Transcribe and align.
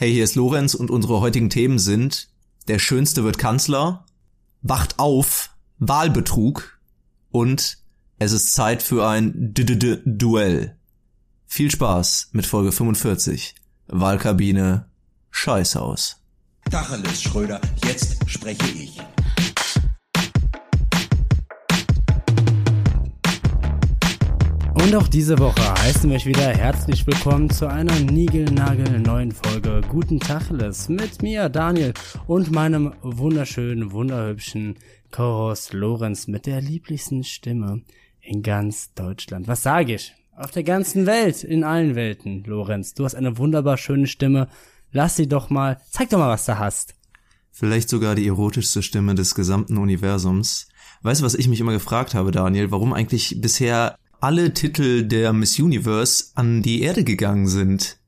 Hey, 0.00 0.12
hier 0.12 0.22
ist 0.22 0.36
Lorenz 0.36 0.74
und 0.74 0.92
unsere 0.92 1.18
heutigen 1.18 1.50
Themen 1.50 1.80
sind 1.80 2.28
Der 2.68 2.78
Schönste 2.78 3.24
wird 3.24 3.36
Kanzler, 3.36 4.06
Wacht 4.62 5.00
auf, 5.00 5.50
Wahlbetrug 5.80 6.78
und 7.32 7.78
es 8.20 8.30
ist 8.30 8.52
Zeit 8.52 8.80
für 8.80 9.08
ein 9.08 9.32
D 9.54 9.64
-D 9.64 9.76
-D 9.76 10.00
Duell. 10.04 10.76
Viel 11.48 11.72
Spaß 11.72 12.28
mit 12.30 12.46
Folge 12.46 12.70
45. 12.70 13.56
Wahlkabine 13.88 14.86
Scheißhaus. 15.32 16.22
Tacheles, 16.70 17.20
Schröder, 17.20 17.60
jetzt 17.84 18.18
spreche 18.30 18.68
ich. 18.68 19.00
Und 24.80 24.94
auch 24.94 25.08
diese 25.08 25.40
Woche 25.40 25.74
heißen 25.82 26.08
wir 26.08 26.16
euch 26.16 26.24
wieder 26.24 26.50
herzlich 26.50 27.04
willkommen 27.04 27.50
zu 27.50 27.66
einer 27.66 27.98
niegelnagel 27.98 29.00
neuen 29.00 29.32
Folge 29.32 29.80
Guten 29.88 30.20
Tacheles 30.20 30.88
mit 30.88 31.20
mir, 31.20 31.48
Daniel, 31.48 31.92
und 32.28 32.52
meinem 32.52 32.94
wunderschönen, 33.02 33.90
wunderhübschen 33.90 34.76
Co-Host 35.10 35.72
Lorenz 35.72 36.28
mit 36.28 36.46
der 36.46 36.60
lieblichsten 36.60 37.24
Stimme 37.24 37.82
in 38.20 38.44
ganz 38.44 38.94
Deutschland. 38.94 39.48
Was 39.48 39.64
sage 39.64 39.96
ich? 39.96 40.14
Auf 40.36 40.52
der 40.52 40.62
ganzen 40.62 41.06
Welt, 41.06 41.42
in 41.42 41.64
allen 41.64 41.96
Welten, 41.96 42.44
Lorenz. 42.44 42.94
Du 42.94 43.04
hast 43.04 43.16
eine 43.16 43.36
wunderbar 43.36 43.78
schöne 43.78 44.06
Stimme. 44.06 44.46
Lass 44.92 45.16
sie 45.16 45.26
doch 45.26 45.50
mal, 45.50 45.78
zeig 45.90 46.10
doch 46.10 46.18
mal, 46.18 46.30
was 46.30 46.46
du 46.46 46.56
hast. 46.56 46.94
Vielleicht 47.50 47.88
sogar 47.88 48.14
die 48.14 48.28
erotischste 48.28 48.84
Stimme 48.84 49.16
des 49.16 49.34
gesamten 49.34 49.76
Universums. 49.76 50.68
Weißt 51.02 51.20
du, 51.20 51.24
was 51.24 51.34
ich 51.34 51.48
mich 51.48 51.58
immer 51.58 51.72
gefragt 51.72 52.14
habe, 52.14 52.30
Daniel? 52.30 52.70
Warum 52.70 52.92
eigentlich 52.92 53.40
bisher 53.40 53.98
alle 54.20 54.52
Titel 54.52 55.04
der 55.04 55.32
Miss 55.32 55.58
Universe 55.58 56.32
an 56.34 56.62
die 56.62 56.82
Erde 56.82 57.04
gegangen 57.04 57.46
sind. 57.46 57.98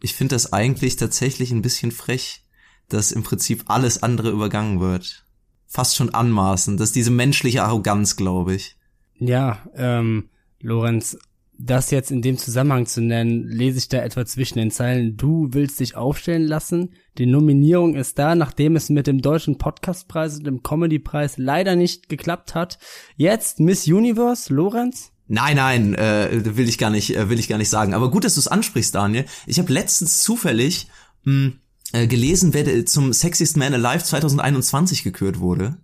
Ich 0.00 0.14
finde 0.14 0.34
das 0.34 0.52
eigentlich 0.52 0.96
tatsächlich 0.96 1.50
ein 1.50 1.62
bisschen 1.62 1.90
frech, 1.90 2.42
dass 2.88 3.12
im 3.12 3.22
Prinzip 3.22 3.64
alles 3.68 4.02
andere 4.02 4.30
übergangen 4.30 4.80
wird. 4.80 5.24
Fast 5.66 5.96
schon 5.96 6.10
anmaßend. 6.10 6.78
Das 6.78 6.90
ist 6.90 6.96
diese 6.96 7.10
menschliche 7.10 7.62
Arroganz, 7.62 8.16
glaube 8.16 8.54
ich. 8.54 8.76
Ja, 9.18 9.64
ähm, 9.74 10.28
Lorenz, 10.60 11.16
das 11.56 11.90
jetzt 11.90 12.10
in 12.10 12.20
dem 12.20 12.36
Zusammenhang 12.36 12.84
zu 12.86 13.00
nennen, 13.00 13.44
lese 13.48 13.78
ich 13.78 13.88
da 13.88 13.98
etwa 14.02 14.26
zwischen 14.26 14.58
den 14.58 14.70
Zeilen. 14.70 15.16
Du 15.16 15.48
willst 15.52 15.80
dich 15.80 15.96
aufstellen 15.96 16.44
lassen. 16.44 16.94
Die 17.16 17.26
Nominierung 17.26 17.94
ist 17.94 18.18
da, 18.18 18.34
nachdem 18.34 18.76
es 18.76 18.90
mit 18.90 19.06
dem 19.06 19.22
deutschen 19.22 19.56
Podcastpreis 19.56 20.36
und 20.36 20.46
dem 20.46 20.62
Comedypreis 20.62 21.38
leider 21.38 21.76
nicht 21.76 22.08
geklappt 22.08 22.54
hat. 22.54 22.78
Jetzt 23.16 23.60
Miss 23.60 23.86
Universe, 23.86 24.52
Lorenz? 24.52 25.13
Nein, 25.26 25.56
nein, 25.56 25.94
äh, 25.94 26.56
will 26.56 26.68
ich 26.68 26.78
gar 26.78 26.90
nicht, 26.90 27.16
äh, 27.16 27.28
will 27.30 27.38
ich 27.38 27.48
gar 27.48 27.58
nicht 27.58 27.70
sagen. 27.70 27.94
Aber 27.94 28.10
gut, 28.10 28.24
dass 28.24 28.34
du 28.34 28.40
es 28.40 28.48
ansprichst, 28.48 28.94
Daniel. 28.94 29.24
Ich 29.46 29.58
habe 29.58 29.72
letztens 29.72 30.20
zufällig 30.22 30.88
mh, 31.24 31.52
äh, 31.92 32.06
gelesen, 32.06 32.52
wer 32.52 32.86
zum 32.86 33.12
Sexiest 33.12 33.56
Man 33.56 33.72
Alive 33.72 34.04
2021 34.04 35.02
gekürt 35.02 35.40
wurde. 35.40 35.78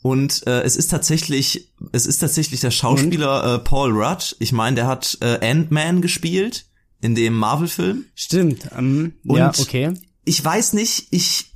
Und 0.00 0.46
äh, 0.46 0.62
es 0.62 0.76
ist 0.76 0.88
tatsächlich, 0.88 1.72
es 1.92 2.06
ist 2.06 2.18
tatsächlich 2.18 2.60
der 2.60 2.70
Schauspieler 2.70 3.54
äh, 3.54 3.58
Paul 3.58 3.90
Rudd. 3.92 4.36
Ich 4.38 4.52
meine, 4.52 4.76
der 4.76 4.86
hat 4.86 5.16
äh, 5.20 5.38
Ant-Man 5.50 6.02
gespielt 6.02 6.66
in 7.00 7.14
dem 7.14 7.34
Marvel-Film. 7.34 8.04
Stimmt. 8.14 8.70
Um, 8.76 9.14
Und 9.26 9.38
ja, 9.38 9.52
okay. 9.58 9.94
Ich 10.24 10.42
weiß 10.42 10.74
nicht, 10.74 11.08
ich 11.10 11.52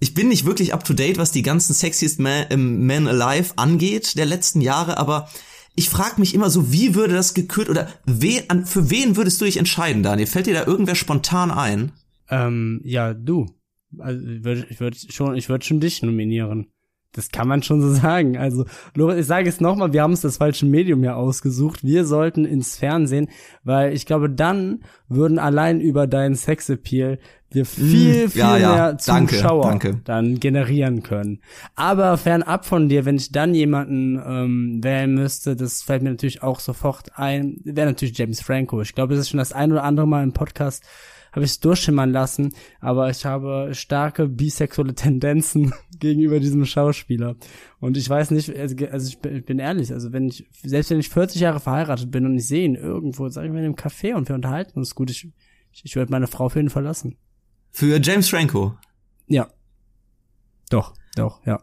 ich 0.00 0.12
bin 0.12 0.28
nicht 0.28 0.44
wirklich 0.44 0.74
up 0.74 0.84
to 0.84 0.92
date, 0.92 1.18
was 1.18 1.30
die 1.30 1.42
ganzen 1.42 1.72
Sexiest 1.72 2.20
Man, 2.20 2.46
äh, 2.50 2.56
Man 2.56 3.06
Alive 3.06 3.54
angeht 3.56 4.18
der 4.18 4.26
letzten 4.26 4.60
Jahre, 4.60 4.98
aber 4.98 5.30
ich 5.76 5.88
frage 5.88 6.20
mich 6.20 6.34
immer 6.34 6.50
so, 6.50 6.72
wie 6.72 6.94
würde 6.94 7.14
das 7.14 7.34
gekürt 7.34 7.68
oder 7.68 7.88
wen, 8.04 8.48
an, 8.48 8.66
für 8.66 8.90
wen 8.90 9.16
würdest 9.16 9.40
du 9.40 9.44
dich 9.44 9.56
entscheiden, 9.56 10.02
Daniel? 10.02 10.26
Fällt 10.26 10.46
dir 10.46 10.54
da 10.54 10.66
irgendwer 10.66 10.94
spontan 10.94 11.50
ein? 11.50 11.92
Ähm, 12.30 12.80
ja, 12.84 13.14
du. 13.14 13.46
Also, 13.98 14.26
ich 14.26 14.44
würde 14.44 14.66
ich 14.70 14.80
würd 14.80 14.96
schon, 15.12 15.36
ich 15.36 15.48
würde 15.48 15.64
schon 15.64 15.80
dich 15.80 16.02
nominieren. 16.02 16.68
Das 17.16 17.30
kann 17.30 17.48
man 17.48 17.62
schon 17.62 17.80
so 17.80 17.90
sagen. 17.92 18.36
Also, 18.36 18.66
ich 18.94 19.26
sage 19.26 19.48
es 19.48 19.60
nochmal, 19.60 19.92
wir 19.92 20.02
haben 20.02 20.12
uns 20.12 20.20
das 20.20 20.38
falsche 20.38 20.66
Medium 20.66 21.02
ja 21.04 21.14
ausgesucht. 21.14 21.84
Wir 21.84 22.04
sollten 22.04 22.44
ins 22.44 22.76
Fernsehen, 22.76 23.28
weil 23.62 23.94
ich 23.94 24.06
glaube, 24.06 24.28
dann 24.28 24.84
würden 25.08 25.38
allein 25.38 25.80
über 25.80 26.06
deinen 26.06 26.34
Sexappeal 26.34 27.18
wir 27.54 27.66
viel, 27.66 28.28
viel 28.28 28.40
ja, 28.40 28.56
ja. 28.56 28.74
mehr 28.74 28.98
Zuschauer 28.98 29.62
danke, 29.62 29.90
danke. 29.90 30.00
dann 30.04 30.40
generieren 30.40 31.02
können. 31.02 31.40
Aber 31.76 32.16
fernab 32.16 32.66
von 32.66 32.88
dir, 32.88 33.04
wenn 33.04 33.16
ich 33.16 33.30
dann 33.30 33.54
jemanden 33.54 34.20
ähm, 34.26 34.82
wählen 34.82 35.14
müsste, 35.14 35.54
das 35.54 35.82
fällt 35.82 36.02
mir 36.02 36.10
natürlich 36.10 36.42
auch 36.42 36.58
sofort 36.58 37.16
ein, 37.16 37.60
wäre 37.64 37.86
natürlich 37.86 38.18
James 38.18 38.40
Franco. 38.40 38.80
Ich 38.80 38.94
glaube, 38.94 39.14
das 39.14 39.20
ist 39.20 39.30
schon 39.30 39.38
das 39.38 39.52
ein 39.52 39.70
oder 39.70 39.84
andere 39.84 40.06
Mal 40.06 40.24
im 40.24 40.32
Podcast 40.32 40.84
habe 41.34 41.44
ich 41.44 41.50
es 41.50 41.60
durchschimmern 41.60 42.12
lassen, 42.12 42.54
aber 42.78 43.10
ich 43.10 43.24
habe 43.26 43.70
starke 43.72 44.28
bisexuelle 44.28 44.94
Tendenzen 44.94 45.74
gegenüber 45.98 46.38
diesem 46.38 46.64
Schauspieler. 46.64 47.34
Und 47.80 47.96
ich 47.96 48.08
weiß 48.08 48.30
nicht, 48.30 48.54
also, 48.56 48.76
also 48.86 49.08
ich 49.08 49.18
bin, 49.18 49.36
ich 49.36 49.44
bin 49.44 49.58
ehrlich, 49.58 49.92
also 49.92 50.12
wenn 50.12 50.28
ich, 50.28 50.46
selbst 50.62 50.90
wenn 50.90 51.00
ich 51.00 51.08
40 51.08 51.40
Jahre 51.40 51.58
verheiratet 51.58 52.12
bin 52.12 52.24
und 52.24 52.36
ich 52.36 52.46
sehe 52.46 52.64
ihn 52.64 52.76
irgendwo, 52.76 53.28
sag 53.28 53.44
ich 53.44 53.50
mal 53.50 53.58
in 53.58 53.64
einem 53.64 53.74
Café 53.74 54.14
und 54.14 54.28
wir 54.28 54.36
unterhalten 54.36 54.78
uns 54.78 54.94
gut, 54.94 55.10
ich, 55.10 55.28
ich, 55.72 55.84
ich 55.84 55.96
würde 55.96 56.12
meine 56.12 56.28
Frau 56.28 56.48
für 56.48 56.60
ihn 56.60 56.70
verlassen. 56.70 57.16
Für 57.72 58.00
James 58.00 58.28
Franco? 58.28 58.76
Ja. 59.26 59.48
Doch, 60.70 60.94
doch, 61.16 61.44
ja. 61.44 61.60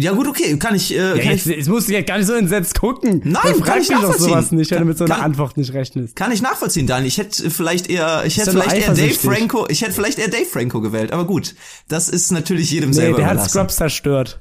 Ja 0.00 0.12
gut, 0.12 0.28
okay, 0.28 0.56
kann 0.58 0.76
ich. 0.76 0.92
Äh, 0.92 0.96
ja, 0.96 1.18
kann 1.18 1.32
jetzt, 1.32 1.46
ich 1.46 1.56
jetzt 1.56 1.68
musst 1.68 1.88
du 1.88 1.92
ja 1.92 2.02
gar 2.02 2.18
nicht 2.18 2.28
so 2.28 2.34
entsetzt 2.34 2.78
gucken. 2.78 3.20
Nein, 3.24 3.60
kann 3.62 3.80
ich 3.80 3.90
nachvollziehen. 3.90 4.28
Doch 4.28 4.28
sowas 4.28 4.52
nicht, 4.52 4.70
wenn 4.70 4.78
du 4.78 4.84
mit 4.84 4.96
so 4.96 5.04
einer 5.04 5.16
kann, 5.16 5.24
Antwort 5.24 5.56
nicht 5.56 5.72
rechnest. 5.72 6.14
Kann 6.14 6.30
ich 6.30 6.40
nachvollziehen, 6.40 6.86
Daniel. 6.86 7.08
Ich 7.08 7.18
hätte 7.18 7.50
vielleicht 7.50 7.90
eher, 7.90 8.22
ich 8.24 8.38
hätte 8.38 8.52
vielleicht 8.52 8.76
eher 8.76 8.94
Dave 8.94 9.14
Franco, 9.14 9.66
ich 9.68 9.82
hätte 9.82 9.92
vielleicht 9.92 10.20
eher 10.20 10.28
Dave 10.28 10.46
Franco 10.46 10.80
gewählt. 10.80 11.10
Aber 11.10 11.26
gut, 11.26 11.56
das 11.88 12.08
ist 12.08 12.30
natürlich 12.30 12.70
jedem 12.70 12.90
nee, 12.90 12.94
selber 12.94 13.16
der 13.16 13.26
überlassen. 13.26 13.44
hat 13.44 13.50
Scrubs 13.50 13.74
zerstört. 13.74 14.40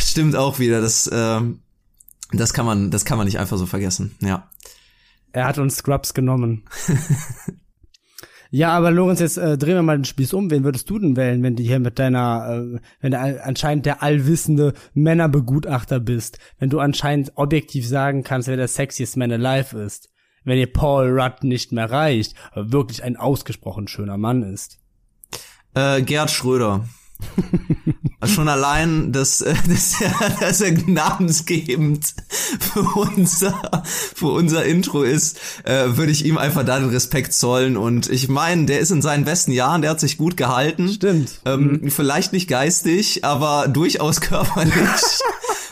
Stimmt 0.00 0.34
auch 0.34 0.58
wieder. 0.58 0.80
Das, 0.80 1.06
äh, 1.06 1.40
das 2.32 2.52
kann 2.52 2.66
man, 2.66 2.90
das 2.90 3.04
kann 3.04 3.18
man 3.18 3.26
nicht 3.26 3.38
einfach 3.38 3.58
so 3.58 3.66
vergessen. 3.66 4.16
Ja. 4.20 4.50
Er 5.30 5.46
hat 5.46 5.58
uns 5.58 5.76
Scrubs 5.76 6.14
genommen. 6.14 6.64
Ja, 8.54 8.76
aber 8.76 8.90
Lorenz, 8.90 9.20
jetzt 9.20 9.38
äh, 9.38 9.56
drehen 9.56 9.76
wir 9.76 9.82
mal 9.82 9.96
den 9.96 10.04
Spieß 10.04 10.34
um. 10.34 10.50
Wen 10.50 10.62
würdest 10.62 10.90
du 10.90 10.98
denn 10.98 11.16
wählen, 11.16 11.42
wenn 11.42 11.56
du 11.56 11.62
hier 11.62 11.80
mit 11.80 11.98
deiner, 11.98 12.74
äh, 12.74 12.80
wenn 13.00 13.12
du 13.12 13.18
anscheinend 13.18 13.86
der 13.86 14.02
allwissende 14.02 14.74
Männerbegutachter 14.92 16.00
bist, 16.00 16.38
wenn 16.58 16.68
du 16.68 16.78
anscheinend 16.78 17.32
objektiv 17.36 17.88
sagen 17.88 18.24
kannst, 18.24 18.48
wer 18.48 18.58
der 18.58 18.68
sexiest 18.68 19.16
Man 19.16 19.32
alive 19.32 19.78
ist, 19.78 20.10
wenn 20.44 20.58
dir 20.58 20.70
Paul 20.70 21.18
Rudd 21.18 21.44
nicht 21.44 21.72
mehr 21.72 21.90
reicht, 21.90 22.34
aber 22.50 22.72
wirklich 22.72 23.02
ein 23.02 23.16
ausgesprochen 23.16 23.88
schöner 23.88 24.18
Mann 24.18 24.42
ist? 24.42 24.78
Äh, 25.72 26.02
Gerd 26.02 26.30
Schröder. 26.30 26.84
Schon 28.24 28.48
allein, 28.48 29.12
dass, 29.12 29.40
äh, 29.40 29.54
dass, 29.68 30.00
er, 30.00 30.14
dass 30.40 30.60
er 30.60 30.72
namensgebend 30.86 32.14
für 32.60 32.82
unser, 32.82 33.84
für 33.84 34.28
unser 34.28 34.64
Intro 34.64 35.02
ist, 35.02 35.38
äh, 35.64 35.96
würde 35.96 36.12
ich 36.12 36.24
ihm 36.24 36.38
einfach 36.38 36.64
da 36.64 36.78
den 36.78 36.90
Respekt 36.90 37.34
zollen. 37.34 37.76
Und 37.76 38.08
ich 38.08 38.28
meine, 38.28 38.66
der 38.66 38.78
ist 38.78 38.90
in 38.90 39.02
seinen 39.02 39.24
besten 39.24 39.52
Jahren, 39.52 39.82
der 39.82 39.90
hat 39.90 40.00
sich 40.00 40.18
gut 40.18 40.36
gehalten. 40.36 40.88
Stimmt. 40.88 41.40
Ähm, 41.44 41.80
mhm. 41.82 41.90
Vielleicht 41.90 42.32
nicht 42.32 42.48
geistig, 42.48 43.24
aber 43.24 43.66
durchaus 43.68 44.20
körperlich. 44.20 44.72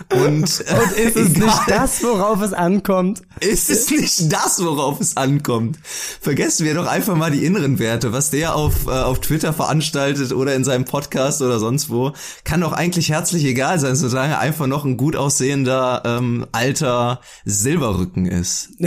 Und, 0.12 0.65
äh, 0.66 0.75
Und 0.75 0.93
ist 0.93 1.16
es 1.16 1.34
egal, 1.34 1.47
nicht 1.47 1.62
das, 1.69 2.03
worauf 2.03 2.41
es 2.43 2.53
ankommt? 2.53 3.22
Ist 3.41 3.71
es 3.71 3.91
nicht 3.91 4.33
das, 4.33 4.62
worauf 4.62 5.00
es 5.00 5.16
ankommt? 5.16 5.78
Vergessen 6.21 6.65
wir 6.66 6.75
doch 6.75 6.87
einfach 6.87 7.16
mal 7.16 7.31
die 7.31 7.44
inneren 7.44 7.78
Werte, 7.78 8.12
was 8.12 8.31
der 8.31 8.55
auf, 8.55 8.87
äh, 8.87 8.91
auf 8.91 9.21
Twitter 9.21 9.53
veranstaltet 9.53 10.33
oder 10.33 10.55
in 10.55 10.65
seinem 10.65 10.84
Podcast 10.84 11.43
oder 11.43 11.59
sonst 11.59 11.91
wo. 11.91 12.12
Kann 12.44 12.60
doch 12.60 12.72
eigentlich 12.72 13.10
herzlich 13.10 13.44
egal 13.44 13.78
sein, 13.78 13.94
solange 13.94 14.34
er 14.34 14.39
einfach 14.41 14.66
noch 14.66 14.84
ein 14.84 14.97
gut 14.97 15.16
aussehender 15.16 16.03
ähm, 16.05 16.47
alter 16.53 17.21
Silberrücken 17.44 18.27
ist. 18.27 18.71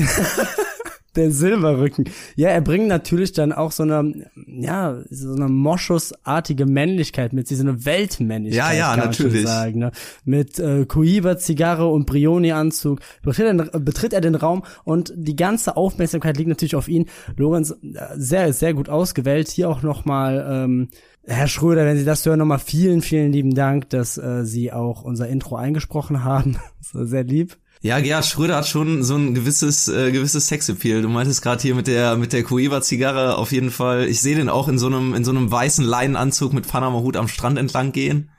der 1.15 1.31
Silberrücken. 1.31 2.05
Ja, 2.35 2.49
er 2.49 2.61
bringt 2.61 2.87
natürlich 2.87 3.33
dann 3.33 3.51
auch 3.51 3.71
so 3.71 3.83
eine, 3.83 4.27
ja, 4.47 5.01
so 5.09 5.33
eine 5.33 5.47
Moschusartige 5.47 6.65
Männlichkeit 6.65 7.33
mit, 7.33 7.47
so 7.47 7.61
eine 7.61 7.85
Weltmännlichkeit. 7.85 8.77
Ja, 8.77 8.95
ja, 8.95 8.97
natürlich. 8.97 9.43
Sagen, 9.43 9.79
ne? 9.79 9.91
Mit 10.25 10.59
äh, 10.59 10.85
Coiba, 10.85 11.37
Zigarre 11.37 11.87
und 11.87 12.05
Brioni-Anzug 12.05 12.99
betritt 13.21 13.45
er, 13.45 13.79
betritt 13.79 14.13
er 14.13 14.21
den 14.21 14.35
Raum 14.35 14.63
und 14.83 15.13
die 15.15 15.35
ganze 15.35 15.77
Aufmerksamkeit 15.77 16.37
liegt 16.37 16.49
natürlich 16.49 16.75
auf 16.75 16.87
ihn. 16.87 17.07
Lorenz, 17.37 17.71
äh, 17.71 17.75
sehr, 18.15 18.53
sehr 18.53 18.73
gut 18.73 18.89
ausgewählt. 18.89 19.49
Hier 19.49 19.69
auch 19.69 19.81
nochmal, 19.81 20.45
ähm, 20.49 20.89
Herr 21.25 21.47
Schröder, 21.47 21.85
wenn 21.85 21.97
Sie 21.97 22.05
das 22.05 22.25
hören, 22.25 22.39
nochmal 22.39 22.59
vielen, 22.59 23.01
vielen 23.01 23.31
lieben 23.31 23.55
Dank, 23.55 23.89
dass 23.89 24.17
äh, 24.17 24.43
Sie 24.43 24.73
auch 24.73 25.03
unser 25.03 25.29
Intro 25.29 25.55
eingesprochen 25.55 26.23
haben. 26.23 26.57
Sehr 26.81 27.23
lieb. 27.23 27.57
Ja, 27.83 27.99
Gerhard 27.99 28.25
Schröder 28.25 28.55
hat 28.55 28.67
schon 28.67 29.03
so 29.03 29.17
ein 29.17 29.33
gewisses 29.33 29.89
äh, 29.89 30.13
gewisses 30.13 30.47
Sexappeal. 30.47 31.01
Du 31.01 31.09
meintest 31.09 31.41
gerade 31.41 31.61
hier 31.61 31.75
mit 31.75 31.87
der 31.87 32.15
mit 32.15 32.31
der 32.31 32.43
Cueva 32.43 32.81
Zigarre 32.81 33.37
auf 33.37 33.51
jeden 33.51 33.71
Fall. 33.71 34.07
Ich 34.07 34.21
sehe 34.21 34.37
den 34.37 34.47
auch 34.47 34.69
in 34.69 34.79
so 34.79 34.87
einem 34.87 35.13
in 35.13 35.25
so 35.25 35.31
einem 35.31 35.51
weißen 35.51 35.83
Leinenanzug 35.83 36.53
mit 36.53 36.65
Panama 36.65 36.99
Hut 36.99 37.17
am 37.17 37.27
Strand 37.27 37.59
entlang 37.59 37.91
gehen 37.91 38.29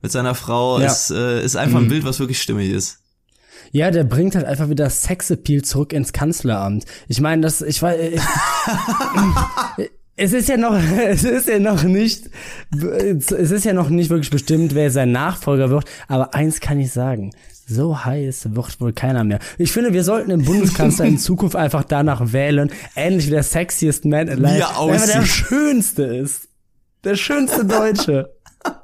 mit 0.00 0.12
seiner 0.12 0.36
Frau. 0.36 0.78
Ja. 0.78 0.86
Ist 0.86 1.10
äh, 1.10 1.44
ist 1.44 1.56
einfach 1.56 1.78
ein 1.78 1.86
mhm. 1.86 1.88
Bild, 1.88 2.04
was 2.04 2.20
wirklich 2.20 2.40
stimmig 2.40 2.70
ist. 2.70 3.00
Ja, 3.72 3.90
der 3.90 4.04
bringt 4.04 4.36
halt 4.36 4.46
einfach 4.46 4.68
wieder 4.68 4.88
Sexappeal 4.88 5.62
zurück 5.62 5.92
ins 5.92 6.12
Kanzleramt. 6.12 6.84
Ich 7.08 7.20
meine, 7.20 7.42
das 7.42 7.62
ich 7.62 7.82
weiß 7.82 7.98
Es 10.16 10.32
ist 10.32 10.48
ja 10.48 10.56
noch, 10.56 10.74
es 11.08 11.24
ist 11.24 11.48
ja 11.48 11.58
noch 11.58 11.82
nicht, 11.82 12.30
es 12.70 13.50
ist 13.50 13.64
ja 13.64 13.72
noch 13.72 13.88
nicht 13.88 14.10
wirklich 14.10 14.30
bestimmt, 14.30 14.76
wer 14.76 14.92
sein 14.92 15.10
Nachfolger 15.10 15.70
wird. 15.70 15.86
Aber 16.06 16.34
eins 16.34 16.60
kann 16.60 16.78
ich 16.78 16.92
sagen. 16.92 17.32
So 17.66 18.04
heiß 18.04 18.54
wird 18.54 18.80
wohl 18.80 18.92
keiner 18.92 19.24
mehr. 19.24 19.38
Ich 19.58 19.72
finde, 19.72 19.92
wir 19.92 20.04
sollten 20.04 20.30
den 20.30 20.44
Bundeskanzler 20.44 21.06
in 21.06 21.18
Zukunft 21.18 21.56
einfach 21.56 21.84
danach 21.84 22.32
wählen, 22.32 22.70
ähnlich 22.94 23.26
wie 23.26 23.30
der 23.30 23.42
sexiest 23.42 24.04
man 24.04 24.28
alive, 24.28 24.56
Wie 24.56 24.90
er 24.90 25.00
er 25.00 25.06
der 25.06 25.26
schönste 25.26 26.02
ist. 26.04 26.48
Der 27.04 27.16
schönste 27.16 27.64
Deutsche. 27.64 28.34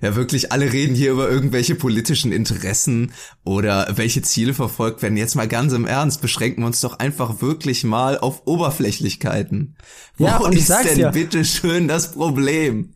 Ja, 0.00 0.16
wirklich, 0.16 0.52
alle 0.52 0.70
reden 0.70 0.94
hier 0.94 1.12
über 1.12 1.30
irgendwelche 1.30 1.76
politischen 1.76 2.30
Interessen 2.30 3.12
oder 3.42 3.86
welche 3.94 4.20
Ziele 4.20 4.52
verfolgt 4.52 5.00
werden. 5.00 5.16
Jetzt 5.16 5.34
mal 5.34 5.48
ganz 5.48 5.72
im 5.72 5.86
Ernst, 5.86 6.20
beschränken 6.20 6.62
wir 6.62 6.66
uns 6.66 6.82
doch 6.82 6.98
einfach 6.98 7.40
wirklich 7.40 7.84
mal 7.84 8.18
auf 8.18 8.46
Oberflächlichkeiten. 8.46 9.76
Wo 10.18 10.26
Ja, 10.26 10.38
und 10.38 10.52
ich 10.52 10.68
ist 10.68 10.68
denn 10.84 10.96
dir. 10.96 11.10
bitte 11.10 11.44
schön 11.46 11.88
das 11.88 12.12
Problem? 12.12 12.92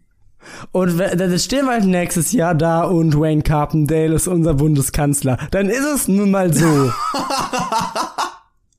Und 0.72 0.98
dann 0.98 1.38
stehen 1.38 1.66
wir 1.66 1.72
halt 1.72 1.84
nächstes 1.84 2.32
Jahr 2.32 2.54
da 2.54 2.82
und 2.82 3.18
Wayne 3.18 3.42
Carpendale 3.42 4.14
ist 4.14 4.28
unser 4.28 4.54
Bundeskanzler. 4.54 5.38
Dann 5.50 5.68
ist 5.68 5.84
es 5.84 6.08
nun 6.08 6.30
mal 6.30 6.52
so. 6.52 6.92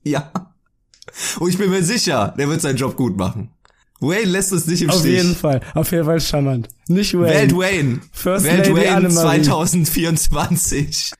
Ja. 0.02 0.30
Und 1.38 1.50
ich 1.50 1.58
bin 1.58 1.68
mir 1.70 1.82
sicher, 1.82 2.34
der 2.38 2.48
wird 2.48 2.62
seinen 2.62 2.76
Job 2.78 2.96
gut 2.96 3.16
machen. 3.18 3.50
Wayne 4.00 4.30
lässt 4.30 4.50
uns 4.52 4.66
nicht 4.66 4.80
im 4.80 4.88
Auf 4.90 5.00
Stich. 5.00 5.12
jeden 5.18 5.36
Fall. 5.36 5.60
Auf 5.74 5.92
jeden 5.92 6.06
Fall 6.06 6.20
charmant. 6.20 6.68
Nicht 6.88 7.12
Wayne. 7.12 7.28
Wählt 7.34 7.54
Wayne. 7.54 8.00
First 8.12 8.46
Wählt 8.46 8.66
Lady 8.66 8.74
Wayne 8.76 8.96
Annemarie. 8.96 9.42
2024. 9.42 11.12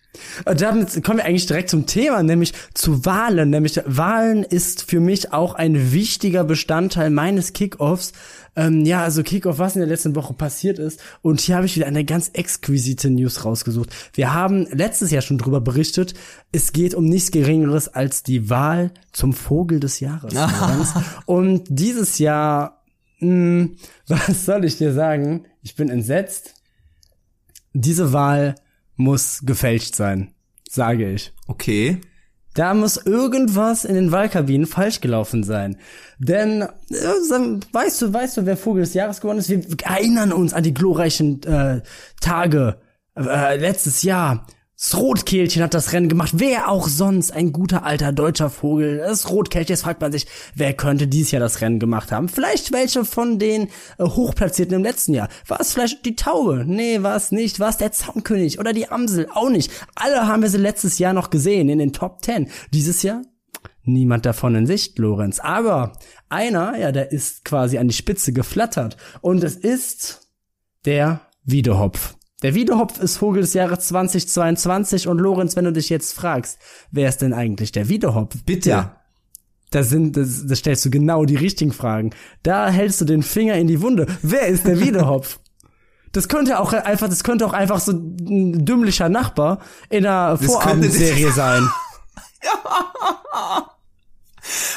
Und 0.44 0.60
damit 0.60 1.04
kommen 1.04 1.18
wir 1.18 1.24
eigentlich 1.24 1.46
direkt 1.46 1.70
zum 1.70 1.86
Thema, 1.86 2.22
nämlich 2.22 2.52
zu 2.74 3.04
Wahlen. 3.04 3.50
Nämlich 3.50 3.80
Wahlen 3.86 4.42
ist 4.42 4.90
für 4.90 5.00
mich 5.00 5.32
auch 5.32 5.54
ein 5.54 5.92
wichtiger 5.92 6.44
Bestandteil 6.44 7.10
meines 7.10 7.52
Kickoffs. 7.52 8.12
Ähm, 8.56 8.84
ja, 8.84 9.02
also 9.02 9.22
Kickoff, 9.22 9.58
was 9.58 9.76
in 9.76 9.80
der 9.80 9.88
letzten 9.88 10.16
Woche 10.16 10.34
passiert 10.34 10.78
ist. 10.78 11.00
Und 11.22 11.40
hier 11.40 11.56
habe 11.56 11.66
ich 11.66 11.76
wieder 11.76 11.86
eine 11.86 12.04
ganz 12.04 12.30
exquisite 12.32 13.08
News 13.08 13.44
rausgesucht. 13.44 13.90
Wir 14.12 14.34
haben 14.34 14.66
letztes 14.72 15.10
Jahr 15.10 15.22
schon 15.22 15.38
drüber 15.38 15.60
berichtet. 15.60 16.14
Es 16.52 16.72
geht 16.72 16.94
um 16.94 17.04
nichts 17.04 17.30
Geringeres 17.30 17.88
als 17.88 18.22
die 18.22 18.50
Wahl 18.50 18.92
zum 19.12 19.32
Vogel 19.32 19.78
des 19.78 20.00
Jahres. 20.00 20.34
Und 21.26 21.64
dieses 21.68 22.18
Jahr, 22.18 22.82
mh, 23.20 23.68
was 24.08 24.46
soll 24.46 24.64
ich 24.64 24.78
dir 24.78 24.92
sagen? 24.92 25.46
Ich 25.62 25.76
bin 25.76 25.88
entsetzt. 25.88 26.54
Diese 27.72 28.12
Wahl 28.12 28.56
muss 29.00 29.40
gefälscht 29.44 29.96
sein, 29.96 30.34
sage 30.68 31.10
ich. 31.10 31.32
Okay. 31.46 32.00
Da 32.54 32.74
muss 32.74 32.96
irgendwas 32.96 33.84
in 33.84 33.94
den 33.94 34.10
Wahlkabinen 34.10 34.66
falsch 34.66 35.00
gelaufen 35.00 35.44
sein. 35.44 35.76
Denn, 36.18 36.62
äh, 36.62 36.66
weißt 37.72 38.02
du, 38.02 38.12
weißt 38.12 38.36
du, 38.38 38.46
wer 38.46 38.56
Vogel 38.56 38.82
des 38.82 38.94
Jahres 38.94 39.20
geworden 39.20 39.38
ist? 39.38 39.48
Wir 39.48 39.62
erinnern 39.84 40.32
uns 40.32 40.52
an 40.52 40.64
die 40.64 40.74
glorreichen 40.74 41.42
äh, 41.44 41.80
Tage 42.20 42.80
äh, 43.16 43.56
letztes 43.56 44.02
Jahr. 44.02 44.46
Das 44.80 44.96
Rotkehlchen 44.96 45.62
hat 45.62 45.74
das 45.74 45.92
Rennen 45.92 46.08
gemacht. 46.08 46.32
Wer 46.36 46.70
auch 46.70 46.88
sonst 46.88 47.32
ein 47.32 47.52
guter 47.52 47.84
alter 47.84 48.12
deutscher 48.12 48.48
Vogel. 48.48 48.96
Das 48.96 49.28
Rotkehlchen, 49.28 49.74
jetzt 49.74 49.82
fragt 49.82 50.00
man 50.00 50.10
sich, 50.10 50.26
wer 50.54 50.72
könnte 50.72 51.06
dieses 51.06 51.32
Jahr 51.32 51.40
das 51.40 51.60
Rennen 51.60 51.78
gemacht 51.78 52.10
haben? 52.10 52.30
Vielleicht 52.30 52.72
welche 52.72 53.04
von 53.04 53.38
den 53.38 53.68
äh, 53.98 54.04
Hochplatzierten 54.04 54.74
im 54.74 54.82
letzten 54.82 55.12
Jahr. 55.12 55.28
War 55.46 55.60
es 55.60 55.74
vielleicht 55.74 56.06
die 56.06 56.16
Taube? 56.16 56.64
Nee, 56.66 57.02
war 57.02 57.14
es 57.14 57.30
nicht. 57.30 57.60
War 57.60 57.68
es 57.68 57.76
der 57.76 57.92
Zaunkönig 57.92 58.58
oder 58.58 58.72
die 58.72 58.88
Amsel? 58.88 59.28
Auch 59.34 59.50
nicht. 59.50 59.70
Alle 59.96 60.26
haben 60.26 60.40
wir 60.40 60.48
sie 60.48 60.56
letztes 60.56 60.98
Jahr 60.98 61.12
noch 61.12 61.28
gesehen 61.28 61.68
in 61.68 61.78
den 61.78 61.92
Top 61.92 62.24
10. 62.24 62.48
Dieses 62.72 63.02
Jahr 63.02 63.20
niemand 63.82 64.24
davon 64.24 64.54
in 64.54 64.66
Sicht, 64.66 64.98
Lorenz. 64.98 65.40
Aber 65.40 65.92
einer, 66.30 66.78
ja, 66.78 66.90
der 66.90 67.12
ist 67.12 67.44
quasi 67.44 67.76
an 67.76 67.88
die 67.88 67.94
Spitze 67.94 68.32
geflattert. 68.32 68.96
Und 69.20 69.44
es 69.44 69.56
ist 69.56 70.30
der 70.86 71.20
Wiedehopf. 71.44 72.14
Der 72.42 72.54
Wiedehopf 72.54 72.98
ist 73.00 73.18
Vogel 73.18 73.42
des 73.42 73.54
Jahres 73.54 73.86
2022 73.88 75.08
und 75.08 75.18
Lorenz, 75.18 75.56
wenn 75.56 75.64
du 75.64 75.72
dich 75.72 75.90
jetzt 75.90 76.14
fragst, 76.14 76.58
wer 76.90 77.08
ist 77.08 77.22
denn 77.22 77.34
eigentlich 77.34 77.72
der 77.72 77.88
Wiedehopf? 77.88 78.36
Bitte. 78.46 78.70
Ja, 78.70 79.00
da 79.70 79.82
sind, 79.82 80.16
das, 80.16 80.46
das 80.46 80.58
stellst 80.58 80.84
du 80.84 80.90
genau 80.90 81.24
die 81.24 81.36
richtigen 81.36 81.72
Fragen. 81.72 82.10
Da 82.42 82.68
hältst 82.68 83.00
du 83.00 83.04
den 83.04 83.22
Finger 83.22 83.54
in 83.54 83.68
die 83.68 83.80
Wunde. 83.82 84.06
Wer 84.22 84.48
ist 84.48 84.66
der 84.66 84.80
Wiedehopf? 84.80 85.38
Das 86.12 86.26
könnte 86.26 86.58
auch 86.58 86.72
einfach, 86.72 87.08
das 87.08 87.22
könnte 87.22 87.46
auch 87.46 87.52
einfach 87.52 87.78
so 87.78 87.92
ein 87.92 88.64
dümmlicher 88.64 89.08
Nachbar 89.08 89.60
in 89.90 90.04
einer 90.04 90.36
Vorabendserie 90.36 91.30
sein. 91.30 91.62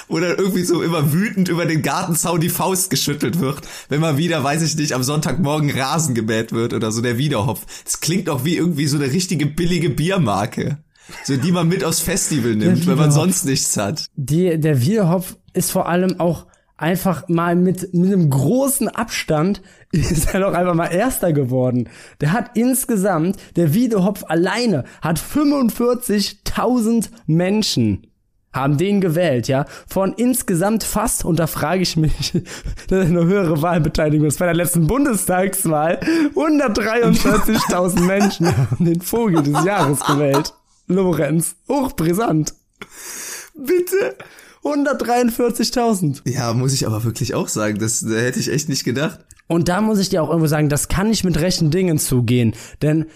Wo 0.07 0.19
dann 0.19 0.37
irgendwie 0.37 0.63
so 0.63 0.81
immer 0.81 1.13
wütend 1.13 1.49
über 1.49 1.65
den 1.65 1.81
Gartenzaun 1.81 2.39
die 2.39 2.49
Faust 2.49 2.89
geschüttelt 2.89 3.39
wird, 3.39 3.61
wenn 3.89 4.01
mal 4.01 4.17
wieder, 4.17 4.43
weiß 4.43 4.61
ich 4.61 4.75
nicht, 4.75 4.93
am 4.93 5.03
Sonntagmorgen 5.03 5.71
Rasen 5.71 6.15
gemäht 6.15 6.51
wird 6.51 6.73
oder 6.73 6.91
so 6.91 7.01
der 7.01 7.17
Wiederhopf. 7.17 7.65
Das 7.83 7.99
klingt 8.01 8.29
auch 8.29 8.45
wie 8.45 8.57
irgendwie 8.57 8.87
so 8.87 8.97
eine 8.97 9.11
richtige 9.11 9.45
billige 9.45 9.89
Biermarke. 9.89 10.79
So, 11.25 11.35
die 11.35 11.51
man 11.51 11.67
mit 11.67 11.83
aufs 11.83 11.99
Festival 11.99 12.55
nimmt, 12.55 12.87
wenn 12.87 12.97
man 12.97 13.09
Wiederhopf. 13.09 13.13
sonst 13.13 13.45
nichts 13.45 13.75
hat. 13.75 14.05
Die, 14.15 14.57
der 14.57 14.81
Wiedehopf 14.81 15.35
ist 15.53 15.71
vor 15.71 15.89
allem 15.89 16.19
auch 16.19 16.45
einfach 16.77 17.27
mal 17.29 17.55
mit, 17.55 17.93
mit 17.93 18.11
einem 18.11 18.29
großen 18.29 18.89
Abstand 18.89 19.61
ist 19.91 20.33
er 20.33 20.39
doch 20.41 20.53
einfach 20.53 20.73
mal 20.73 20.87
Erster 20.87 21.33
geworden. 21.33 21.89
Der 22.21 22.31
hat 22.31 22.51
insgesamt, 22.55 23.37
der 23.55 23.73
Wiedehopf 23.73 24.23
alleine 24.27 24.85
hat 25.01 25.19
45.000 25.19 27.09
Menschen 27.27 28.07
haben 28.53 28.77
den 28.77 29.01
gewählt, 29.01 29.47
ja. 29.47 29.65
Von 29.87 30.13
insgesamt 30.13 30.83
fast, 30.83 31.25
und 31.25 31.39
da 31.39 31.47
frage 31.47 31.81
ich 31.81 31.97
mich, 31.97 32.33
das 32.87 33.05
ist 33.05 33.11
eine 33.11 33.25
höhere 33.25 33.61
Wahlbeteiligung 33.61 34.27
ist 34.27 34.39
bei 34.39 34.45
der 34.45 34.53
letzten 34.53 34.87
Bundestagswahl, 34.87 35.99
143.000 36.35 38.01
Menschen 38.01 38.55
haben 38.55 38.85
den 38.85 39.01
Vogel 39.01 39.43
des 39.43 39.63
Jahres 39.65 39.99
gewählt. 40.01 40.53
Lorenz, 40.87 41.55
hochbrisant. 41.67 42.53
Bitte? 43.55 44.15
143.000. 44.63 46.21
Ja, 46.29 46.53
muss 46.53 46.73
ich 46.73 46.87
aber 46.87 47.03
wirklich 47.03 47.35
auch 47.35 47.47
sagen, 47.47 47.79
das 47.79 48.03
äh, 48.03 48.21
hätte 48.21 48.39
ich 48.39 48.51
echt 48.51 48.69
nicht 48.69 48.83
gedacht. 48.83 49.19
Und 49.47 49.67
da 49.67 49.81
muss 49.81 49.99
ich 49.99 50.09
dir 50.09 50.23
auch 50.23 50.29
irgendwo 50.29 50.47
sagen, 50.47 50.69
das 50.69 50.87
kann 50.87 51.09
nicht 51.09 51.23
mit 51.23 51.39
rechten 51.39 51.69
Dingen 51.69 51.99
zugehen. 51.99 52.55
Denn 52.81 53.07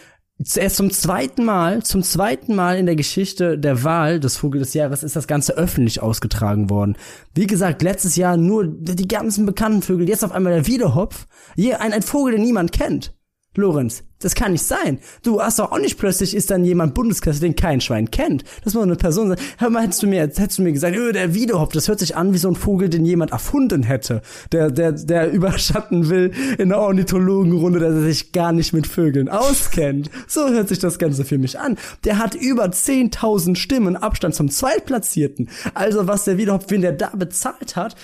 erst 0.56 0.76
zum 0.76 0.92
zweiten 0.92 1.46
Mal, 1.46 1.84
zum 1.84 2.04
zweiten 2.04 2.56
Mal 2.56 2.78
in 2.78 2.86
der 2.86 2.96
Geschichte 2.96 3.58
der 3.58 3.84
Wahl 3.84 4.20
des 4.20 4.38
Vogel 4.38 4.60
des 4.60 4.74
Jahres 4.74 5.04
ist 5.04 5.16
das 5.16 5.28
Ganze 5.28 5.58
öffentlich 5.58 6.02
ausgetragen 6.02 6.70
worden. 6.70 6.96
Wie 7.34 7.48
gesagt, 7.48 7.82
letztes 7.82 8.16
Jahr 8.16 8.38
nur 8.38 8.68
die 8.68 9.08
ganzen 9.08 9.46
bekannten 9.46 9.82
Vögel, 9.82 10.08
jetzt 10.08 10.24
auf 10.24 10.32
einmal 10.32 10.54
der 10.54 10.68
Wiedehopf. 10.68 11.26
Je, 11.56 11.74
ein, 11.74 11.94
ein 11.94 12.04
Vogel, 12.04 12.34
den 12.34 12.44
niemand 12.44 12.72
kennt. 12.72 13.14
Lorenz, 13.58 14.04
das 14.20 14.36
kann 14.36 14.52
nicht 14.52 14.64
sein. 14.64 15.00
Du 15.24 15.42
hast 15.42 15.60
doch 15.60 15.72
auch 15.72 15.80
nicht 15.80 15.98
plötzlich 15.98 16.36
ist 16.36 16.50
dann 16.50 16.64
jemand 16.64 16.94
Bundeskanzler, 16.94 17.48
den 17.48 17.56
kein 17.56 17.82
Schwein 17.82 18.10
kennt. 18.10 18.44
Das 18.64 18.74
muss 18.74 18.84
eine 18.84 18.96
Person 18.96 19.30
sein. 19.30 19.38
Hör 19.58 19.70
mal, 19.70 19.84
hättest 19.84 20.04
du 20.04 20.08
mir, 20.08 20.22
hättest 20.22 20.58
du 20.58 20.64
mir 20.64 20.72
gesagt, 20.72 20.96
öh, 20.96 21.12
der 21.12 21.34
Wiedehopf, 21.34 21.74
das 21.74 21.88
hört 21.88 22.00
sich 22.00 22.16
an 22.16 22.34
wie 22.34 22.38
so 22.38 22.48
ein 22.48 22.56
Vogel, 22.56 22.90
den 22.90 23.06
jemand 23.06 23.32
erfunden 23.32 23.84
hätte. 23.84 24.22
Der, 24.52 24.72
der, 24.72 24.92
der 24.92 25.32
überschatten 25.32 26.10
will 26.10 26.32
in 26.58 26.70
der 26.70 26.80
Ornithologenrunde, 26.80 27.80
dass 27.80 27.94
er 27.94 28.02
sich 28.02 28.32
gar 28.32 28.52
nicht 28.52 28.74
mit 28.74 28.88
Vögeln 28.88 29.30
auskennt. 29.30 30.10
So 30.28 30.50
hört 30.50 30.70
sich 30.70 30.80
das 30.80 31.00
Ganze 31.00 31.26
für 31.26 31.38
mich 31.38 31.60
an. 31.60 31.78
Der 32.04 32.18
hat 32.20 32.36
über 32.36 32.66
10.000 32.66 33.56
Stimmen 33.56 33.96
Abstand 33.96 34.36
zum 34.36 34.50
Zweitplatzierten. 34.50 35.50
Also 35.74 36.08
was 36.08 36.26
der 36.26 36.38
Wiedehopf, 36.38 36.66
wen 36.70 36.82
der 36.82 36.94
da 36.94 37.12
bezahlt 37.16 37.76
hat, 37.76 37.96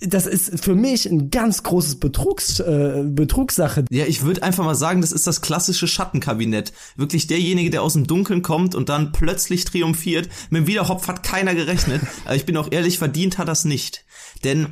das 0.00 0.26
ist 0.26 0.64
für 0.64 0.74
mich 0.74 1.06
ein 1.06 1.30
ganz 1.30 1.62
großes 1.62 2.00
Betrugs, 2.00 2.60
äh, 2.60 3.04
Betrugssache. 3.04 3.84
Ja, 3.90 4.06
ich 4.06 4.22
würde 4.22 4.42
einfach 4.42 4.64
mal 4.64 4.74
sagen, 4.74 5.00
das 5.00 5.12
ist 5.12 5.26
das 5.26 5.40
klassische 5.40 5.86
Schattenkabinett. 5.86 6.72
Wirklich 6.96 7.26
derjenige, 7.26 7.70
der 7.70 7.82
aus 7.82 7.92
dem 7.92 8.06
Dunkeln 8.06 8.42
kommt 8.42 8.74
und 8.74 8.88
dann 8.88 9.12
plötzlich 9.12 9.64
triumphiert. 9.64 10.28
Mit 10.50 10.62
dem 10.62 10.66
Wiederhopf 10.66 11.06
hat 11.06 11.22
keiner 11.22 11.54
gerechnet. 11.54 12.02
Aber 12.24 12.34
ich 12.34 12.46
bin 12.46 12.56
auch 12.56 12.72
ehrlich, 12.72 12.98
verdient 12.98 13.38
hat 13.38 13.48
das 13.48 13.64
nicht. 13.64 14.04
Denn 14.42 14.68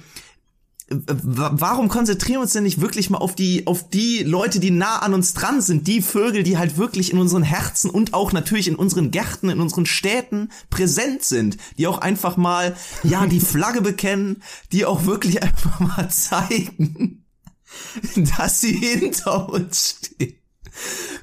warum 0.90 1.88
konzentrieren 1.88 2.38
wir 2.38 2.42
uns 2.42 2.54
denn 2.54 2.62
nicht 2.62 2.80
wirklich 2.80 3.10
mal 3.10 3.18
auf 3.18 3.34
die, 3.34 3.66
auf 3.66 3.88
die 3.90 4.22
Leute, 4.22 4.58
die 4.58 4.70
nah 4.70 5.00
an 5.00 5.12
uns 5.12 5.34
dran 5.34 5.60
sind, 5.60 5.86
die 5.86 6.00
Vögel, 6.00 6.42
die 6.42 6.56
halt 6.56 6.78
wirklich 6.78 7.12
in 7.12 7.18
unseren 7.18 7.42
Herzen 7.42 7.90
und 7.90 8.14
auch 8.14 8.32
natürlich 8.32 8.68
in 8.68 8.74
unseren 8.74 9.10
Gärten, 9.10 9.50
in 9.50 9.60
unseren 9.60 9.84
Städten 9.84 10.50
präsent 10.70 11.24
sind, 11.24 11.58
die 11.76 11.86
auch 11.86 11.98
einfach 11.98 12.36
mal, 12.36 12.74
ja, 13.02 13.26
die 13.26 13.40
Flagge 13.40 13.82
bekennen, 13.82 14.42
die 14.72 14.86
auch 14.86 15.04
wirklich 15.04 15.42
einfach 15.42 15.78
mal 15.80 16.08
zeigen, 16.08 17.24
dass 18.36 18.60
sie 18.60 18.72
hinter 18.72 19.50
uns 19.50 19.90
stehen. 19.90 20.37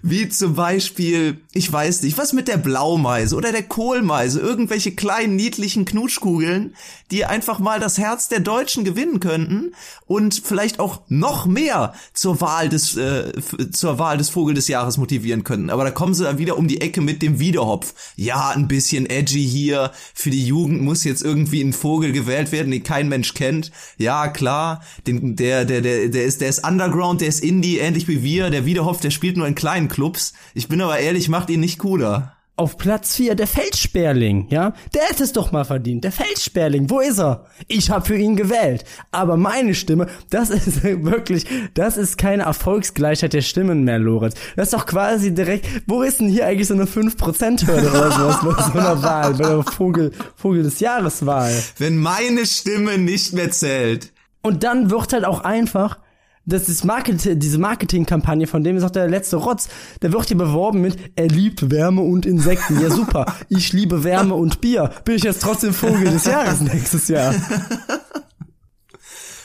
Wie 0.01 0.29
zum 0.29 0.53
Beispiel, 0.53 1.41
ich 1.51 1.71
weiß 1.71 2.03
nicht, 2.03 2.17
was 2.17 2.31
mit 2.31 2.47
der 2.47 2.57
Blaumeise 2.57 3.35
oder 3.35 3.51
der 3.51 3.63
Kohlmeise, 3.63 4.39
irgendwelche 4.39 4.91
kleinen 4.91 5.35
niedlichen 5.35 5.85
Knutschkugeln, 5.85 6.75
die 7.12 7.25
einfach 7.25 7.59
mal 7.59 7.79
das 7.79 7.97
Herz 7.97 8.29
der 8.29 8.39
Deutschen 8.39 8.83
gewinnen 8.83 9.19
könnten 9.19 9.74
und 10.05 10.41
vielleicht 10.43 10.79
auch 10.79 11.01
noch 11.07 11.45
mehr 11.45 11.93
zur 12.13 12.39
Wahl 12.41 12.69
des 12.69 12.95
äh, 12.97 13.31
zur 13.71 13.97
Wahl 13.97 14.17
des 14.17 14.29
Vogel 14.29 14.53
des 14.53 14.67
Jahres 14.67 14.97
motivieren 14.97 15.43
könnten. 15.43 15.69
Aber 15.69 15.83
da 15.83 15.91
kommen 15.91 16.13
sie 16.13 16.24
dann 16.24 16.38
wieder 16.38 16.57
um 16.57 16.67
die 16.67 16.81
Ecke 16.81 17.01
mit 17.01 17.21
dem 17.21 17.39
Wiederhopf. 17.39 17.93
Ja, 18.15 18.50
ein 18.50 18.67
bisschen 18.67 19.07
edgy 19.07 19.47
hier. 19.47 19.91
Für 20.13 20.29
die 20.29 20.45
Jugend 20.45 20.81
muss 20.81 21.03
jetzt 21.03 21.24
irgendwie 21.24 21.62
ein 21.62 21.74
Vogel 21.74 22.12
gewählt 22.12 22.51
werden, 22.51 22.71
den 22.71 22.83
kein 22.83 23.09
Mensch 23.09 23.33
kennt. 23.33 23.71
Ja, 23.97 24.27
klar, 24.27 24.83
den, 25.07 25.35
der 25.35 25.65
der 25.65 25.81
der 25.81 26.09
der 26.09 26.25
ist 26.25 26.41
der 26.41 26.50
ist 26.50 26.65
Underground, 26.67 27.21
der 27.21 27.29
ist 27.29 27.43
Indie, 27.43 27.79
ähnlich 27.79 28.07
wie 28.07 28.24
wir. 28.24 28.50
Der 28.50 28.65
Wiederhopf, 28.65 29.01
der 29.01 29.12
spielt 29.12 29.38
nur 29.38 29.44
in 29.47 29.55
kleinen 29.55 29.87
Clubs. 29.87 30.33
Ich 30.53 30.67
bin 30.67 30.81
aber 30.81 30.99
ehrlich, 30.99 31.29
macht 31.29 31.49
ihn 31.49 31.59
nicht 31.59 31.79
cooler. 31.79 32.35
Auf 32.57 32.77
Platz 32.77 33.17
4 33.17 33.35
der 33.35 33.47
Feldsperling, 33.47 34.47
ja? 34.49 34.73
Der 34.93 35.01
hätte 35.03 35.23
es 35.23 35.33
doch 35.33 35.51
mal 35.51 35.65
verdient. 35.65 36.05
Der 36.05 36.13
Feldsperling, 36.13 36.89
wo 36.89 37.01
ist 37.01 37.19
er? 37.19 37.47
Ich 37.67 37.89
habe 37.89 38.05
für 38.05 38.15
ihn 38.15 38.37
gewählt. 38.37 38.85
Aber 39.11 39.35
meine 39.35 39.75
Stimme, 39.75 40.07
das 40.29 40.49
ist 40.51 40.81
wirklich, 40.83 41.45
das 41.73 41.97
ist 41.97 42.17
keine 42.17 42.43
Erfolgsgleichheit 42.43 43.33
der 43.33 43.41
Stimmen 43.41 43.83
mehr, 43.83 43.99
Lorenz. 43.99 44.35
Das 44.55 44.67
ist 44.67 44.73
doch 44.73 44.85
quasi 44.85 45.33
direkt, 45.33 45.67
wo 45.85 46.01
ist 46.01 46.21
denn 46.21 46.29
hier 46.29 46.47
eigentlich 46.47 46.69
so 46.69 46.75
eine 46.75 46.85
5%-Hürde 46.85 47.89
oder 47.89 48.11
sowas 48.11 48.41
bei 48.41 48.71
so 48.71 48.79
einer 48.79 49.03
Wahl, 49.03 49.33
bei 49.33 49.49
der 49.49 49.63
Vogel, 49.63 50.13
Vogel 50.37 50.63
des 50.63 50.79
Jahreswahl? 50.79 51.51
Wenn 51.77 51.97
meine 51.97 52.45
Stimme 52.45 52.97
nicht 52.97 53.33
mehr 53.33 53.51
zählt. 53.51 54.13
Und 54.43 54.63
dann 54.63 54.91
wird 54.91 55.11
halt 55.11 55.25
auch 55.25 55.41
einfach 55.41 55.97
das 56.45 56.69
ist 56.69 56.85
Marketing, 56.85 57.39
diese 57.39 57.57
Marketingkampagne, 57.57 58.47
von 58.47 58.63
dem 58.63 58.77
ist 58.77 58.83
auch 58.83 58.91
der 58.91 59.07
letzte 59.07 59.37
Rotz, 59.37 59.67
der 60.01 60.13
wird 60.13 60.27
hier 60.27 60.37
beworben 60.37 60.81
mit, 60.81 60.97
er 61.15 61.27
liebt 61.27 61.71
Wärme 61.71 62.01
und 62.01 62.25
Insekten. 62.25 62.79
Ja, 62.79 62.89
super. 62.89 63.25
Ich 63.49 63.73
liebe 63.73 64.03
Wärme 64.03 64.35
und 64.35 64.61
Bier. 64.61 64.91
Bin 65.03 65.15
ich 65.15 65.23
jetzt 65.23 65.41
trotzdem 65.41 65.73
Vogel 65.73 66.11
des 66.11 66.25
Jahres 66.25 66.61
nächstes 66.61 67.07
Jahr? 67.07 67.33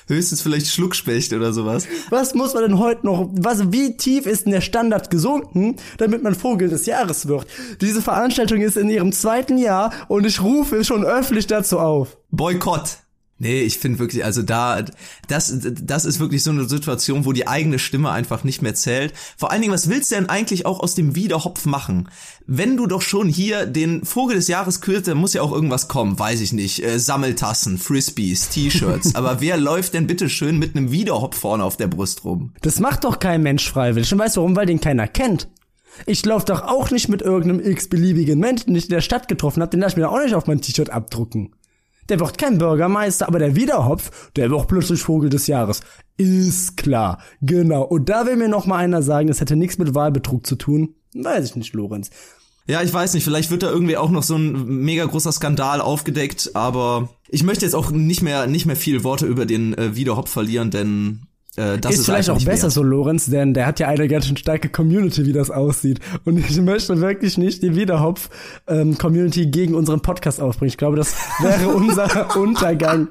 Höchstens 0.08 0.42
vielleicht 0.42 0.66
Schluckspecht 0.66 1.32
oder 1.32 1.52
sowas. 1.52 1.86
Was 2.10 2.34
muss 2.34 2.52
man 2.52 2.64
denn 2.64 2.78
heute 2.78 3.06
noch, 3.06 3.30
was, 3.32 3.72
wie 3.72 3.96
tief 3.96 4.26
ist 4.26 4.44
denn 4.44 4.52
der 4.52 4.60
Standard 4.60 5.08
gesunken, 5.08 5.76
damit 5.98 6.22
man 6.24 6.34
Vogel 6.34 6.68
des 6.68 6.86
Jahres 6.86 7.28
wird? 7.28 7.46
Diese 7.80 8.02
Veranstaltung 8.02 8.60
ist 8.60 8.76
in 8.76 8.90
ihrem 8.90 9.12
zweiten 9.12 9.56
Jahr 9.56 9.92
und 10.08 10.26
ich 10.26 10.42
rufe 10.42 10.82
schon 10.82 11.04
öffentlich 11.04 11.46
dazu 11.46 11.78
auf. 11.78 12.18
Boykott. 12.30 12.98
Nee, 13.42 13.62
ich 13.62 13.78
finde 13.78 13.98
wirklich, 13.98 14.22
also 14.22 14.42
da, 14.42 14.84
das, 15.26 15.58
das 15.60 16.04
ist 16.04 16.20
wirklich 16.20 16.42
so 16.42 16.50
eine 16.50 16.68
Situation, 16.68 17.24
wo 17.24 17.32
die 17.32 17.48
eigene 17.48 17.78
Stimme 17.78 18.10
einfach 18.10 18.44
nicht 18.44 18.60
mehr 18.60 18.74
zählt. 18.74 19.14
Vor 19.38 19.50
allen 19.50 19.62
Dingen, 19.62 19.72
was 19.72 19.88
willst 19.88 20.10
du 20.10 20.16
denn 20.16 20.28
eigentlich 20.28 20.66
auch 20.66 20.78
aus 20.80 20.94
dem 20.94 21.14
Wiederhopf 21.14 21.64
machen? 21.64 22.10
Wenn 22.46 22.76
du 22.76 22.86
doch 22.86 23.00
schon 23.00 23.28
hier 23.28 23.64
den 23.64 24.04
Vogel 24.04 24.36
des 24.36 24.46
Jahres 24.46 24.82
kürzt, 24.82 25.08
dann 25.08 25.16
muss 25.16 25.32
ja 25.32 25.40
auch 25.40 25.52
irgendwas 25.52 25.88
kommen, 25.88 26.18
weiß 26.18 26.42
ich 26.42 26.52
nicht. 26.52 26.84
Äh, 26.84 26.98
Sammeltassen, 26.98 27.78
Frisbees, 27.78 28.50
T-Shirts. 28.50 29.14
Aber 29.14 29.40
wer 29.40 29.56
läuft 29.56 29.94
denn 29.94 30.06
bitte 30.06 30.28
schön 30.28 30.58
mit 30.58 30.76
einem 30.76 30.90
Wiederhopf 30.90 31.38
vorne 31.38 31.64
auf 31.64 31.78
der 31.78 31.86
Brust 31.86 32.26
rum? 32.26 32.52
Das 32.60 32.78
macht 32.78 33.04
doch 33.04 33.20
kein 33.20 33.42
Mensch 33.42 33.70
freiwillig. 33.70 34.12
Und 34.12 34.18
weißt 34.18 34.36
du 34.36 34.42
warum? 34.42 34.54
Weil 34.54 34.66
den 34.66 34.82
keiner 34.82 35.08
kennt. 35.08 35.48
Ich 36.04 36.26
laufe 36.26 36.44
doch 36.44 36.62
auch 36.62 36.90
nicht 36.90 37.08
mit 37.08 37.22
irgendeinem 37.22 37.64
x-beliebigen 37.72 38.38
Menschen, 38.38 38.66
den 38.66 38.76
ich 38.76 38.84
in 38.84 38.90
der 38.90 39.00
Stadt 39.00 39.28
getroffen 39.28 39.62
habe, 39.62 39.70
den 39.70 39.80
lasse 39.80 39.94
ich 39.94 39.96
mir 39.96 40.10
auch 40.10 40.22
nicht 40.22 40.34
auf 40.34 40.46
mein 40.46 40.60
T-Shirt 40.60 40.90
abdrucken. 40.90 41.54
Der 42.10 42.20
wird 42.20 42.38
kein 42.38 42.58
Bürgermeister, 42.58 43.28
aber 43.28 43.38
der 43.38 43.54
Wiederhopf, 43.54 44.30
der 44.34 44.50
wird 44.50 44.66
plötzlich 44.66 45.00
Vogel 45.00 45.30
des 45.30 45.46
Jahres. 45.46 45.80
Ist 46.16 46.76
klar. 46.76 47.22
Genau. 47.40 47.82
Und 47.82 48.08
da 48.08 48.26
will 48.26 48.36
mir 48.36 48.48
noch 48.48 48.66
mal 48.66 48.78
einer 48.78 49.00
sagen, 49.02 49.28
das 49.28 49.40
hätte 49.40 49.56
nichts 49.56 49.78
mit 49.78 49.94
Wahlbetrug 49.94 50.44
zu 50.44 50.56
tun. 50.56 50.96
Weiß 51.14 51.44
ich 51.44 51.56
nicht, 51.56 51.72
Lorenz. 51.72 52.10
Ja, 52.66 52.82
ich 52.82 52.92
weiß 52.92 53.14
nicht, 53.14 53.24
vielleicht 53.24 53.50
wird 53.50 53.62
da 53.62 53.70
irgendwie 53.70 53.96
auch 53.96 54.10
noch 54.10 54.22
so 54.22 54.36
ein 54.36 54.64
mega 54.84 55.04
großer 55.04 55.32
Skandal 55.32 55.80
aufgedeckt, 55.80 56.50
aber 56.54 57.08
ich 57.28 57.42
möchte 57.42 57.64
jetzt 57.64 57.74
auch 57.74 57.90
nicht 57.90 58.22
mehr 58.22 58.46
nicht 58.46 58.66
mehr 58.66 58.76
viel 58.76 59.02
Worte 59.02 59.26
über 59.26 59.46
den 59.46 59.76
äh, 59.76 59.96
Wiederhopf 59.96 60.30
verlieren, 60.30 60.70
denn 60.70 61.22
äh, 61.56 61.78
das 61.78 61.94
ist, 61.94 62.00
ist 62.00 62.06
vielleicht 62.06 62.30
auch 62.30 62.42
besser 62.42 62.64
wert. 62.64 62.72
so, 62.72 62.82
Lorenz, 62.82 63.26
denn 63.26 63.54
der 63.54 63.66
hat 63.66 63.80
ja 63.80 63.88
eine 63.88 64.06
ganz 64.08 64.26
schön 64.26 64.36
starke 64.36 64.68
Community, 64.68 65.26
wie 65.26 65.32
das 65.32 65.50
aussieht. 65.50 66.00
Und 66.24 66.38
ich 66.38 66.60
möchte 66.60 67.00
wirklich 67.00 67.38
nicht 67.38 67.62
die 67.62 67.74
Wiederhopf-Community 67.74 69.42
ähm, 69.42 69.50
gegen 69.50 69.74
unseren 69.74 70.00
Podcast 70.00 70.40
aufbringen. 70.40 70.68
Ich 70.68 70.78
glaube, 70.78 70.96
das 70.96 71.14
wäre 71.40 71.68
unser 71.74 72.36
Untergang. 72.36 73.08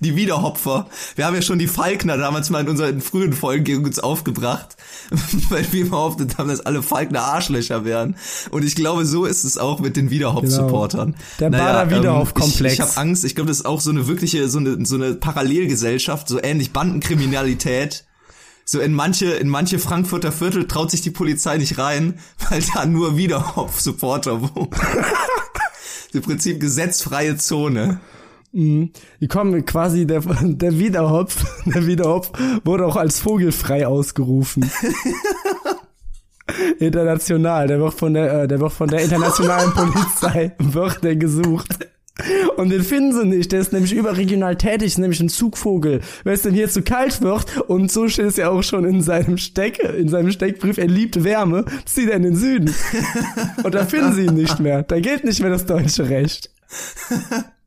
Die 0.00 0.16
Wiederhopfer. 0.16 0.88
Wir 1.16 1.26
haben 1.26 1.34
ja 1.34 1.42
schon 1.42 1.58
die 1.58 1.66
Falkner 1.66 2.16
damals 2.16 2.50
mal 2.50 2.60
in 2.60 2.68
unseren 2.68 3.00
frühen 3.00 3.32
Folgen 3.32 3.64
gegen 3.64 3.84
uns 3.84 3.98
aufgebracht, 3.98 4.76
weil 5.48 5.66
wir 5.72 5.90
behauptet 5.90 6.38
haben, 6.38 6.48
dass 6.48 6.60
alle 6.60 6.82
Falkner 6.82 7.22
Arschlöcher 7.22 7.84
wären. 7.84 8.16
Und 8.50 8.64
ich 8.64 8.74
glaube, 8.74 9.04
so 9.06 9.24
ist 9.24 9.44
es 9.44 9.58
auch 9.58 9.80
mit 9.80 9.96
den 9.96 10.10
Wiederhopf-Supportern. 10.10 11.12
Genau. 11.12 11.24
Der 11.38 11.50
naja, 11.50 11.84
Bader. 11.84 12.26
Ähm, 12.34 12.42
ich 12.48 12.60
ich 12.60 12.80
habe 12.80 12.96
Angst, 12.96 13.24
ich 13.24 13.34
glaube, 13.34 13.48
das 13.48 13.58
ist 13.58 13.66
auch 13.66 13.80
so 13.80 13.90
eine 13.90 14.06
wirkliche, 14.06 14.48
so 14.48 14.58
eine, 14.58 14.84
so 14.84 14.96
eine 14.96 15.14
Parallelgesellschaft, 15.14 16.28
so 16.28 16.42
ähnlich 16.42 16.72
Bandenkriminalität. 16.72 18.04
So 18.64 18.80
in 18.80 18.94
manche, 18.94 19.26
in 19.26 19.48
manche 19.48 19.78
Frankfurter 19.78 20.30
Viertel 20.30 20.68
traut 20.68 20.90
sich 20.90 21.00
die 21.00 21.10
Polizei 21.10 21.58
nicht 21.58 21.78
rein, 21.78 22.20
weil 22.50 22.62
da 22.74 22.86
nur 22.86 23.16
Wiederhopf-Supporter 23.16 24.40
wohnen. 24.42 24.70
Im 26.12 26.22
Prinzip 26.22 26.60
gesetzfreie 26.60 27.36
Zone. 27.38 28.00
Mhm. 28.52 28.90
Die 29.20 29.28
kommen 29.28 29.64
quasi, 29.64 30.06
der, 30.06 30.20
der 30.42 30.78
Wiederhopf, 30.78 31.44
der 31.66 31.86
Wiederhopf 31.86 32.30
wurde 32.64 32.86
auch 32.86 32.96
als 32.96 33.18
vogelfrei 33.20 33.86
ausgerufen. 33.86 34.70
International, 36.78 37.66
der 37.66 37.80
wird 37.80 37.94
von 37.94 38.14
der, 38.14 38.42
äh, 38.42 38.48
der 38.48 38.60
wird 38.60 38.72
von 38.72 38.88
der 38.88 39.00
internationalen 39.00 39.72
Polizei, 39.72 40.52
wird 40.58 41.02
der 41.02 41.16
gesucht. 41.16 41.88
Und 42.56 42.68
den 42.68 42.82
finden 42.82 43.18
sie 43.18 43.26
nicht, 43.26 43.52
der 43.52 43.60
ist 43.60 43.72
nämlich 43.72 43.94
überregional 43.94 44.56
tätig, 44.56 44.88
ist 44.88 44.98
nämlich 44.98 45.20
ein 45.20 45.30
Zugvogel. 45.30 46.02
Wenn 46.24 46.34
es 46.34 46.42
denn 46.42 46.52
hier 46.52 46.68
zu 46.68 46.82
kalt 46.82 47.22
wird, 47.22 47.58
und 47.68 47.90
so 47.90 48.06
steht 48.08 48.26
es 48.26 48.36
ja 48.36 48.50
auch 48.50 48.62
schon 48.62 48.84
in 48.84 49.00
seinem 49.00 49.38
Steck, 49.38 49.78
in 49.78 50.08
seinem 50.08 50.30
Steckbrief, 50.30 50.76
er 50.76 50.88
liebt 50.88 51.24
Wärme, 51.24 51.64
zieht 51.86 52.10
er 52.10 52.16
in 52.16 52.22
den 52.24 52.36
Süden. 52.36 52.74
Und 53.62 53.74
da 53.74 53.86
finden 53.86 54.12
sie 54.12 54.26
ihn 54.26 54.34
nicht 54.34 54.60
mehr. 54.60 54.82
Da 54.82 55.00
gilt 55.00 55.24
nicht 55.24 55.40
mehr 55.40 55.50
das 55.50 55.64
deutsche 55.64 56.10
Recht. 56.10 56.50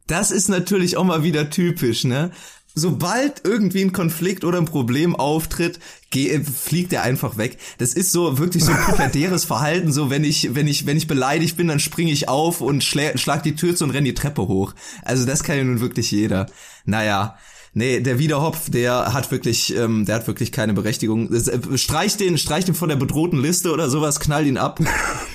Das 0.07 0.31
ist 0.31 0.49
natürlich 0.49 0.97
auch 0.97 1.03
mal 1.03 1.23
wieder 1.23 1.49
typisch, 1.49 2.03
ne? 2.03 2.31
Sobald 2.77 3.41
irgendwie 3.45 3.83
ein 3.83 3.93
Konflikt 3.93 4.43
oder 4.43 4.57
ein 4.57 4.65
Problem 4.65 5.15
auftritt, 5.15 5.79
geh, 6.09 6.41
fliegt 6.41 6.91
er 6.91 7.03
einfach 7.03 7.37
weg. 7.37 7.57
Das 7.77 7.93
ist 7.93 8.11
so 8.11 8.37
wirklich 8.37 8.65
so 8.65 8.73
ein 8.73 8.83
pubertäres 8.83 9.45
Verhalten. 9.45 9.93
So 9.93 10.09
wenn 10.09 10.25
ich 10.25 10.55
wenn 10.55 10.67
ich 10.67 10.85
wenn 10.85 10.97
ich 10.97 11.07
beleidigt 11.07 11.55
bin, 11.55 11.69
dann 11.69 11.79
springe 11.79 12.11
ich 12.11 12.27
auf 12.27 12.59
und 12.59 12.83
schlag, 12.83 13.17
schlag 13.17 13.43
die 13.43 13.55
Tür 13.55 13.77
zu 13.77 13.85
und 13.85 13.91
renn 13.91 14.03
die 14.03 14.13
Treppe 14.13 14.49
hoch. 14.49 14.73
Also 15.03 15.25
das 15.25 15.43
kann 15.43 15.57
ja 15.57 15.63
nun 15.63 15.79
wirklich 15.79 16.11
jeder. 16.11 16.47
Naja, 16.83 17.37
Nee, 17.77 17.99
der 17.99 18.19
Wiederhopf, 18.19 18.69
der 18.69 19.13
hat 19.13 19.31
wirklich, 19.31 19.75
ähm, 19.75 20.05
der 20.05 20.15
hat 20.15 20.27
wirklich 20.27 20.53
keine 20.53 20.73
Berechtigung. 20.73 21.29
Äh, 21.33 21.77
streich 21.77 22.15
den, 22.15 22.37
streich 22.37 22.63
den 22.63 22.73
von 22.73 22.87
der 22.87 22.95
bedrohten 22.95 23.41
Liste 23.41 23.73
oder 23.73 23.89
sowas, 23.89 24.21
knall 24.21 24.47
ihn 24.47 24.57
ab. 24.57 24.79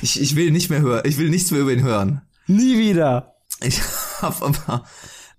Ich, 0.00 0.19
ich 0.19 0.37
will 0.37 0.50
nicht 0.50 0.71
mehr 0.71 0.81
hören, 0.81 1.03
ich 1.05 1.19
will 1.19 1.29
nichts 1.29 1.50
mehr 1.50 1.61
über 1.61 1.73
ihn 1.75 1.83
hören. 1.83 2.23
Nie 2.47 2.79
wieder. 2.79 3.35
Ich 3.62 3.79
habe 4.23 4.47
aber, 4.47 4.85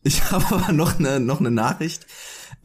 ich 0.03 0.31
habe 0.31 0.55
aber 0.55 0.73
noch 0.73 0.99
eine 0.99 1.19
noch 1.19 1.39
eine 1.39 1.51
Nachricht 1.51 2.07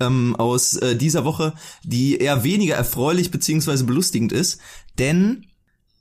ähm, 0.01 0.37
aus 0.37 0.77
äh, 0.77 0.97
dieser 0.97 1.25
Woche, 1.25 1.55
die 1.83 2.17
eher 2.17 2.45
weniger 2.45 2.75
erfreulich 2.75 3.31
beziehungsweise 3.31 3.85
belustigend 3.85 4.33
ist, 4.33 4.61
denn 4.99 5.47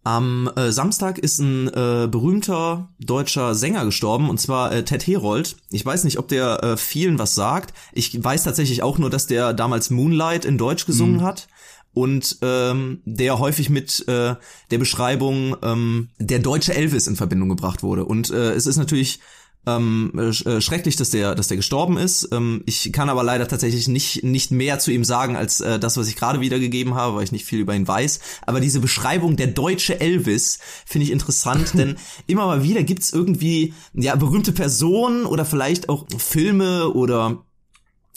am 0.05 0.51
äh, 0.55 0.71
Samstag 0.71 1.17
ist 1.17 1.39
ein 1.39 1.67
äh, 1.67 2.07
berühmter 2.07 2.89
deutscher 2.99 3.55
Sänger 3.55 3.85
gestorben, 3.85 4.29
und 4.29 4.39
zwar 4.39 4.71
äh, 4.71 4.85
Ted 4.85 5.07
Herold. 5.07 5.57
Ich 5.71 5.83
weiß 5.83 6.03
nicht, 6.03 6.19
ob 6.19 6.27
der 6.27 6.63
äh, 6.63 6.77
vielen 6.77 7.17
was 7.17 7.33
sagt. 7.33 7.73
Ich 7.91 8.23
weiß 8.23 8.43
tatsächlich 8.43 8.83
auch 8.83 8.99
nur, 8.99 9.09
dass 9.09 9.25
der 9.25 9.53
damals 9.53 9.89
Moonlight 9.89 10.45
in 10.45 10.59
Deutsch 10.59 10.85
gesungen 10.85 11.17
mhm. 11.17 11.23
hat 11.23 11.47
und 11.95 12.37
ähm, 12.43 13.01
der 13.05 13.39
häufig 13.39 13.71
mit 13.71 14.07
äh, 14.07 14.35
der 14.69 14.77
Beschreibung 14.77 15.57
ähm, 15.63 16.09
der 16.19 16.37
deutsche 16.37 16.75
Elvis 16.75 17.07
in 17.07 17.15
Verbindung 17.15 17.49
gebracht 17.49 17.81
wurde. 17.81 18.05
Und 18.05 18.29
äh, 18.29 18.51
es 18.51 18.67
ist 18.67 18.77
natürlich 18.77 19.21
ähm, 19.67 20.11
äh, 20.17 20.61
schrecklich, 20.61 20.95
dass 20.95 21.09
der, 21.09 21.35
dass 21.35 21.47
der 21.47 21.57
gestorben 21.57 21.97
ist. 21.97 22.29
Ähm, 22.31 22.61
ich 22.65 22.91
kann 22.91 23.09
aber 23.09 23.23
leider 23.23 23.47
tatsächlich 23.47 23.87
nicht 23.87 24.23
nicht 24.23 24.51
mehr 24.51 24.79
zu 24.79 24.91
ihm 24.91 25.03
sagen 25.03 25.35
als 25.35 25.59
äh, 25.61 25.79
das, 25.79 25.97
was 25.97 26.07
ich 26.07 26.15
gerade 26.15 26.39
wiedergegeben 26.39 26.95
habe, 26.95 27.15
weil 27.15 27.23
ich 27.23 27.31
nicht 27.31 27.45
viel 27.45 27.59
über 27.59 27.75
ihn 27.75 27.87
weiß. 27.87 28.19
Aber 28.45 28.59
diese 28.59 28.79
Beschreibung 28.79 29.35
der 29.35 29.47
deutsche 29.47 29.99
Elvis 29.99 30.59
finde 30.85 31.05
ich 31.05 31.11
interessant, 31.11 31.73
denn 31.73 31.97
immer 32.27 32.45
mal 32.45 32.63
wieder 32.63 32.83
gibt's 32.83 33.11
irgendwie 33.11 33.73
ja 33.93 34.15
berühmte 34.15 34.51
Personen 34.51 35.25
oder 35.25 35.45
vielleicht 35.45 35.89
auch 35.89 36.05
Filme 36.17 36.89
oder 36.91 37.43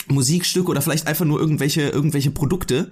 Musikstücke 0.09 0.71
oder 0.71 0.83
vielleicht 0.83 1.07
einfach 1.07 1.25
nur 1.25 1.41
irgendwelche 1.41 1.83
irgendwelche 1.89 2.31
Produkte, 2.31 2.91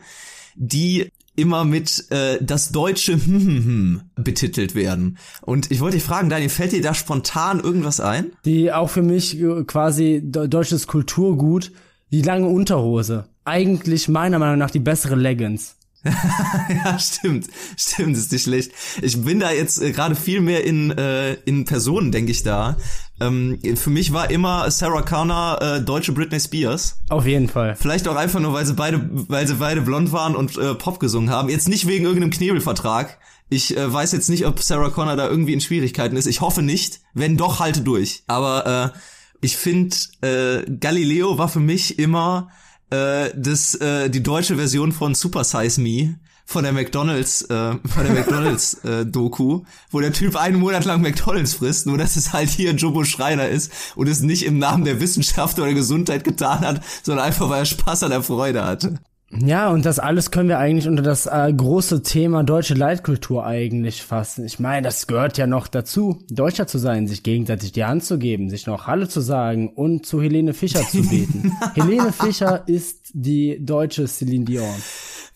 die 0.55 1.11
immer 1.37 1.64
mit 1.64 2.11
äh, 2.11 2.38
das 2.40 2.71
deutsche 2.71 3.16
betitelt 4.16 4.75
werden. 4.75 5.19
Und 5.43 5.71
ich 5.71 5.81
wollte 5.81 5.97
dich 5.97 6.05
fragen, 6.05 6.28
Daniel, 6.28 6.50
fällt 6.50 6.73
dir 6.73 6.83
da 6.83 6.95
spontan 6.95 7.61
irgendwas 7.61 8.00
ein? 8.00 8.33
Die 8.45 8.73
auch 8.73 8.90
für 8.90 9.02
mich 9.02 9.40
äh, 9.40 9.64
quasi 9.64 10.21
deutsches 10.23 10.87
Kulturgut, 10.87 11.73
die 12.11 12.23
lange 12.23 12.49
Unterhose. 12.49 13.28
Eigentlich 13.45 14.09
meiner 14.09 14.38
Meinung 14.38 14.59
nach 14.59 14.71
die 14.71 14.81
bessere 14.81 15.14
Leggings. 15.14 15.76
ja, 16.85 16.99
stimmt. 16.99 17.49
Stimmt, 17.76 18.16
ist 18.16 18.33
nicht 18.33 18.45
schlecht. 18.45 18.73
Ich 19.02 19.23
bin 19.23 19.40
da 19.40 19.50
jetzt 19.50 19.81
äh, 19.83 19.93
gerade 19.93 20.14
viel 20.14 20.40
mehr 20.40 20.64
in, 20.64 20.90
äh, 20.90 21.35
in 21.45 21.64
Personen, 21.64 22.12
denke 22.12 22.31
ich 22.31 22.43
da. 22.43 22.76
Ähm, 23.21 23.59
für 23.77 23.91
mich 23.91 24.13
war 24.13 24.31
immer 24.31 24.71
Sarah 24.71 25.03
Connor 25.03 25.61
äh, 25.63 25.81
deutsche 25.81 26.13
Britney 26.13 26.39
Spears. 26.39 26.99
Auf 27.09 27.27
jeden 27.27 27.49
Fall. 27.49 27.75
Vielleicht 27.77 28.09
auch 28.09 28.17
einfach 28.17 28.41
nur, 28.41 28.53
weil 28.53 28.67
sie 28.67 28.75
beide, 28.75 29.09
weil 29.11 29.47
sie 29.47 29.55
beide 29.55 29.81
blond 29.81 30.13
waren 30.13 30.37
und 30.37 30.57
äh, 30.59 30.75
Pop 30.75 31.01
gesungen 31.01 31.31
haben. 31.31 31.49
Jetzt 31.49 31.69
nicht 31.69 31.87
wegen 31.87 32.05
irgendeinem 32.05 32.31
Knebelvertrag. 32.31 33.19
Ich 33.49 33.77
äh, 33.77 33.93
weiß 33.93 34.13
jetzt 34.13 34.29
nicht, 34.29 34.47
ob 34.47 34.61
Sarah 34.61 34.91
Connor 34.91 35.17
da 35.17 35.29
irgendwie 35.29 35.55
in 35.55 35.61
Schwierigkeiten 35.61 36.17
ist. 36.17 36.27
Ich 36.27 36.41
hoffe 36.41 36.63
nicht. 36.63 37.01
Wenn 37.15 37.37
doch, 37.37 37.61
halte 37.61 37.81
durch. 37.81 38.23
Aber 38.27 38.93
äh, 38.95 38.99
ich 39.41 39.57
finde, 39.57 39.97
äh, 40.21 40.71
Galileo 40.71 41.39
war 41.39 41.49
für 41.49 41.61
mich 41.61 41.99
immer 41.99 42.51
äh, 42.91 43.31
das 43.35 43.75
äh, 43.77 44.11
die 44.11 44.23
deutsche 44.23 44.57
Version 44.57 44.93
von 44.93 45.15
Super 45.15 45.45
Size 45.45 45.81
Me 45.81 46.19
von 46.47 46.62
der 46.62 46.73
McDonald's 46.73 47.43
äh, 47.43 47.75
von 47.75 48.05
der 48.05 48.12
McDonald's 48.12 48.75
äh, 48.85 49.05
Doku, 49.05 49.62
wo 49.91 50.00
der 50.00 50.12
Typ 50.12 50.37
einen 50.37 50.59
Monat 50.59 50.85
lang 50.85 51.03
McDonald's 51.03 51.55
frisst, 51.55 51.87
nur 51.87 51.99
dass 51.99 52.17
es 52.17 52.33
halt 52.33 52.49
hier 52.49 52.73
Jumbo 52.73 53.05
Schreiner 53.05 53.49
ist 53.49 53.73
und 53.97 54.09
es 54.09 54.21
nicht 54.21 54.47
im 54.47 54.59
Namen 54.59 54.85
der 54.85 55.00
Wissenschaft 55.00 55.59
oder 55.59 55.75
Gesundheit 55.75 56.25
getan 56.25 56.61
hat, 56.61 56.81
sondern 57.03 57.26
einfach 57.26 57.50
weil 57.50 57.62
er 57.62 57.67
Spaß 57.67 58.05
an 58.05 58.11
der 58.11 58.23
Freude 58.23 58.65
hatte. 58.65 58.99
Ja, 59.33 59.71
und 59.71 59.85
das 59.85 59.99
alles 59.99 60.31
können 60.31 60.49
wir 60.49 60.59
eigentlich 60.59 60.87
unter 60.87 61.03
das 61.03 61.26
äh, 61.26 61.53
große 61.53 62.05
Thema 62.05 62.45
deutsche 62.45 62.75
Leitkultur 62.75 63.45
eigentlich 63.45 64.03
fassen. 64.03 64.45
Ich 64.45 64.61
meine, 64.61 64.83
das 64.83 65.09
gehört 65.09 65.37
ja 65.37 65.49
noch 65.49 65.67
dazu, 65.67 66.23
Deutscher 66.31 66.69
zu 66.69 66.79
sein, 66.79 67.09
sich 67.09 67.25
gegenseitig 67.25 67.73
die 67.73 67.85
Hand 67.85 68.05
zu 68.05 68.19
geben, 68.19 68.50
sich 68.50 68.69
noch 68.69 68.87
Halle 68.87 69.09
zu 69.09 69.21
sagen 69.21 69.69
und 69.69 70.07
zu 70.07 70.23
Helene 70.23 70.55
Fischer 70.55 70.83
zu 70.83 71.03
beten. 71.09 71.53
Helene 71.75 72.12
Fischer 72.12 72.69
ist 72.69 73.11
die 73.15 73.59
deutsche 73.61 74.07
Celine 74.07 74.45
Dion. 74.45 74.75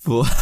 Boah. 0.04 0.28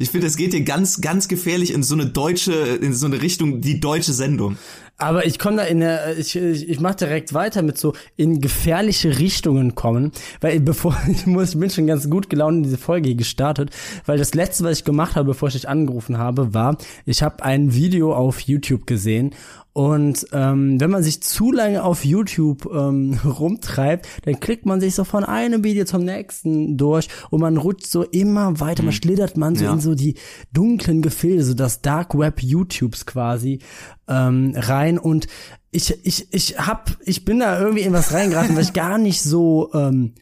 Ich 0.00 0.10
finde, 0.10 0.26
es 0.26 0.36
geht 0.36 0.52
hier 0.52 0.64
ganz, 0.64 1.00
ganz 1.00 1.28
gefährlich 1.28 1.72
in 1.72 1.84
so 1.84 1.94
eine 1.94 2.06
deutsche, 2.06 2.52
in 2.52 2.94
so 2.94 3.06
eine 3.06 3.22
Richtung, 3.22 3.60
die 3.60 3.78
deutsche 3.78 4.12
Sendung. 4.12 4.56
Aber 4.98 5.26
ich 5.26 5.38
komme 5.38 5.56
da 5.56 5.64
in 5.64 5.80
der, 5.80 6.16
ich, 6.18 6.36
ich, 6.36 6.68
ich 6.68 6.80
mache 6.80 6.96
direkt 6.96 7.34
weiter 7.34 7.62
mit 7.62 7.78
so 7.78 7.92
in 8.16 8.40
gefährliche 8.40 9.18
Richtungen 9.18 9.74
kommen, 9.74 10.12
weil 10.40 10.60
bevor 10.60 10.96
ich 11.08 11.26
muss, 11.26 11.54
ich 11.54 11.60
bin 11.60 11.70
schon 11.70 11.86
ganz 11.86 12.08
gut 12.08 12.30
gelaunt 12.30 12.58
in 12.58 12.62
diese 12.64 12.78
Folge 12.78 13.14
gestartet, 13.14 13.70
weil 14.06 14.18
das 14.18 14.34
letzte, 14.34 14.64
was 14.64 14.78
ich 14.78 14.84
gemacht 14.84 15.16
habe, 15.16 15.28
bevor 15.28 15.48
ich 15.48 15.54
dich 15.54 15.68
angerufen 15.68 16.18
habe, 16.18 16.54
war, 16.54 16.76
ich 17.04 17.22
habe 17.22 17.42
ein 17.42 17.74
Video 17.74 18.14
auf 18.14 18.40
YouTube 18.40 18.86
gesehen 18.86 19.34
und 19.74 20.26
ähm, 20.32 20.78
wenn 20.80 20.90
man 20.90 21.02
sich 21.02 21.22
zu 21.22 21.50
lange 21.50 21.82
auf 21.82 22.04
YouTube 22.04 22.68
ähm, 22.72 23.18
rumtreibt, 23.24 24.06
dann 24.24 24.38
klickt 24.38 24.66
man 24.66 24.80
sich 24.80 24.94
so 24.94 25.04
von 25.04 25.24
einem 25.24 25.64
Video 25.64 25.84
zum 25.86 26.04
nächsten 26.04 26.76
durch 26.76 27.08
und 27.30 27.40
man 27.40 27.56
rutscht 27.56 27.86
so 27.86 28.02
immer 28.02 28.60
weiter, 28.60 28.82
man 28.82 28.92
schlittert 28.92 29.36
man 29.36 29.56
so 29.56 29.64
Ja. 29.64 29.72
in 29.72 29.80
so 29.80 29.94
die 29.94 30.16
dunklen 30.52 31.00
Gefilde, 31.00 31.42
so 31.44 31.54
das 31.54 31.80
Dark 31.80 32.16
Web 32.18 32.42
YouTubes 32.42 33.06
quasi 33.06 33.60
ähm, 34.08 34.52
rein. 34.56 34.98
Und 34.98 35.26
ich 35.70 35.94
ich 36.04 36.28
ich 36.32 36.58
hab 36.58 36.96
ich 37.04 37.24
bin 37.24 37.38
da 37.40 37.58
irgendwie 37.58 37.82
in 37.82 37.94
was 37.94 38.12
reingeraten, 38.12 38.54
weil 38.56 38.62
ich 38.64 38.74
gar 38.74 38.98
nicht 38.98 39.22
so 39.22 39.70
ähm, 39.72 40.12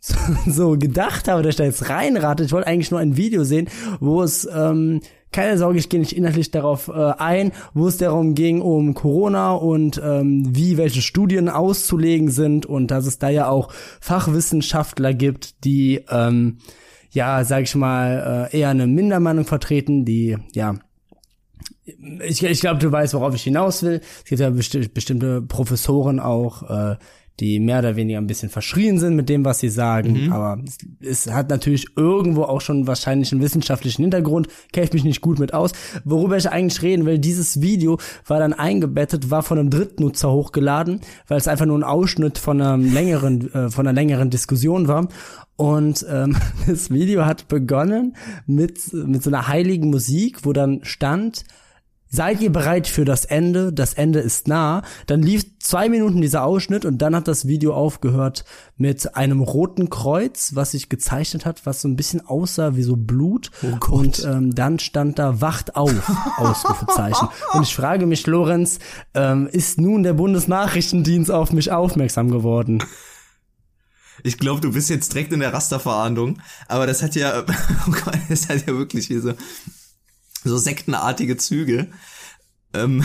so, 0.00 0.16
so 0.46 0.78
gedacht 0.78 1.28
habe, 1.28 1.42
dass 1.42 1.50
ich 1.50 1.56
da 1.56 1.64
jetzt 1.64 1.88
reinrate. 1.88 2.44
Ich 2.44 2.52
wollte 2.52 2.66
eigentlich 2.66 2.90
nur 2.90 3.00
ein 3.00 3.16
Video 3.16 3.44
sehen, 3.44 3.68
wo 4.00 4.22
es 4.22 4.48
ähm, 4.52 5.00
keine 5.30 5.58
Sorge, 5.58 5.78
ich 5.78 5.88
gehe 5.88 6.00
nicht 6.00 6.16
inhaltlich 6.16 6.50
darauf 6.50 6.88
äh, 6.88 6.92
ein, 6.92 7.52
wo 7.74 7.86
es 7.86 7.98
darum 7.98 8.34
ging, 8.34 8.62
um 8.62 8.94
Corona 8.94 9.52
und 9.52 10.00
ähm, 10.02 10.44
wie 10.56 10.78
welche 10.78 11.02
Studien 11.02 11.48
auszulegen 11.48 12.30
sind 12.30 12.64
und 12.64 12.90
dass 12.90 13.06
es 13.06 13.18
da 13.18 13.28
ja 13.28 13.48
auch 13.48 13.70
Fachwissenschaftler 14.00 15.12
gibt, 15.12 15.64
die 15.64 16.04
ähm, 16.10 16.58
ja, 17.10 17.42
sag 17.44 17.62
ich 17.64 17.74
mal, 17.74 18.48
äh, 18.52 18.58
eher 18.58 18.68
eine 18.68 18.86
Mindermeinung 18.86 19.44
vertreten, 19.44 20.04
die 20.04 20.36
ja 20.54 20.74
ich, 22.22 22.42
ich 22.42 22.60
glaube, 22.60 22.80
du 22.80 22.92
weißt, 22.92 23.14
worauf 23.14 23.34
ich 23.34 23.42
hinaus 23.42 23.82
will. 23.82 24.00
Es 24.18 24.24
gibt 24.24 24.40
ja 24.40 24.50
besti 24.50 24.88
bestimmte 24.88 25.42
Professoren 25.42 26.20
auch, 26.20 26.68
äh, 26.68 26.96
die 27.40 27.60
mehr 27.60 27.78
oder 27.78 27.96
weniger 27.96 28.18
ein 28.18 28.26
bisschen 28.26 28.48
verschrien 28.48 28.98
sind 28.98 29.14
mit 29.14 29.28
dem, 29.28 29.44
was 29.44 29.60
sie 29.60 29.68
sagen. 29.68 30.32
Aber 30.32 30.60
es, 31.00 31.26
es 31.26 31.32
hat 31.32 31.50
natürlich 31.50 31.86
irgendwo 31.96 32.42
auch 32.42 32.60
schon 32.60 32.86
wahrscheinlich 32.86 33.32
einen 33.32 33.42
wissenschaftlichen 33.42 34.02
Hintergrund. 34.02 34.48
Kenne 34.72 34.86
ich 34.86 34.92
mich 34.92 35.04
nicht 35.04 35.20
gut 35.20 35.38
mit 35.38 35.54
aus. 35.54 35.72
Worüber 36.04 36.36
ich 36.36 36.50
eigentlich 36.50 36.82
reden 36.82 37.06
will, 37.06 37.18
dieses 37.18 37.60
Video 37.60 37.98
war 38.26 38.40
dann 38.40 38.52
eingebettet, 38.52 39.30
war 39.30 39.42
von 39.42 39.58
einem 39.58 39.70
Drittnutzer 39.70 40.32
hochgeladen, 40.32 41.00
weil 41.28 41.38
es 41.38 41.48
einfach 41.48 41.66
nur 41.66 41.78
ein 41.78 41.84
Ausschnitt 41.84 42.38
von 42.38 42.60
einem 42.60 42.92
längeren, 42.92 43.52
äh, 43.54 43.70
von 43.70 43.86
einer 43.86 43.94
längeren 43.94 44.30
Diskussion 44.30 44.88
war. 44.88 45.08
Und 45.56 46.06
ähm, 46.08 46.36
das 46.66 46.90
Video 46.90 47.24
hat 47.24 47.48
begonnen 47.48 48.16
mit, 48.46 48.92
mit 48.92 49.22
so 49.22 49.30
einer 49.30 49.48
heiligen 49.48 49.90
Musik, 49.90 50.44
wo 50.44 50.52
dann 50.52 50.80
stand, 50.82 51.44
Seid 52.10 52.40
ihr 52.40 52.50
bereit 52.50 52.86
für 52.86 53.04
das 53.04 53.26
Ende? 53.26 53.72
Das 53.72 53.92
Ende 53.94 54.20
ist 54.20 54.48
nah. 54.48 54.82
Dann 55.06 55.22
lief 55.22 55.44
zwei 55.58 55.90
Minuten 55.90 56.22
dieser 56.22 56.42
Ausschnitt 56.42 56.86
und 56.86 56.98
dann 56.98 57.14
hat 57.14 57.28
das 57.28 57.46
Video 57.46 57.74
aufgehört 57.74 58.44
mit 58.76 59.14
einem 59.14 59.42
roten 59.42 59.90
Kreuz, 59.90 60.52
was 60.54 60.70
sich 60.70 60.88
gezeichnet 60.88 61.44
hat, 61.44 61.66
was 61.66 61.82
so 61.82 61.88
ein 61.88 61.96
bisschen 61.96 62.24
aussah 62.24 62.76
wie 62.76 62.82
so 62.82 62.96
Blut. 62.96 63.50
Gott. 63.80 63.90
und 63.90 64.24
ähm, 64.24 64.54
dann 64.54 64.78
stand 64.78 65.18
da 65.18 65.40
Wacht 65.40 65.76
auf, 65.76 65.92
Ausrufezeichen. 66.38 67.28
Und 67.52 67.62
ich 67.62 67.74
frage 67.74 68.06
mich, 68.06 68.26
Lorenz, 68.26 68.78
ähm, 69.14 69.46
ist 69.46 69.78
nun 69.78 70.02
der 70.02 70.14
Bundesnachrichtendienst 70.14 71.30
auf 71.30 71.52
mich 71.52 71.72
aufmerksam 71.72 72.30
geworden? 72.30 72.82
Ich 74.22 74.38
glaube, 74.38 74.60
du 74.60 74.72
bist 74.72 74.90
jetzt 74.90 75.12
direkt 75.12 75.32
in 75.32 75.40
der 75.40 75.52
Rasterverahndung, 75.52 76.40
aber 76.66 76.86
das 76.86 77.02
hat 77.02 77.14
ja, 77.14 77.40
oh 77.86 77.90
Gott, 77.90 78.18
das 78.28 78.48
hat 78.48 78.66
ja 78.66 78.74
wirklich 78.74 79.06
hier 79.06 79.20
so, 79.20 79.34
so 80.48 80.58
sektenartige 80.58 81.36
Züge. 81.36 81.88
Ähm, 82.74 83.04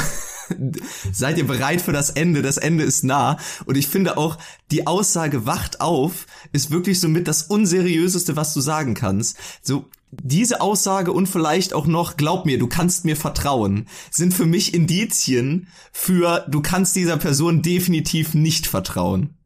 seid 1.12 1.38
ihr 1.38 1.48
bereit 1.48 1.82
für 1.82 1.94
das 1.94 2.10
Ende? 2.10 2.42
Das 2.42 2.58
Ende 2.58 2.84
ist 2.84 3.04
nah. 3.04 3.38
Und 3.66 3.78
ich 3.78 3.88
finde 3.88 4.18
auch, 4.18 4.38
die 4.72 4.88
Aussage 4.88 5.46
wacht 5.46 5.82
auf 5.82 6.26
ist 6.52 6.72
wirklich 6.72 7.00
somit 7.00 7.28
das 7.28 7.44
unseriöseste, 7.44 8.36
was 8.36 8.54
du 8.54 8.62
sagen 8.62 8.94
kannst. 8.94 9.38
So, 9.62 9.90
diese 10.12 10.62
Aussage 10.62 11.12
und 11.12 11.28
vielleicht 11.28 11.74
auch 11.74 11.88
noch, 11.88 12.18
glaub 12.18 12.46
mir, 12.46 12.60
du 12.60 12.68
kannst 12.68 13.06
mir 13.06 13.16
vertrauen, 13.16 13.88
sind 14.12 14.34
für 14.34 14.46
mich 14.46 14.74
Indizien 14.74 15.68
für, 15.92 16.46
du 16.50 16.62
kannst 16.62 16.96
dieser 16.96 17.18
Person 17.18 17.62
definitiv 17.62 18.34
nicht 18.34 18.68
vertrauen. 18.68 19.38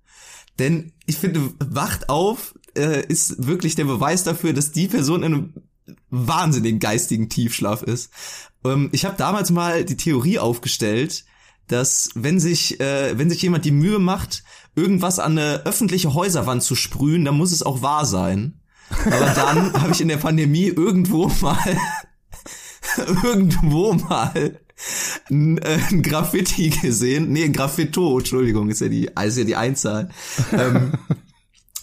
Denn 0.60 0.92
ich 1.06 1.18
finde, 1.18 1.54
wacht 1.60 2.10
auf 2.10 2.56
äh, 2.76 3.06
ist 3.08 3.48
wirklich 3.48 3.76
der 3.76 3.86
Beweis 3.86 4.24
dafür, 4.24 4.54
dass 4.54 4.72
die 4.72 4.88
Person 4.88 5.24
in 5.24 5.34
einem 5.34 5.54
wahnsinnigen 6.10 6.80
geistigen 6.80 7.30
Tiefschlaf 7.30 7.84
ist. 7.84 8.12
Ähm, 8.64 8.90
ich 8.92 9.06
habe 9.06 9.18
damals 9.18 9.52
mal 9.52 9.86
die 9.86 9.98
Theorie 9.98 10.40
aufgestellt, 10.40 11.26
dass 11.68 12.10
wenn 12.16 12.40
sich 12.40 12.80
äh, 12.80 13.18
wenn 13.18 13.30
sich 13.30 13.42
jemand 13.42 13.66
die 13.66 13.72
Mühe 13.72 14.00
macht, 14.00 14.44
irgendwas 14.76 15.20
an 15.20 15.38
eine 15.38 15.66
öffentliche 15.66 16.14
Häuserwand 16.14 16.64
zu 16.64 16.76
sprühen, 16.76 17.26
dann 17.26 17.36
muss 17.36 17.52
es 17.52 17.64
auch 17.64 17.82
wahr 17.82 18.06
sein. 18.06 18.60
Aber 19.06 19.34
dann 19.36 19.74
habe 19.82 19.92
ich 19.92 20.02
in 20.02 20.08
der 20.08 20.18
Pandemie 20.18 20.68
irgendwo 20.68 21.28
mal 21.42 21.78
irgendwo 23.24 23.94
mal 23.94 24.60
ein, 25.30 25.58
äh, 25.58 25.80
ein 25.90 26.02
Graffiti 26.02 26.70
gesehen. 26.70 27.32
Nee, 27.32 27.46
ein 27.46 27.54
Graffito, 27.54 28.18
Entschuldigung, 28.18 28.70
ist 28.70 28.82
ja 28.82 28.88
die, 28.88 29.06
ist 29.06 29.38
ja 29.38 29.44
die 29.44 29.56
Einzahl. 29.56 30.10
ähm, 30.54 30.94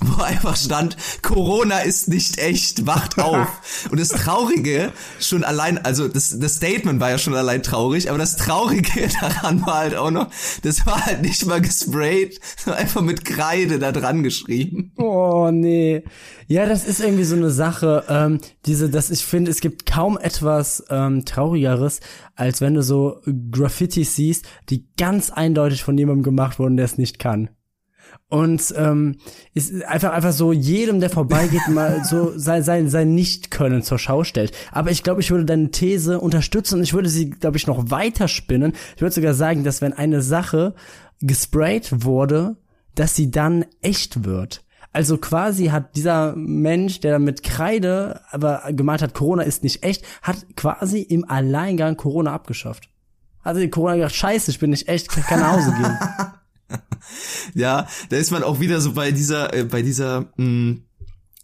wo 0.00 0.22
einfach 0.22 0.57
stand, 0.57 0.96
Corona 1.22 1.80
ist 1.80 2.09
nicht 2.09 2.38
echt, 2.38 2.87
wacht 2.87 3.18
auf. 3.18 3.48
Und 3.90 4.00
das 4.00 4.09
Traurige 4.09 4.92
schon 5.20 5.44
allein, 5.44 5.78
also 5.78 6.09
das, 6.09 6.38
das 6.38 6.57
Statement 6.57 7.00
war 7.00 7.11
ja 7.11 7.18
schon 7.18 7.35
allein 7.35 7.62
traurig, 7.62 8.09
aber 8.09 8.18
das 8.18 8.37
Traurige 8.37 9.09
daran 9.20 9.64
war 9.64 9.78
halt 9.78 9.94
auch 9.94 10.11
noch, 10.11 10.30
das 10.62 10.85
war 10.87 11.07
halt 11.07 11.22
nicht 11.22 11.46
mal 11.46 11.61
gesprayt, 11.61 12.40
sondern 12.57 12.83
einfach 12.83 13.02
mit 13.02 13.24
Kreide 13.24 13.78
da 13.78 13.92
dran 13.92 14.22
geschrieben. 14.22 14.92
Oh 14.96 15.50
nee. 15.52 16.02
Ja, 16.46 16.66
das 16.66 16.85
ist 16.87 17.00
irgendwie 17.00 17.24
so 17.24 17.37
eine 17.37 17.50
Sache, 17.50 18.04
ähm, 18.09 18.40
diese, 18.66 18.90
dass 18.90 19.11
ich 19.11 19.24
finde, 19.24 19.50
es 19.50 19.61
gibt 19.61 19.87
kaum 19.87 20.18
etwas 20.18 20.85
ähm, 20.90 21.24
traurigeres, 21.24 22.00
als 22.35 22.61
wenn 22.61 22.74
du 22.74 22.83
so 22.83 23.20
Graffitis 23.50 24.16
siehst, 24.16 24.44
die 24.70 24.87
ganz 24.96 25.30
eindeutig 25.30 25.85
von 25.85 25.96
jemandem 25.96 26.24
gemacht 26.24 26.59
wurden, 26.59 26.76
der 26.76 26.85
es 26.85 26.98
nicht 26.98 27.18
kann. 27.18 27.48
Und 28.29 28.74
ähm, 28.77 29.16
ist 29.53 29.85
einfach 29.85 30.12
einfach 30.12 30.33
so 30.33 30.53
jedem, 30.53 31.00
der 31.00 31.11
vorbeigeht, 31.11 31.68
mal 31.68 32.05
so 32.05 32.33
sein 32.37 32.62
sein 32.62 32.88
sein 32.88 33.14
Nicht-Können 33.14 33.83
zur 33.83 33.98
Schau 33.98 34.24
stellt. 34.24 34.53
Aber 34.72 34.90
ich 34.90 35.03
glaube, 35.03 35.20
ich 35.20 35.31
würde 35.31 35.44
deine 35.44 35.70
These 35.70 36.20
unterstützen 36.20 36.77
und 36.79 36.83
ich 36.83 36.94
würde 36.94 37.09
sie, 37.09 37.31
glaube 37.31 37.57
ich, 37.57 37.66
noch 37.66 37.90
weiter 37.90 38.29
spinnen. 38.29 38.72
Ich 38.96 39.03
würde 39.03 39.14
sogar 39.14 39.35
sagen, 39.35 39.64
dass 39.64 39.81
wenn 39.81 39.92
eine 39.92 40.22
Sache 40.22 40.74
gesprayt 41.20 42.05
wurde, 42.05 42.57
dass 42.94 43.14
sie 43.14 43.31
dann 43.31 43.64
echt 43.83 44.24
wird. 44.24 44.64
Also 44.94 45.18
quasi 45.18 45.66
hat 45.66 45.96
dieser 45.96 46.37
Mensch, 46.37 47.00
der 47.00 47.18
mit 47.18 47.42
Kreide 47.42 48.20
aber 48.31 48.62
gemalt 48.70 49.03
hat, 49.03 49.12
Corona 49.12 49.42
ist 49.42 49.64
nicht 49.64 49.83
echt, 49.83 50.05
hat 50.22 50.46
quasi 50.57 51.00
im 51.00 51.29
Alleingang 51.29 51.96
Corona 51.96 52.33
abgeschafft. 52.33 52.88
Die 53.44 53.70
Corona 53.70 53.96
gedacht, 53.96 54.14
scheiße, 54.14 54.53
ich 54.53 54.61
bin 54.61 54.70
nicht 54.70 54.88
echt, 54.88 55.09
kann 55.09 55.40
nach 55.40 55.53
Hause 55.53 55.72
gehen. 55.72 55.98
Ja, 57.55 57.87
da 58.09 58.16
ist 58.16 58.31
man 58.31 58.42
auch 58.42 58.61
wieder 58.61 58.81
so 58.81 58.94
bei 58.94 59.12
dieser, 59.12 59.53
äh, 59.53 59.64
bei 59.64 59.83
dieser, 59.83 60.33
mh, 60.37 60.79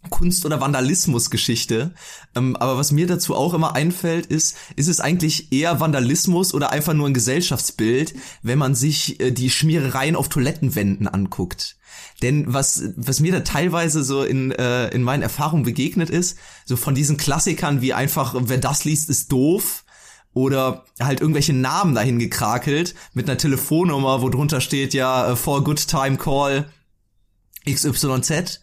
Kunst- 0.08 0.46
oder 0.46 0.60
Vandalismus-Geschichte. 0.60 1.92
Ähm, 2.34 2.56
aber 2.56 2.78
was 2.78 2.90
mir 2.90 3.06
dazu 3.06 3.34
auch 3.34 3.52
immer 3.52 3.74
einfällt, 3.74 4.26
ist, 4.26 4.56
ist 4.76 4.88
es 4.88 5.00
eigentlich 5.00 5.52
eher 5.52 5.78
Vandalismus 5.78 6.54
oder 6.54 6.70
einfach 6.70 6.94
nur 6.94 7.06
ein 7.06 7.14
Gesellschaftsbild, 7.14 8.14
wenn 8.42 8.58
man 8.58 8.74
sich 8.74 9.20
äh, 9.20 9.30
die 9.30 9.50
Schmierereien 9.50 10.16
auf 10.16 10.30
Toilettenwänden 10.30 11.06
anguckt. 11.06 11.76
Denn 12.22 12.52
was, 12.52 12.82
was 12.96 13.20
mir 13.20 13.32
da 13.32 13.40
teilweise 13.40 14.02
so 14.02 14.22
in, 14.22 14.52
äh, 14.52 14.88
in 14.88 15.02
meinen 15.02 15.22
Erfahrungen 15.22 15.64
begegnet 15.64 16.08
ist, 16.08 16.38
so 16.64 16.76
von 16.76 16.94
diesen 16.94 17.18
Klassikern 17.18 17.82
wie 17.82 17.92
einfach, 17.92 18.34
wer 18.38 18.58
das 18.58 18.84
liest, 18.84 19.10
ist 19.10 19.30
doof, 19.32 19.84
oder 20.32 20.84
halt 21.00 21.20
irgendwelche 21.20 21.52
Namen 21.52 21.94
dahin 21.94 22.18
gekrakelt 22.18 22.94
mit 23.14 23.28
einer 23.28 23.38
Telefonnummer, 23.38 24.22
wo 24.22 24.28
drunter 24.28 24.60
steht 24.60 24.94
ja 24.94 25.32
äh, 25.32 25.36
for 25.36 25.64
good 25.64 25.86
time 25.86 26.16
call 26.16 26.70
XYZ. 27.68 28.60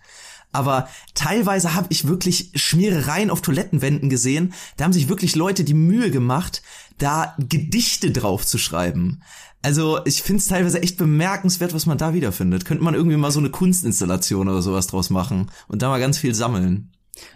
Aber 0.54 0.88
teilweise 1.14 1.76
habe 1.76 1.88
ich 1.90 2.08
wirklich 2.08 2.52
Schmierereien 2.56 3.30
auf 3.30 3.42
Toilettenwänden 3.42 4.10
gesehen. 4.10 4.54
Da 4.78 4.86
haben 4.86 4.94
sich 4.94 5.10
wirklich 5.10 5.36
Leute 5.36 5.64
die 5.64 5.74
Mühe 5.74 6.10
gemacht, 6.10 6.62
da 6.98 7.36
Gedichte 7.38 8.12
drauf 8.12 8.46
zu 8.46 8.58
schreiben. 8.58 9.22
Also 9.62 10.00
ich 10.06 10.24
finde 10.24 10.40
es 10.40 10.48
teilweise 10.48 10.82
echt 10.82 10.98
bemerkenswert, 10.98 11.74
was 11.74 11.86
man 11.86 11.98
da 11.98 12.14
wiederfindet. 12.14 12.64
Könnte 12.64 12.84
man 12.84 12.94
irgendwie 12.96 13.18
mal 13.18 13.32
so 13.32 13.40
eine 13.40 13.50
Kunstinstallation 13.50 14.48
oder 14.48 14.62
sowas 14.62 14.88
draus 14.88 15.10
machen 15.10 15.52
und 15.68 15.82
da 15.82 15.90
mal 15.90 16.00
ganz 16.00 16.18
viel 16.18 16.34
sammeln. 16.34 16.92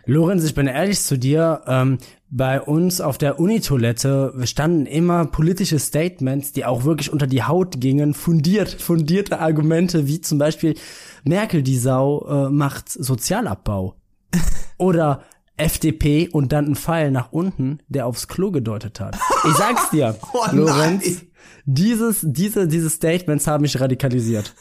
Lorenz, 0.05 0.43
ich 0.43 0.53
bin 0.53 0.67
ehrlich 0.67 0.99
zu 0.99 1.17
dir, 1.17 1.61
ähm, 1.67 1.97
bei 2.29 2.61
uns 2.61 3.01
auf 3.01 3.17
der 3.17 3.39
Unitoilette 3.39 4.33
standen 4.43 4.85
immer 4.85 5.25
politische 5.25 5.79
Statements, 5.79 6.53
die 6.53 6.65
auch 6.65 6.85
wirklich 6.85 7.11
unter 7.11 7.27
die 7.27 7.43
Haut 7.43 7.81
gingen, 7.81 8.13
fundiert, 8.13 8.69
fundierte 8.79 9.39
Argumente, 9.39 10.07
wie 10.07 10.21
zum 10.21 10.37
Beispiel 10.37 10.75
Merkel, 11.23 11.61
die 11.61 11.77
Sau, 11.77 12.25
äh, 12.27 12.49
macht 12.49 12.89
Sozialabbau. 12.89 13.95
Oder 14.77 15.23
FDP 15.57 16.29
und 16.29 16.51
dann 16.51 16.67
ein 16.67 16.75
Pfeil 16.75 17.11
nach 17.11 17.31
unten, 17.31 17.79
der 17.87 18.07
aufs 18.07 18.27
Klo 18.27 18.51
gedeutet 18.51 18.99
hat. 18.99 19.17
Ich 19.47 19.53
sag's 19.53 19.89
dir, 19.91 20.17
Oh 20.33 20.45
Lorenz, 20.53 21.25
dieses, 21.65 22.19
diese, 22.23 22.67
diese 22.67 22.89
Statements 22.89 23.45
haben 23.47 23.61
mich 23.61 23.79
radikalisiert. 23.79 24.55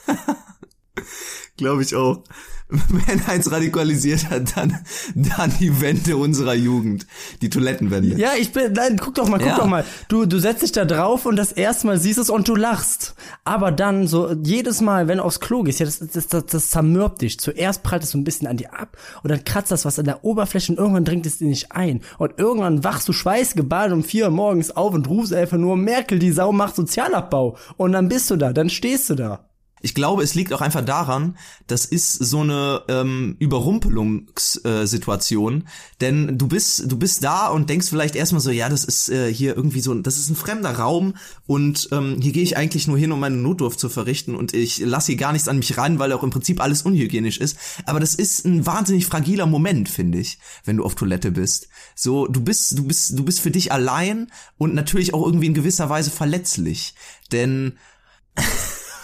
Glaube 1.57 1.83
ich 1.83 1.95
auch. 1.95 2.25
Wenn 2.89 3.21
eins 3.27 3.51
radikalisiert 3.51 4.31
hat, 4.31 4.57
dann, 4.57 4.79
dann 5.17 5.53
die 5.59 5.81
Wände 5.81 6.17
unserer 6.17 6.55
Jugend. 6.55 7.05
Die 7.43 7.51
Toilettenwände. 7.51 8.17
Ja, 8.17 8.31
ich 8.39 8.53
bin, 8.53 8.73
nein, 8.75 8.97
guck 8.97 9.17
doch 9.17 9.29
mal, 9.29 9.39
guck 9.39 9.49
Ja. 9.49 9.57
doch 9.57 9.67
mal. 9.67 9.85
Du, 10.07 10.25
du 10.25 10.39
setzt 10.39 10.63
dich 10.63 10.71
da 10.71 10.85
drauf 10.85 11.27
und 11.27 11.35
das 11.35 11.51
erste 11.51 11.89
Mal 11.89 11.99
siehst 11.99 12.21
es 12.21 12.31
und 12.31 12.47
du 12.47 12.55
lachst. 12.55 13.17
Aber 13.43 13.73
dann 13.73 14.07
so 14.07 14.33
jedes 14.45 14.81
Mal, 14.83 15.09
wenn 15.09 15.19
du 15.19 15.25
aufs 15.25 15.41
Klo 15.41 15.65
gehst, 15.65 15.81
ja, 15.81 15.87
das, 15.87 15.99
das, 15.99 16.29
das, 16.29 16.47
das 16.47 16.71
zermürbt 16.71 17.23
dich. 17.23 17.41
Zuerst 17.41 17.83
prallt 17.83 18.05
es 18.05 18.13
so 18.13 18.19
ein 18.19 18.25
bisschen 18.25 18.47
an 18.47 18.57
dir 18.57 18.73
ab 18.79 18.97
und 19.25 19.31
dann 19.31 19.43
kratzt 19.45 19.73
das 19.73 19.85
was 19.85 19.99
an 19.99 20.05
der 20.05 20.25
Oberfläche 20.25 20.71
und 20.71 20.79
irgendwann 20.79 21.05
dringt 21.05 21.27
es 21.27 21.39
dir 21.39 21.49
nicht 21.49 21.73
ein. 21.73 22.03
Und 22.19 22.39
irgendwann 22.39 22.85
wachst 22.85 23.09
du 23.09 23.13
schweißgebadet 23.13 23.93
um 23.93 24.05
vier 24.05 24.27
Uhr 24.27 24.31
morgens 24.31 24.71
auf 24.71 24.95
und 24.95 25.09
rufst 25.09 25.35
einfach 25.35 25.59
nur, 25.59 25.77
Merkel, 25.77 26.21
die 26.21 26.31
Sau 26.31 26.53
macht 26.53 26.77
Sozialabbau. 26.77 27.57
Und 27.77 27.91
dann 27.93 28.09
bist 28.09 28.31
du 28.31 28.37
da, 28.37 28.53
dann 28.53 28.71
stehst 28.71 29.11
du 29.11 29.17
da. 29.17 29.50
Ich 29.83 29.95
glaube, 29.95 30.23
es 30.23 30.35
liegt 30.35 30.53
auch 30.53 30.61
einfach 30.61 30.85
daran, 30.85 31.39
das 31.67 31.87
ist 31.87 32.13
so 32.13 32.41
eine 32.41 32.83
ähm, 32.89 33.37
Überrumpelungssituation, 33.39 35.65
denn 36.01 36.37
du 36.37 36.49
bist 36.49 36.91
du 36.91 36.99
bist 36.99 37.23
da 37.25 37.47
und 37.49 37.71
denkst 37.71 37.89
vielleicht 37.89 38.15
erstmal 38.15 38.43
so, 38.43 38.51
ja, 38.51 38.69
das 38.69 38.85
ist 38.85 39.09
äh, 39.09 39.33
hier 39.33 39.57
irgendwie 39.57 39.81
so, 39.81 39.95
das 39.95 40.19
ist 40.19 40.29
ein 40.29 40.37
fremder 40.37 40.73
Raum 40.73 41.15
und 41.47 41.89
ähm, 41.93 42.19
hier 42.21 42.33
gehe 42.33 42.43
ich 42.43 42.59
eigentlich 42.59 42.89
nur 42.89 42.99
hin, 42.99 43.13
um 43.13 43.21
meine 43.21 43.37
Notdurft 43.37 43.81
zu 43.81 43.89
verrichten 43.89 44.35
und 44.35 44.53
ich 44.53 44.77
lasse 44.79 45.13
hier 45.13 45.17
gar 45.17 45.33
nichts 45.33 45.49
an 45.49 45.57
mich 45.59 45.79
ran, 45.79 45.99
weil 45.99 46.13
auch 46.13 46.23
im 46.23 46.29
Prinzip 46.31 46.61
alles 46.61 46.83
unhygienisch 46.83 47.39
ist. 47.39 47.57
Aber 47.87 48.01
das 48.01 48.15
ist 48.15 48.45
ein 48.45 48.67
wahnsinnig 48.67 49.07
fragiler 49.07 49.47
Moment, 49.47 49.89
finde 49.89 50.19
ich, 50.19 50.39
wenn 50.65 50.77
du 50.77 50.85
auf 50.85 50.95
Toilette 50.95 51.31
bist. 51.31 51.69
So, 51.95 52.27
du 52.27 52.43
bist 52.43 52.79
du 52.79 52.85
bist 52.85 53.19
du 53.19 53.25
bist 53.25 53.41
für 53.41 53.51
dich 53.51 53.73
allein 53.73 54.31
und 54.59 54.75
natürlich 54.75 55.15
auch 55.15 55.25
irgendwie 55.25 55.47
in 55.47 55.55
gewisser 55.55 55.89
Weise 55.89 56.11
verletzlich, 56.11 56.95
denn 57.33 57.79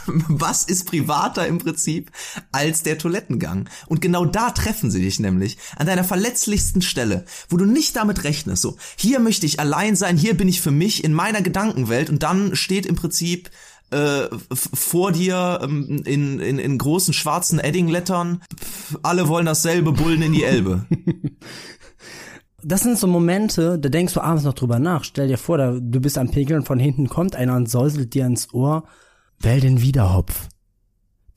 was 0.28 0.64
ist 0.64 0.86
privater 0.86 1.46
im 1.46 1.58
Prinzip 1.58 2.10
als 2.52 2.82
der 2.82 2.98
Toilettengang? 2.98 3.68
Und 3.86 4.00
genau 4.00 4.24
da 4.24 4.50
treffen 4.50 4.90
sie 4.90 5.02
dich 5.02 5.20
nämlich, 5.20 5.58
an 5.76 5.86
deiner 5.86 6.04
verletzlichsten 6.04 6.82
Stelle, 6.82 7.24
wo 7.48 7.56
du 7.56 7.64
nicht 7.64 7.96
damit 7.96 8.24
rechnest, 8.24 8.62
so, 8.62 8.76
hier 8.96 9.20
möchte 9.20 9.46
ich 9.46 9.60
allein 9.60 9.96
sein, 9.96 10.16
hier 10.16 10.36
bin 10.36 10.48
ich 10.48 10.60
für 10.60 10.70
mich 10.70 11.04
in 11.04 11.12
meiner 11.12 11.42
Gedankenwelt 11.42 12.10
und 12.10 12.22
dann 12.22 12.56
steht 12.56 12.86
im 12.86 12.96
Prinzip 12.96 13.50
äh, 13.90 14.28
vor 14.52 15.12
dir 15.12 15.60
ähm, 15.62 16.02
in, 16.04 16.40
in, 16.40 16.58
in 16.58 16.78
großen 16.78 17.14
schwarzen 17.14 17.58
Eddinglettern, 17.58 18.42
alle 19.02 19.28
wollen 19.28 19.46
dasselbe, 19.46 19.92
Bullen 19.92 20.22
in 20.22 20.32
die 20.32 20.44
Elbe. 20.44 20.86
das 22.62 22.82
sind 22.82 22.98
so 22.98 23.06
Momente, 23.06 23.78
da 23.78 23.88
denkst 23.88 24.14
du 24.14 24.20
abends 24.20 24.44
noch 24.44 24.54
drüber 24.54 24.80
nach. 24.80 25.04
Stell 25.04 25.28
dir 25.28 25.38
vor, 25.38 25.58
da, 25.58 25.78
du 25.80 26.00
bist 26.00 26.18
am 26.18 26.30
Pegeln 26.30 26.60
und 26.60 26.66
von 26.66 26.80
hinten 26.80 27.08
kommt 27.08 27.36
einer 27.36 27.54
und 27.54 27.70
säuselt 27.70 28.12
dir 28.14 28.26
ins 28.26 28.52
Ohr, 28.52 28.84
wähl 29.40 29.60
den 29.60 29.80
Wiederhopf. 29.80 30.48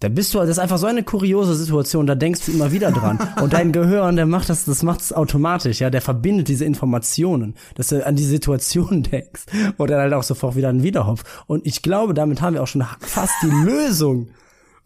Da 0.01 0.07
bist 0.07 0.33
du, 0.33 0.39
das 0.39 0.51
ist 0.51 0.59
einfach 0.59 0.77
so 0.77 0.87
eine 0.87 1.03
kuriose 1.03 1.55
Situation, 1.55 2.07
da 2.07 2.15
denkst 2.15 2.45
du 2.45 2.53
immer 2.53 2.71
wieder 2.71 2.91
dran. 2.91 3.19
Und 3.41 3.51
dein 3.51 3.73
Gehirn, 3.73 4.15
der 4.15 4.25
macht 4.25 4.49
das, 4.49 4.63
das 4.63 4.81
macht 4.81 5.01
es 5.01 5.11
automatisch, 5.11 5.81
ja, 5.81 5.89
der 5.89 6.01
verbindet 6.01 6.47
diese 6.47 6.63
Informationen, 6.63 7.55
dass 7.75 7.89
du 7.89 8.05
an 8.05 8.15
die 8.15 8.23
Situation 8.23 9.03
denkst. 9.11 9.45
Und 9.77 9.89
dann 9.89 9.99
halt 9.99 10.13
auch 10.13 10.23
sofort 10.23 10.55
wieder 10.55 10.69
ein 10.69 10.83
Wiederhopf. 10.83 11.43
Und 11.47 11.65
ich 11.65 11.81
glaube, 11.81 12.13
damit 12.13 12.41
haben 12.41 12.53
wir 12.53 12.63
auch 12.63 12.67
schon 12.67 12.85
fast 12.99 13.33
die 13.43 13.47
Lösung 13.65 14.29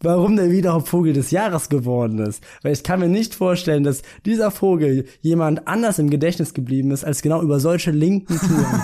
warum 0.00 0.36
der 0.36 0.50
Wiederhauptvogel 0.50 1.14
des 1.14 1.30
Jahres 1.30 1.70
geworden 1.70 2.18
ist. 2.18 2.42
Weil 2.62 2.74
ich 2.74 2.82
kann 2.82 3.00
mir 3.00 3.08
nicht 3.08 3.34
vorstellen, 3.34 3.84
dass 3.84 4.02
dieser 4.26 4.50
Vogel 4.50 5.06
jemand 5.22 5.66
anders 5.66 5.98
im 5.98 6.10
Gedächtnis 6.10 6.52
geblieben 6.52 6.90
ist, 6.90 7.04
als 7.04 7.22
genau 7.22 7.40
über 7.40 7.58
solche 7.58 7.90
linken 7.90 8.38
Touren. 8.38 8.82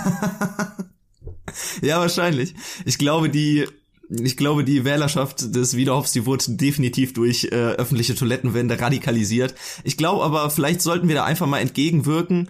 Ja, 1.82 2.00
wahrscheinlich. 2.00 2.54
Ich 2.86 2.96
glaube, 2.96 3.28
die 3.28 3.66
ich 4.10 4.36
glaube, 4.36 4.64
die 4.64 4.84
Wählerschaft 4.84 5.54
des 5.54 5.76
Wiederhoffs, 5.76 6.12
die 6.12 6.26
wurde 6.26 6.44
definitiv 6.48 7.12
durch 7.12 7.44
äh, 7.44 7.54
öffentliche 7.54 8.14
Toilettenwände 8.14 8.80
radikalisiert. 8.80 9.54
Ich 9.84 9.96
glaube 9.96 10.24
aber, 10.24 10.50
vielleicht 10.50 10.82
sollten 10.82 11.08
wir 11.08 11.14
da 11.14 11.24
einfach 11.24 11.46
mal 11.46 11.60
entgegenwirken 11.60 12.48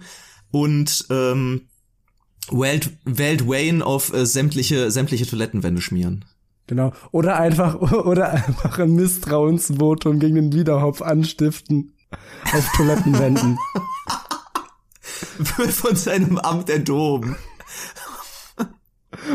und 0.49 1.05
ähm, 1.11 1.67
wählt, 2.49 2.91
wählt 3.05 3.47
Wayne 3.47 3.85
auf 3.85 4.11
äh, 4.13 4.25
sämtliche, 4.25 4.89
sämtliche 4.89 5.27
Toilettenwände 5.27 5.81
schmieren. 5.81 6.25
genau. 6.65 6.93
Oder 7.11 7.39
einfach, 7.39 7.75
oder 7.81 8.31
einfach 8.31 8.79
ein 8.79 8.95
Misstrauensvotum 8.95 10.19
gegen 10.19 10.35
den 10.35 10.53
Wiederhopf 10.53 11.01
anstiften. 11.01 11.93
Auf 12.51 12.69
Toilettenwänden. 12.75 13.57
Wird 15.57 15.71
von 15.71 15.95
seinem 15.95 16.37
Amt 16.39 16.69
enthoben. 16.69 17.37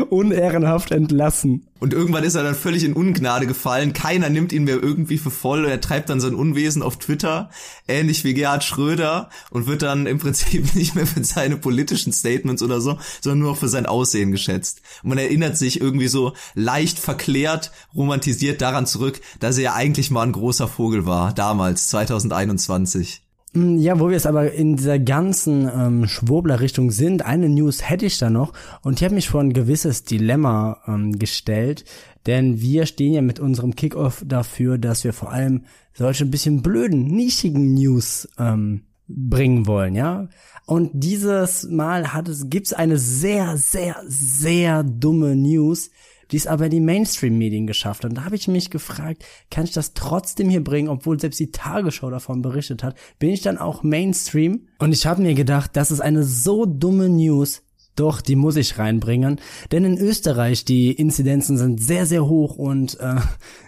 Unehrenhaft 0.09 0.91
entlassen. 0.91 1.67
Und 1.79 1.93
irgendwann 1.93 2.23
ist 2.23 2.35
er 2.35 2.43
dann 2.43 2.55
völlig 2.55 2.83
in 2.83 2.93
Ungnade 2.93 3.45
gefallen. 3.45 3.93
Keiner 3.93 4.29
nimmt 4.29 4.51
ihn 4.51 4.63
mehr 4.63 4.81
irgendwie 4.81 5.19
für 5.19 5.29
voll. 5.29 5.65
Er 5.65 5.79
treibt 5.79 6.09
dann 6.09 6.19
sein 6.19 6.33
Unwesen 6.33 6.81
auf 6.81 6.97
Twitter, 6.97 7.51
ähnlich 7.87 8.23
wie 8.23 8.33
Gerhard 8.33 8.63
Schröder, 8.63 9.29
und 9.51 9.67
wird 9.67 9.83
dann 9.83 10.07
im 10.07 10.17
Prinzip 10.17 10.73
nicht 10.75 10.95
mehr 10.95 11.05
für 11.05 11.23
seine 11.23 11.57
politischen 11.57 12.11
Statements 12.13 12.63
oder 12.63 12.81
so, 12.81 12.97
sondern 13.21 13.39
nur 13.39 13.51
noch 13.51 13.57
für 13.57 13.67
sein 13.67 13.85
Aussehen 13.85 14.31
geschätzt. 14.31 14.81
Und 15.03 15.09
man 15.09 15.19
erinnert 15.19 15.57
sich 15.57 15.79
irgendwie 15.79 16.07
so 16.07 16.33
leicht 16.55 16.97
verklärt, 16.97 17.71
romantisiert 17.93 18.61
daran 18.61 18.87
zurück, 18.87 19.21
dass 19.39 19.57
er 19.57 19.63
ja 19.63 19.73
eigentlich 19.73 20.09
mal 20.09 20.23
ein 20.23 20.31
großer 20.31 20.67
Vogel 20.67 21.05
war, 21.05 21.33
damals, 21.33 21.89
2021. 21.89 23.26
Mm, 23.53 23.77
Ja, 23.77 23.99
wo 23.99 24.07
wir 24.07 24.13
jetzt 24.13 24.27
aber 24.27 24.51
in 24.51 24.75
dieser 24.75 24.99
ganzen 24.99 25.69
ähm, 25.73 26.07
Schwurbler-Richtung 26.07 26.91
sind, 26.91 27.25
eine 27.25 27.49
News 27.49 27.89
hätte 27.89 28.05
ich 28.05 28.17
da 28.17 28.29
noch 28.29 28.53
und 28.81 28.99
die 28.99 29.05
hat 29.05 29.11
mich 29.11 29.29
vor 29.29 29.41
ein 29.41 29.53
gewisses 29.53 30.03
Dilemma 30.03 30.81
ähm, 30.87 31.17
gestellt, 31.17 31.85
denn 32.25 32.59
wir 32.61 32.85
stehen 32.85 33.13
ja 33.13 33.21
mit 33.21 33.39
unserem 33.39 33.75
Kickoff 33.75 34.23
dafür, 34.25 34.77
dass 34.77 35.03
wir 35.03 35.13
vor 35.13 35.31
allem 35.31 35.63
solche 35.93 36.25
ein 36.25 36.31
bisschen 36.31 36.61
blöden, 36.61 37.05
nischigen 37.07 37.73
News 37.73 38.27
ähm, 38.37 38.83
bringen 39.07 39.65
wollen, 39.65 39.95
ja. 39.95 40.27
Und 40.65 40.91
dieses 40.93 41.63
Mal 41.69 42.13
hat 42.13 42.27
es, 42.27 42.49
gibt's 42.49 42.73
eine 42.73 42.97
sehr, 42.97 43.55
sehr, 43.55 43.95
sehr 44.05 44.83
dumme 44.83 45.35
News, 45.35 45.89
die 46.31 46.37
es 46.37 46.47
aber 46.47 46.65
in 46.65 46.71
die 46.71 46.79
Mainstream-Medien 46.79 47.67
geschafft 47.67 48.03
hat. 48.03 48.11
Und 48.11 48.17
da 48.17 48.25
habe 48.25 48.35
ich 48.35 48.47
mich 48.47 48.69
gefragt, 48.69 49.23
kann 49.49 49.65
ich 49.65 49.71
das 49.71 49.93
trotzdem 49.93 50.49
hier 50.49 50.63
bringen, 50.63 50.89
obwohl 50.89 51.19
selbst 51.19 51.39
die 51.39 51.51
Tagesschau 51.51 52.09
davon 52.09 52.41
berichtet 52.41 52.83
hat? 52.83 52.95
Bin 53.19 53.29
ich 53.29 53.41
dann 53.41 53.57
auch 53.57 53.83
Mainstream? 53.83 54.67
Und 54.79 54.93
ich 54.93 55.05
habe 55.05 55.21
mir 55.21 55.33
gedacht, 55.33 55.71
das 55.73 55.91
ist 55.91 56.01
eine 56.01 56.23
so 56.23 56.65
dumme 56.65 57.09
News, 57.09 57.63
doch, 57.97 58.21
die 58.21 58.35
muss 58.35 58.55
ich 58.55 58.77
reinbringen. 58.77 59.41
Denn 59.71 59.83
in 59.83 59.97
Österreich, 59.97 60.63
die 60.63 60.91
Inzidenzen 60.91 61.57
sind 61.57 61.81
sehr, 61.81 62.05
sehr 62.05 62.27
hoch 62.27 62.55
und 62.55 62.99
äh, 62.99 63.15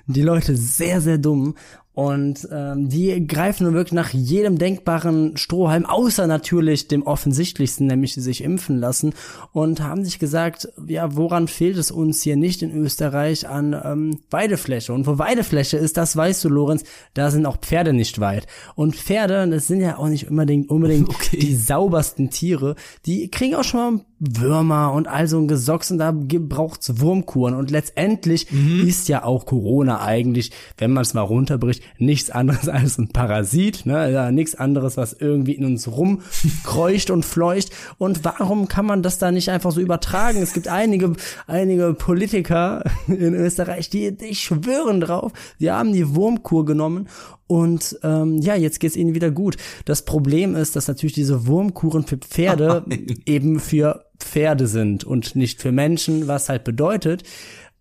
die 0.05 0.21
Leute 0.21 0.55
sehr, 0.55 1.01
sehr 1.01 1.17
dumm. 1.17 1.55
Und 1.99 2.47
ähm, 2.49 2.87
die 2.87 3.27
greifen 3.27 3.65
nun 3.65 3.73
wirklich 3.73 3.91
nach 3.91 4.11
jedem 4.11 4.57
denkbaren 4.57 5.35
Strohhalm, 5.35 5.85
außer 5.85 6.27
natürlich 6.27 6.87
dem 6.87 7.03
offensichtlichsten, 7.03 7.87
nämlich 7.87 8.13
sich 8.13 8.41
impfen 8.41 8.77
lassen. 8.77 9.11
Und 9.51 9.83
haben 9.83 10.05
sich 10.05 10.17
gesagt, 10.17 10.69
ja, 10.87 11.17
woran 11.17 11.49
fehlt 11.49 11.75
es 11.75 11.91
uns 11.91 12.21
hier 12.21 12.37
nicht 12.37 12.61
in 12.61 12.73
Österreich 12.73 13.49
an 13.49 13.75
ähm, 13.83 14.19
Weidefläche? 14.29 14.93
Und 14.93 15.07
wo 15.07 15.17
Weidefläche 15.17 15.75
ist, 15.75 15.97
das 15.97 16.15
weißt 16.15 16.45
du, 16.45 16.47
Lorenz, 16.47 16.85
da 17.15 17.31
sind 17.31 17.45
auch 17.45 17.57
Pferde 17.57 17.91
nicht 17.91 18.21
weit. 18.21 18.47
Und 18.75 18.95
Pferde, 18.95 19.49
das 19.49 19.67
sind 19.67 19.81
ja 19.81 19.97
auch 19.97 20.07
nicht 20.07 20.29
unbedingt, 20.29 20.69
unbedingt 20.69 21.09
okay. 21.13 21.37
die 21.37 21.53
saubersten 21.53 22.29
Tiere. 22.29 22.77
Die 23.07 23.29
kriegen 23.29 23.55
auch 23.55 23.65
schon 23.65 23.95
mal 23.95 24.05
Würmer 24.19 24.91
und 24.93 25.07
all 25.07 25.27
so 25.27 25.37
ein 25.37 25.47
Gesocks 25.47 25.91
und 25.91 25.97
da 25.97 26.13
braucht's 26.13 26.99
Wurmkuren. 26.99 27.55
Und 27.55 27.71
letztendlich 27.71 28.51
mhm. 28.51 28.87
ist 28.87 29.07
ja 29.07 29.23
auch 29.23 29.45
Corona 29.45 30.01
eigentlich, 30.01 30.51
wenn 30.77 30.91
man 30.91 31.03
es 31.03 31.13
mal 31.13 31.21
runterbricht, 31.21 31.81
nichts 31.97 32.29
anderes 32.29 32.67
als 32.69 32.97
ein 32.97 33.09
Parasit, 33.09 33.85
ne? 33.85 33.97
Also 33.97 34.31
nichts 34.31 34.55
anderes, 34.55 34.97
was 34.97 35.13
irgendwie 35.13 35.53
in 35.53 35.65
uns 35.65 35.87
rumkreucht 35.87 37.09
und 37.09 37.25
fleucht. 37.25 37.71
Und 37.97 38.23
warum 38.23 38.67
kann 38.67 38.85
man 38.85 39.03
das 39.03 39.17
da 39.17 39.31
nicht 39.31 39.49
einfach 39.49 39.71
so 39.71 39.81
übertragen? 39.81 40.41
Es 40.41 40.53
gibt 40.53 40.67
einige, 40.67 41.13
einige 41.47 41.93
Politiker 41.93 42.83
in 43.07 43.33
Österreich, 43.33 43.89
die, 43.89 44.15
die 44.15 44.35
schwören 44.35 45.01
drauf, 45.01 45.31
die 45.59 45.71
haben 45.71 45.93
die 45.93 46.15
Wurmkur 46.15 46.65
genommen 46.65 47.07
und 47.49 47.97
ähm, 48.03 48.37
ja, 48.43 48.55
jetzt 48.55 48.79
geht's 48.79 48.95
ihnen 48.95 49.15
wieder 49.15 49.31
gut. 49.31 49.57
Das 49.85 50.05
Problem 50.05 50.55
ist, 50.55 50.75
dass 50.75 50.87
natürlich 50.87 51.13
diese 51.13 51.47
Wurmkuren 51.47 52.05
für 52.05 52.17
Pferde 52.17 52.85
eben 53.25 53.59
für 53.59 54.05
Pferde 54.19 54.67
sind 54.67 55.03
und 55.03 55.35
nicht 55.35 55.59
für 55.59 55.71
Menschen, 55.71 56.27
was 56.27 56.47
halt 56.47 56.63
bedeutet, 56.63 57.23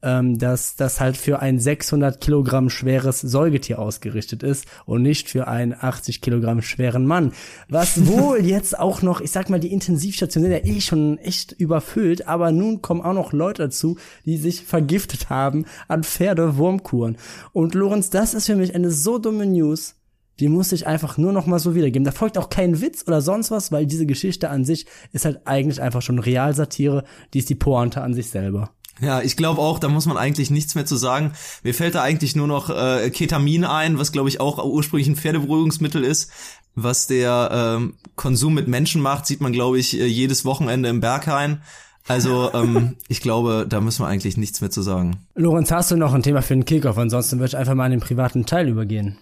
ähm, 0.02 0.38
dass 0.38 0.76
das 0.76 1.00
halt 1.00 1.16
für 1.16 1.40
ein 1.40 1.58
600 1.58 2.20
Kilogramm 2.20 2.70
schweres 2.70 3.20
Säugetier 3.20 3.78
ausgerichtet 3.78 4.42
ist 4.42 4.66
und 4.87 5.02
nicht 5.02 5.28
für 5.28 5.48
einen 5.48 5.74
80 5.78 6.20
Kilogramm 6.20 6.62
schweren 6.62 7.06
Mann. 7.06 7.32
Was 7.68 8.06
wohl 8.06 8.44
jetzt 8.44 8.78
auch 8.78 9.02
noch, 9.02 9.20
ich 9.20 9.30
sag 9.30 9.50
mal, 9.50 9.61
die 9.61 9.72
Intensivstationen 9.72 10.50
sind 10.50 10.66
ja 10.66 10.72
eh 10.72 10.80
schon 10.80 11.18
echt 11.18 11.52
überfüllt, 11.52 12.28
aber 12.28 12.52
nun 12.52 12.82
kommen 12.82 13.02
auch 13.02 13.14
noch 13.14 13.32
Leute 13.32 13.64
dazu, 13.64 13.96
die 14.24 14.37
sich 14.37 14.64
vergiftet 14.64 15.30
haben 15.30 15.64
an 15.88 16.04
Pferdewurmkuren. 16.04 17.16
Und 17.52 17.74
Lorenz, 17.74 18.11
das 18.11 18.34
ist 18.34 18.46
für 18.46 18.56
mich 18.56 18.74
eine 18.74 18.90
so 18.90 19.18
dumme 19.18 19.46
News, 19.46 19.96
die 20.40 20.48
muss 20.48 20.72
ich 20.72 20.87
einfach 20.87 21.18
nur 21.18 21.32
noch 21.32 21.46
mal 21.46 21.58
so 21.58 21.74
wiedergeben. 21.74 22.04
Da 22.04 22.12
folgt 22.12 22.38
auch 22.38 22.48
kein 22.48 22.80
Witz 22.80 23.04
oder 23.06 23.20
sonst 23.20 23.50
was, 23.50 23.72
weil 23.72 23.87
diese 23.87 24.06
Geschichte 24.06 24.50
an 24.50 24.64
sich 24.64 24.87
ist 25.12 25.24
halt 25.24 25.40
eigentlich 25.46 25.82
einfach 25.82 26.02
schon 26.02 26.18
Realsatire, 26.18 27.04
die 27.34 27.40
ist 27.40 27.50
die 27.50 27.56
Pointe 27.56 28.02
an 28.02 28.14
sich 28.14 28.30
selber. 28.30 28.70
Ja, 29.00 29.22
ich 29.22 29.37
glaube 29.37 29.61
auch, 29.61 29.78
da 29.78 29.88
muss 29.88 30.06
man 30.06 30.16
eigentlich 30.16 30.50
nichts 30.50 30.74
mehr 30.74 30.87
zu 30.87 30.96
sagen. 30.96 31.32
Mir 31.62 31.74
fällt 31.74 31.94
da 31.94 32.02
eigentlich 32.02 32.34
nur 32.37 32.46
noch 32.46 32.70
äh, 32.70 33.11
Ketamin 33.11 33.64
ein, 33.64 33.98
was 33.98 34.12
glaube 34.12 34.28
ich 34.28 34.40
auch 34.40 34.62
ursprünglich 34.64 35.08
ein 35.08 35.16
Pferdeberuhigungsmittel 35.16 36.04
ist. 36.04 36.30
Was 36.74 37.06
der 37.06 37.50
ähm, 37.52 37.94
Konsum 38.16 38.54
mit 38.54 38.68
Menschen 38.68 39.02
macht, 39.02 39.26
sieht 39.26 39.40
man 39.40 39.52
glaube 39.52 39.78
ich 39.78 39.98
äh, 39.98 40.06
jedes 40.06 40.44
Wochenende 40.44 40.88
im 40.88 41.00
Berghain. 41.00 41.62
Also 42.08 42.52
ähm, 42.54 42.96
ich 43.08 43.20
glaube, 43.20 43.66
da 43.68 43.80
müssen 43.80 44.02
wir 44.02 44.08
eigentlich 44.08 44.37
nichts 44.37 44.61
mehr 44.61 44.70
zu 44.70 44.82
sagen. 44.82 45.26
Lorenz, 45.34 45.70
hast 45.70 45.90
du 45.90 45.96
noch 45.96 46.14
ein 46.14 46.22
Thema 46.22 46.42
für 46.42 46.54
den 46.54 46.64
Kickoff? 46.64 46.98
Ansonsten 46.98 47.38
würde 47.38 47.48
ich 47.48 47.56
einfach 47.56 47.74
mal 47.74 47.87
in 47.87 47.92
den 47.92 48.00
privaten 48.00 48.46
Teil 48.46 48.68
übergehen. 48.68 49.18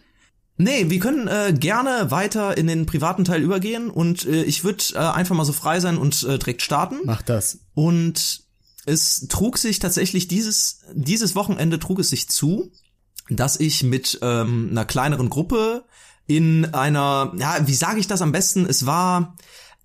Nee, 0.58 0.88
wir 0.88 1.00
können 1.00 1.28
äh, 1.28 1.52
gerne 1.52 2.10
weiter 2.10 2.56
in 2.56 2.66
den 2.66 2.86
privaten 2.86 3.24
Teil 3.24 3.42
übergehen 3.42 3.90
und 3.90 4.26
äh, 4.26 4.42
ich 4.44 4.64
würde 4.64 4.82
äh, 4.94 4.98
einfach 4.98 5.34
mal 5.34 5.44
so 5.44 5.52
frei 5.52 5.80
sein 5.80 5.98
und 5.98 6.22
äh, 6.22 6.38
direkt 6.38 6.62
starten. 6.62 7.00
Mach 7.04 7.20
das. 7.20 7.58
Und 7.74 8.45
es 8.87 9.27
trug 9.29 9.59
sich 9.59 9.79
tatsächlich 9.81 10.29
dieses, 10.29 10.81
dieses 10.94 11.35
Wochenende 11.35 11.79
trug 11.79 11.99
es 11.99 12.09
sich 12.09 12.29
zu, 12.29 12.72
dass 13.29 13.59
ich 13.59 13.83
mit 13.83 14.18
ähm, 14.22 14.68
einer 14.70 14.85
kleineren 14.85 15.29
Gruppe 15.29 15.85
in 16.27 16.72
einer, 16.72 17.33
ja, 17.37 17.66
wie 17.66 17.75
sage 17.75 18.01
ich 18.01 18.07
das 18.07 18.22
am 18.22 18.33
besten? 18.33 18.64
Es 18.64 18.87
war 18.87 19.37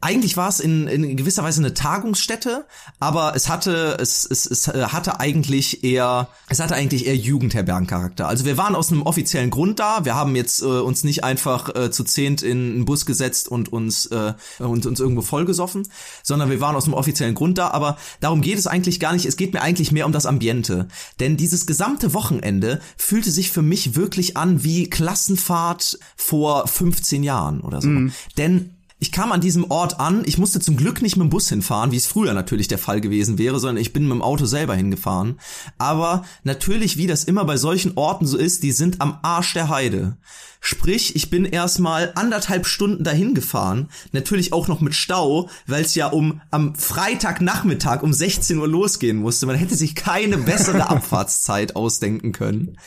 eigentlich 0.01 0.35
war 0.35 0.49
es 0.49 0.59
in, 0.59 0.87
in 0.87 1.15
gewisser 1.15 1.43
Weise 1.43 1.61
eine 1.61 1.75
Tagungsstätte, 1.75 2.65
aber 2.99 3.35
es 3.35 3.49
hatte 3.49 3.97
es, 3.99 4.25
es, 4.25 4.47
es 4.47 4.67
hatte 4.67 5.19
eigentlich 5.19 5.83
eher 5.83 6.27
es 6.49 6.59
hatte 6.59 6.75
eigentlich 6.75 7.05
eher 7.05 7.15
Jugendherbergencharakter. 7.15 8.27
Also 8.27 8.45
wir 8.45 8.57
waren 8.57 8.75
aus 8.75 8.91
einem 8.91 9.03
offiziellen 9.03 9.51
Grund 9.51 9.79
da. 9.79 10.03
Wir 10.03 10.15
haben 10.15 10.35
jetzt 10.35 10.61
äh, 10.61 10.65
uns 10.65 11.03
nicht 11.03 11.23
einfach 11.23 11.75
äh, 11.75 11.91
zu 11.91 12.03
zehnt 12.03 12.41
in 12.41 12.73
einen 12.73 12.85
Bus 12.85 13.05
gesetzt 13.05 13.47
und 13.47 13.71
uns 13.71 14.07
äh, 14.07 14.33
und 14.57 14.87
uns 14.87 14.99
irgendwo 14.99 15.21
vollgesoffen, 15.21 15.87
sondern 16.23 16.49
wir 16.49 16.59
waren 16.59 16.75
aus 16.75 16.85
einem 16.85 16.95
offiziellen 16.95 17.35
Grund 17.35 17.59
da. 17.59 17.69
Aber 17.69 17.97
darum 18.19 18.41
geht 18.41 18.57
es 18.57 18.65
eigentlich 18.65 18.99
gar 18.99 19.13
nicht. 19.13 19.25
Es 19.25 19.37
geht 19.37 19.53
mir 19.53 19.61
eigentlich 19.61 19.91
mehr 19.91 20.07
um 20.07 20.11
das 20.11 20.25
Ambiente, 20.25 20.87
denn 21.19 21.37
dieses 21.37 21.67
gesamte 21.67 22.15
Wochenende 22.15 22.81
fühlte 22.97 23.29
sich 23.29 23.51
für 23.51 23.61
mich 23.61 23.95
wirklich 23.95 24.35
an 24.35 24.63
wie 24.63 24.89
Klassenfahrt 24.89 25.99
vor 26.15 26.67
15 26.67 27.21
Jahren 27.21 27.61
oder 27.61 27.81
so. 27.81 27.89
Mhm. 27.89 28.11
Denn 28.37 28.75
ich 29.01 29.11
kam 29.11 29.31
an 29.31 29.41
diesem 29.41 29.71
Ort 29.71 29.99
an, 29.99 30.21
ich 30.27 30.37
musste 30.37 30.59
zum 30.59 30.77
Glück 30.77 31.01
nicht 31.01 31.17
mit 31.17 31.23
dem 31.23 31.31
Bus 31.31 31.49
hinfahren, 31.49 31.91
wie 31.91 31.97
es 31.97 32.05
früher 32.05 32.35
natürlich 32.35 32.67
der 32.67 32.77
Fall 32.77 33.01
gewesen 33.01 33.39
wäre, 33.39 33.59
sondern 33.59 33.81
ich 33.81 33.93
bin 33.93 34.03
mit 34.03 34.11
dem 34.11 34.21
Auto 34.21 34.45
selber 34.45 34.75
hingefahren. 34.75 35.39
Aber 35.79 36.23
natürlich, 36.43 36.97
wie 36.97 37.07
das 37.07 37.23
immer 37.23 37.43
bei 37.43 37.57
solchen 37.57 37.97
Orten 37.97 38.27
so 38.27 38.37
ist, 38.37 38.61
die 38.61 38.71
sind 38.71 39.01
am 39.01 39.17
Arsch 39.23 39.55
der 39.55 39.69
Heide. 39.69 40.17
Sprich, 40.59 41.15
ich 41.15 41.31
bin 41.31 41.45
erstmal 41.45 42.11
anderthalb 42.13 42.67
Stunden 42.67 43.03
dahin 43.03 43.33
gefahren, 43.33 43.89
natürlich 44.11 44.53
auch 44.53 44.67
noch 44.67 44.81
mit 44.81 44.93
Stau, 44.93 45.49
weil 45.65 45.83
es 45.83 45.95
ja 45.95 46.05
um 46.05 46.39
am 46.51 46.75
Freitagnachmittag 46.75 48.03
um 48.03 48.13
16 48.13 48.59
Uhr 48.59 48.67
losgehen 48.67 49.17
musste. 49.17 49.47
Man 49.47 49.55
hätte 49.55 49.73
sich 49.73 49.95
keine 49.95 50.37
bessere 50.37 50.89
Abfahrtszeit 50.91 51.75
ausdenken 51.75 52.33
können. 52.33 52.77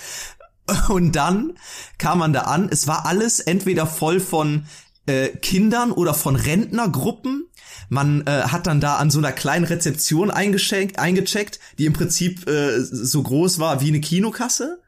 Und 0.89 1.15
dann 1.15 1.55
kam 1.99 2.21
man 2.21 2.33
da 2.33 2.43
an, 2.43 2.69
es 2.71 2.87
war 2.87 3.05
alles 3.05 3.41
entweder 3.41 3.87
voll 3.87 4.19
von 4.19 4.65
äh, 5.07 5.29
Kindern 5.29 5.93
oder 5.93 6.15
von 6.15 6.37
Rentnergruppen. 6.37 7.47
Man 7.89 8.27
äh, 8.27 8.43
hat 8.43 8.67
dann 8.67 8.81
da 8.81 8.97
an 8.97 9.11
so 9.11 9.19
einer 9.19 9.33
kleinen 9.33 9.65
Rezeption 9.65 10.31
eingecheckt, 10.31 10.99
eingecheckt 10.99 11.61
die 11.79 11.87
im 11.87 11.93
Prinzip 11.93 12.49
äh, 12.49 12.81
so 12.81 13.23
groß 13.23 13.59
war 13.59 13.81
wie 13.81 13.89
eine 13.89 14.01
Kinokasse 14.01 14.81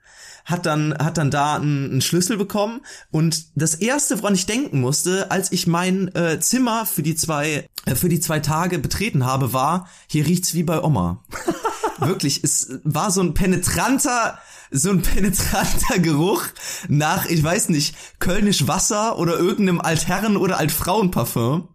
hat 0.47 0.65
dann 0.65 0.97
hat 0.97 1.19
dann 1.19 1.31
da 1.31 1.57
einen, 1.57 1.91
einen 1.91 2.01
Schlüssel 2.01 2.37
bekommen 2.37 2.81
und 3.11 3.47
das 3.57 3.75
erste, 3.75 4.19
woran 4.19 4.35
ich 4.35 4.47
denken 4.47 4.81
musste, 4.81 5.31
als 5.31 5.53
ich 5.53 5.67
mein 5.67 6.15
äh, 6.15 6.39
Zimmer 6.41 6.87
für 6.87 7.03
die 7.03 7.17
zwei 7.17 7.69
äh, 7.85 7.95
für 7.97 8.09
die 8.09 8.21
zwei 8.21 8.39
Tage 8.41 8.79
betreten 8.79 9.27
habe, 9.27 9.53
war 9.53 9.89
hier 10.07 10.25
riecht's 10.25 10.55
wie 10.55 10.63
bei 10.63 10.83
Oma. 10.83 11.25
Wirklich, 12.01 12.43
es 12.45 12.81
war 12.85 13.11
so 13.11 13.21
ein 13.23 13.35
penetranter 13.35 14.39
so 14.71 14.91
ein 14.91 15.03
penetranter 15.03 15.99
Geruch 15.99 16.43
nach, 16.89 17.27
ich 17.27 17.43
weiß 17.43 17.69
nicht, 17.69 17.95
Kölnisch 18.19 18.67
Wasser 18.67 19.19
oder 19.19 19.39
irgendeinem 19.39 19.81
Altherren- 19.81 20.37
oder 20.37 20.59
Altfrauenparfum. 20.59 21.69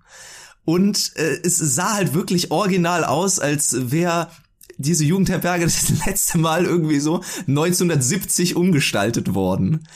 Und 0.66 1.16
äh, 1.16 1.40
es 1.44 1.58
sah 1.58 1.94
halt 1.94 2.14
wirklich 2.14 2.52
original 2.52 3.04
aus, 3.04 3.40
als 3.40 3.92
wäre 3.92 4.30
diese 4.78 5.06
Jugendherberge 5.06 5.64
das 5.66 6.06
letzte 6.06 6.38
Mal 6.38 6.66
irgendwie 6.66 7.00
so 7.00 7.22
1970 7.48 8.56
umgestaltet 8.56 9.34
worden. 9.34 9.88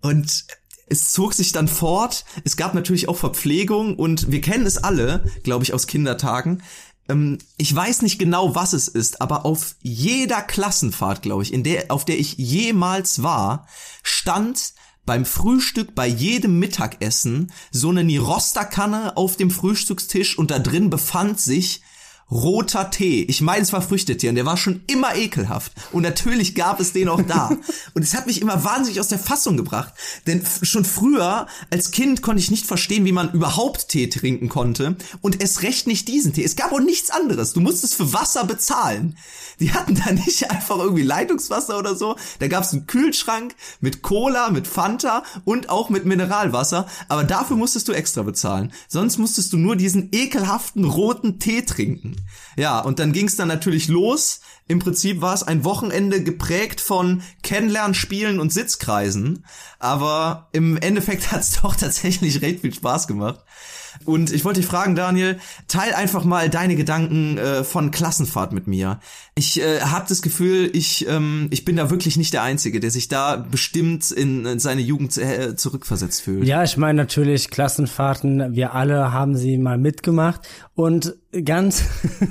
Und 0.00 0.46
es 0.90 1.12
zog 1.12 1.34
sich 1.34 1.52
dann 1.52 1.68
fort. 1.68 2.24
Es 2.44 2.56
gab 2.56 2.74
natürlich 2.74 3.08
auch 3.08 3.16
Verpflegung 3.16 3.96
und 3.96 4.30
wir 4.30 4.40
kennen 4.40 4.64
es 4.64 4.78
alle, 4.78 5.24
glaube 5.42 5.64
ich, 5.64 5.74
aus 5.74 5.86
Kindertagen 5.86 6.62
ähm, 7.08 7.38
ich 7.56 7.74
weiß 7.74 8.02
nicht 8.02 8.18
genau, 8.18 8.54
was 8.54 8.72
es 8.72 8.88
ist, 8.88 9.20
aber 9.20 9.44
auf 9.44 9.76
jeder 9.80 10.42
Klassenfahrt, 10.42 11.22
glaube 11.22 11.42
ich, 11.42 11.52
in 11.52 11.62
der, 11.62 11.90
auf 11.90 12.04
der 12.04 12.18
ich 12.18 12.36
jemals 12.36 13.22
war, 13.22 13.66
stand 14.02 14.74
beim 15.06 15.24
Frühstück, 15.24 15.94
bei 15.94 16.06
jedem 16.06 16.58
Mittagessen 16.58 17.50
so 17.70 17.88
eine 17.88 18.04
Nirosta-Kanne 18.04 19.16
auf 19.16 19.36
dem 19.36 19.50
Frühstückstisch 19.50 20.36
und 20.36 20.50
da 20.50 20.58
drin 20.58 20.90
befand 20.90 21.40
sich 21.40 21.80
roter 22.30 22.90
Tee. 22.90 23.22
Ich 23.22 23.40
meine, 23.40 23.62
es 23.62 23.72
war 23.72 23.80
Früchtetee 23.80 24.28
und 24.28 24.34
der 24.34 24.44
war 24.44 24.56
schon 24.56 24.82
immer 24.86 25.16
ekelhaft. 25.16 25.72
Und 25.92 26.02
natürlich 26.02 26.54
gab 26.54 26.78
es 26.80 26.92
den 26.92 27.08
auch 27.08 27.22
da. 27.22 27.48
Und 27.94 28.02
es 28.02 28.14
hat 28.14 28.26
mich 28.26 28.42
immer 28.42 28.64
wahnsinnig 28.64 29.00
aus 29.00 29.08
der 29.08 29.18
Fassung 29.18 29.56
gebracht. 29.56 29.94
Denn 30.26 30.44
schon 30.62 30.84
früher, 30.84 31.46
als 31.70 31.90
Kind, 31.90 32.22
konnte 32.22 32.40
ich 32.40 32.50
nicht 32.50 32.66
verstehen, 32.66 33.04
wie 33.04 33.12
man 33.12 33.32
überhaupt 33.32 33.88
Tee 33.88 34.08
trinken 34.08 34.48
konnte. 34.48 34.96
Und 35.20 35.42
es 35.42 35.62
recht 35.62 35.86
nicht 35.86 36.06
diesen 36.08 36.32
Tee. 36.32 36.44
Es 36.44 36.56
gab 36.56 36.72
auch 36.72 36.80
nichts 36.80 37.10
anderes. 37.10 37.54
Du 37.54 37.60
musstest 37.60 37.94
für 37.94 38.12
Wasser 38.12 38.44
bezahlen. 38.44 39.16
Die 39.60 39.72
hatten 39.72 39.94
da 39.94 40.12
nicht 40.12 40.50
einfach 40.50 40.78
irgendwie 40.78 41.02
Leitungswasser 41.02 41.78
oder 41.78 41.94
so. 41.94 42.16
Da 42.38 42.48
gab 42.48 42.64
es 42.64 42.72
einen 42.72 42.86
Kühlschrank 42.86 43.54
mit 43.80 44.02
Cola, 44.02 44.50
mit 44.50 44.66
Fanta 44.66 45.22
und 45.44 45.70
auch 45.70 45.88
mit 45.88 46.04
Mineralwasser. 46.04 46.86
Aber 47.08 47.24
dafür 47.24 47.56
musstest 47.56 47.88
du 47.88 47.92
extra 47.92 48.22
bezahlen. 48.22 48.72
Sonst 48.86 49.18
musstest 49.18 49.52
du 49.52 49.56
nur 49.56 49.76
diesen 49.76 50.10
ekelhaften 50.12 50.84
roten 50.84 51.38
Tee 51.38 51.62
trinken. 51.62 52.17
Ja, 52.56 52.80
und 52.80 52.98
dann 52.98 53.12
ging 53.12 53.26
es 53.26 53.36
dann 53.36 53.48
natürlich 53.48 53.88
los. 53.88 54.40
Im 54.66 54.80
Prinzip 54.80 55.20
war 55.22 55.34
es 55.34 55.42
ein 55.42 55.64
Wochenende 55.64 56.22
geprägt 56.22 56.80
von 56.80 57.22
Kennenlernen, 57.42 57.94
Spielen 57.94 58.38
und 58.38 58.52
Sitzkreisen. 58.52 59.44
Aber 59.78 60.48
im 60.52 60.76
Endeffekt 60.76 61.32
hat 61.32 61.40
es 61.40 61.60
doch 61.62 61.74
tatsächlich 61.74 62.42
recht 62.42 62.60
viel 62.60 62.74
Spaß 62.74 63.06
gemacht. 63.06 63.40
Und 64.04 64.32
ich 64.32 64.44
wollte 64.44 64.60
dich 64.60 64.68
fragen, 64.68 64.94
Daniel, 64.94 65.38
teil 65.66 65.92
einfach 65.94 66.24
mal 66.24 66.48
deine 66.48 66.76
Gedanken 66.76 67.38
äh, 67.38 67.64
von 67.64 67.90
Klassenfahrt 67.90 68.52
mit 68.52 68.66
mir. 68.66 69.00
Ich 69.34 69.60
äh, 69.60 69.80
habe 69.80 70.06
das 70.08 70.22
Gefühl, 70.22 70.70
ich, 70.72 71.08
ähm, 71.08 71.48
ich 71.50 71.64
bin 71.64 71.76
da 71.76 71.90
wirklich 71.90 72.16
nicht 72.16 72.32
der 72.32 72.42
Einzige, 72.42 72.80
der 72.80 72.90
sich 72.90 73.08
da 73.08 73.36
bestimmt 73.36 74.10
in, 74.10 74.46
in 74.46 74.58
seine 74.58 74.82
Jugend 74.82 75.16
äh, 75.16 75.56
zurückversetzt 75.56 76.22
fühlt. 76.22 76.46
Ja, 76.46 76.62
ich 76.62 76.76
meine 76.76 76.96
natürlich 76.96 77.50
Klassenfahrten, 77.50 78.54
wir 78.54 78.74
alle 78.74 79.12
haben 79.12 79.36
sie 79.36 79.58
mal 79.58 79.78
mitgemacht 79.78 80.42
und 80.78 81.16
ganz 81.44 81.82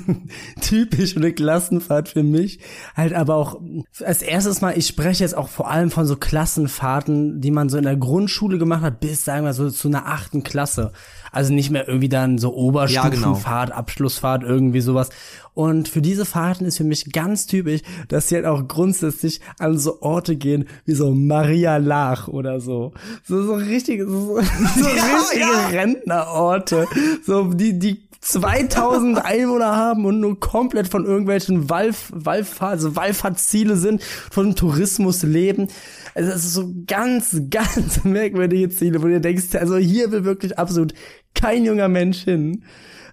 typisch 0.62 1.18
eine 1.18 1.34
Klassenfahrt 1.34 2.08
für 2.08 2.22
mich. 2.22 2.60
Halt 2.96 3.12
aber 3.12 3.34
auch 3.34 3.60
als 4.02 4.22
erstes 4.22 4.62
mal, 4.62 4.78
ich 4.78 4.86
spreche 4.86 5.22
jetzt 5.22 5.36
auch 5.36 5.50
vor 5.50 5.70
allem 5.70 5.90
von 5.90 6.06
so 6.06 6.16
Klassenfahrten, 6.16 7.42
die 7.42 7.50
man 7.50 7.68
so 7.68 7.76
in 7.76 7.84
der 7.84 7.98
Grundschule 7.98 8.56
gemacht 8.56 8.80
hat, 8.80 9.00
bis 9.00 9.22
sagen 9.22 9.44
wir 9.44 9.52
so 9.52 9.68
zu 9.68 9.88
einer 9.88 10.06
achten 10.06 10.44
Klasse. 10.44 10.92
Also 11.30 11.52
nicht 11.52 11.68
mehr 11.68 11.86
irgendwie 11.86 12.08
dann 12.08 12.38
so 12.38 12.54
Oberstufenfahrt, 12.54 13.44
ja, 13.44 13.64
genau. 13.66 13.78
Abschlussfahrt, 13.78 14.44
irgendwie 14.44 14.80
sowas. 14.80 15.10
Und 15.52 15.88
für 15.88 16.00
diese 16.00 16.24
Fahrten 16.24 16.64
ist 16.64 16.78
für 16.78 16.84
mich 16.84 17.12
ganz 17.12 17.46
typisch, 17.46 17.82
dass 18.08 18.28
sie 18.28 18.36
halt 18.36 18.46
auch 18.46 18.66
grundsätzlich 18.66 19.42
an 19.58 19.76
so 19.76 20.00
Orte 20.00 20.36
gehen, 20.36 20.68
wie 20.86 20.94
so 20.94 21.14
Maria 21.14 21.76
Lach 21.76 22.28
oder 22.28 22.60
so. 22.60 22.94
So, 23.24 23.42
so 23.42 23.54
richtige, 23.56 24.08
so, 24.08 24.36
so 24.36 24.38
ja, 24.88 25.16
richtige 25.16 25.40
ja. 25.40 25.66
Rentnerorte. 25.68 26.86
So, 27.26 27.52
die, 27.52 27.78
die 27.78 28.07
2000 28.20 29.24
Einwohner 29.24 29.76
haben 29.76 30.04
und 30.04 30.20
nur 30.20 30.40
komplett 30.40 30.88
von 30.88 31.04
irgendwelchen 31.04 31.70
Wallf 31.70 32.10
Wallfahrt, 32.12 32.72
also 32.72 32.96
Wallfahrtsziele 32.96 33.76
sind, 33.76 34.02
von 34.02 34.56
Tourismus 34.56 35.22
leben. 35.22 35.68
Also 36.14 36.30
es 36.30 36.44
ist 36.44 36.54
so 36.54 36.72
ganz, 36.86 37.40
ganz 37.50 38.04
merkwürdige 38.04 38.68
Ziele, 38.70 39.02
wo 39.02 39.06
du 39.06 39.20
denkst, 39.20 39.54
also 39.54 39.76
hier 39.76 40.10
will 40.10 40.24
wirklich 40.24 40.58
absolut 40.58 40.94
kein 41.34 41.64
junger 41.64 41.88
Mensch 41.88 42.24
hin. 42.24 42.64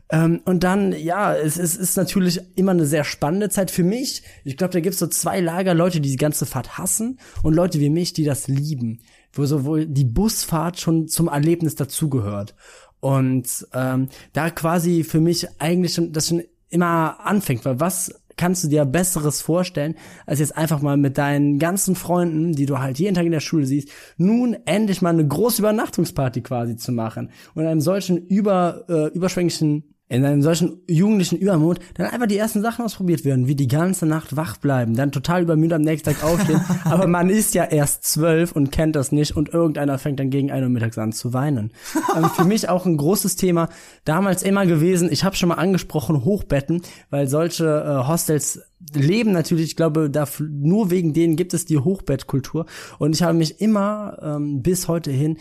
Ähm, 0.09 0.41
und 0.45 0.63
dann, 0.63 0.91
ja, 0.91 1.35
es, 1.35 1.57
es 1.57 1.75
ist 1.75 1.97
natürlich 1.97 2.39
immer 2.55 2.71
eine 2.71 2.85
sehr 2.85 3.03
spannende 3.03 3.49
Zeit 3.49 3.71
für 3.71 3.83
mich. 3.83 4.23
Ich 4.43 4.57
glaube, 4.57 4.73
da 4.73 4.79
gibt's 4.79 4.99
so 4.99 5.07
zwei 5.07 5.39
Lager, 5.39 5.73
Leute, 5.73 5.99
die 5.99 6.09
die 6.09 6.17
ganze 6.17 6.45
Fahrt 6.45 6.77
hassen 6.77 7.19
und 7.41 7.55
Leute 7.55 7.79
wie 7.79 7.89
mich, 7.89 8.13
die 8.13 8.23
das 8.23 8.47
lieben. 8.47 8.99
Wo 9.33 9.45
sowohl 9.45 9.85
die 9.87 10.05
Busfahrt 10.05 10.79
schon 10.79 11.07
zum 11.07 11.27
Erlebnis 11.27 11.75
dazugehört. 11.75 12.55
Und 12.99 13.67
ähm, 13.73 14.09
da 14.33 14.49
quasi 14.49 15.03
für 15.03 15.21
mich 15.21 15.47
eigentlich 15.59 15.93
schon, 15.93 16.11
das 16.11 16.29
schon 16.29 16.43
immer 16.69 17.19
anfängt, 17.19 17.65
weil 17.65 17.79
was 17.79 18.13
kannst 18.37 18.63
du 18.63 18.67
dir 18.67 18.85
Besseres 18.85 19.41
vorstellen, 19.41 19.95
als 20.25 20.39
jetzt 20.39 20.57
einfach 20.57 20.81
mal 20.81 20.97
mit 20.97 21.17
deinen 21.17 21.59
ganzen 21.59 21.95
Freunden, 21.95 22.53
die 22.53 22.65
du 22.65 22.79
halt 22.79 22.99
jeden 22.99 23.15
Tag 23.15 23.25
in 23.25 23.31
der 23.31 23.39
Schule 23.39 23.65
siehst, 23.65 23.89
nun 24.17 24.57
endlich 24.65 25.01
mal 25.01 25.11
eine 25.11 25.27
große 25.27 25.61
Übernachtungsparty 25.61 26.41
quasi 26.41 26.75
zu 26.75 26.91
machen 26.91 27.29
und 27.53 27.63
in 27.63 27.69
einem 27.69 27.81
solchen 27.81 28.17
über, 28.17 28.85
äh, 28.89 29.07
überschwänglichen 29.15 29.94
in 30.07 30.23
einem 30.23 30.43
solchen 30.43 30.81
jugendlichen 30.87 31.37
Übermut 31.37 31.79
dann 31.95 32.05
einfach 32.07 32.27
die 32.27 32.37
ersten 32.37 32.61
Sachen 32.61 32.85
ausprobiert 32.85 33.25
werden, 33.25 33.47
wie 33.47 33.55
die 33.55 33.67
ganze 33.67 34.05
Nacht 34.05 34.35
wach 34.35 34.57
bleiben, 34.57 34.95
dann 34.95 35.11
total 35.11 35.41
übermüdet 35.41 35.73
am 35.73 35.81
nächsten 35.81 36.11
Tag 36.11 36.23
aufstehen, 36.23 36.61
aber 36.83 37.07
man 37.07 37.29
ist 37.29 37.55
ja 37.55 37.63
erst 37.63 38.03
zwölf 38.03 38.51
und 38.51 38.71
kennt 38.71 38.95
das 38.95 39.11
nicht 39.11 39.35
und 39.35 39.49
irgendeiner 39.49 39.97
fängt 39.97 40.19
dann 40.19 40.29
gegen 40.29 40.51
ein 40.51 40.63
Uhr 40.63 40.69
mittags 40.69 40.97
an 40.99 41.11
zu 41.11 41.33
weinen. 41.33 41.71
ähm, 42.15 42.29
für 42.29 42.43
mich 42.43 42.69
auch 42.69 42.85
ein 42.85 42.97
großes 42.97 43.35
Thema, 43.35 43.69
damals 44.03 44.43
immer 44.43 44.67
gewesen, 44.67 45.11
ich 45.11 45.23
habe 45.23 45.35
schon 45.35 45.49
mal 45.49 45.55
angesprochen, 45.55 46.23
Hochbetten, 46.23 46.83
weil 47.09 47.27
solche 47.27 47.65
äh, 47.65 48.07
Hostels 48.07 48.61
leben 48.93 49.31
natürlich, 49.31 49.65
ich 49.65 49.75
glaube, 49.75 50.11
da, 50.11 50.27
nur 50.39 50.91
wegen 50.91 51.13
denen 51.13 51.35
gibt 51.35 51.55
es 51.55 51.65
die 51.65 51.79
Hochbettkultur 51.79 52.67
und 52.99 53.15
ich 53.15 53.23
habe 53.23 53.33
mich 53.33 53.59
immer 53.59 54.19
ähm, 54.21 54.61
bis 54.61 54.87
heute 54.87 55.09
hin 55.09 55.37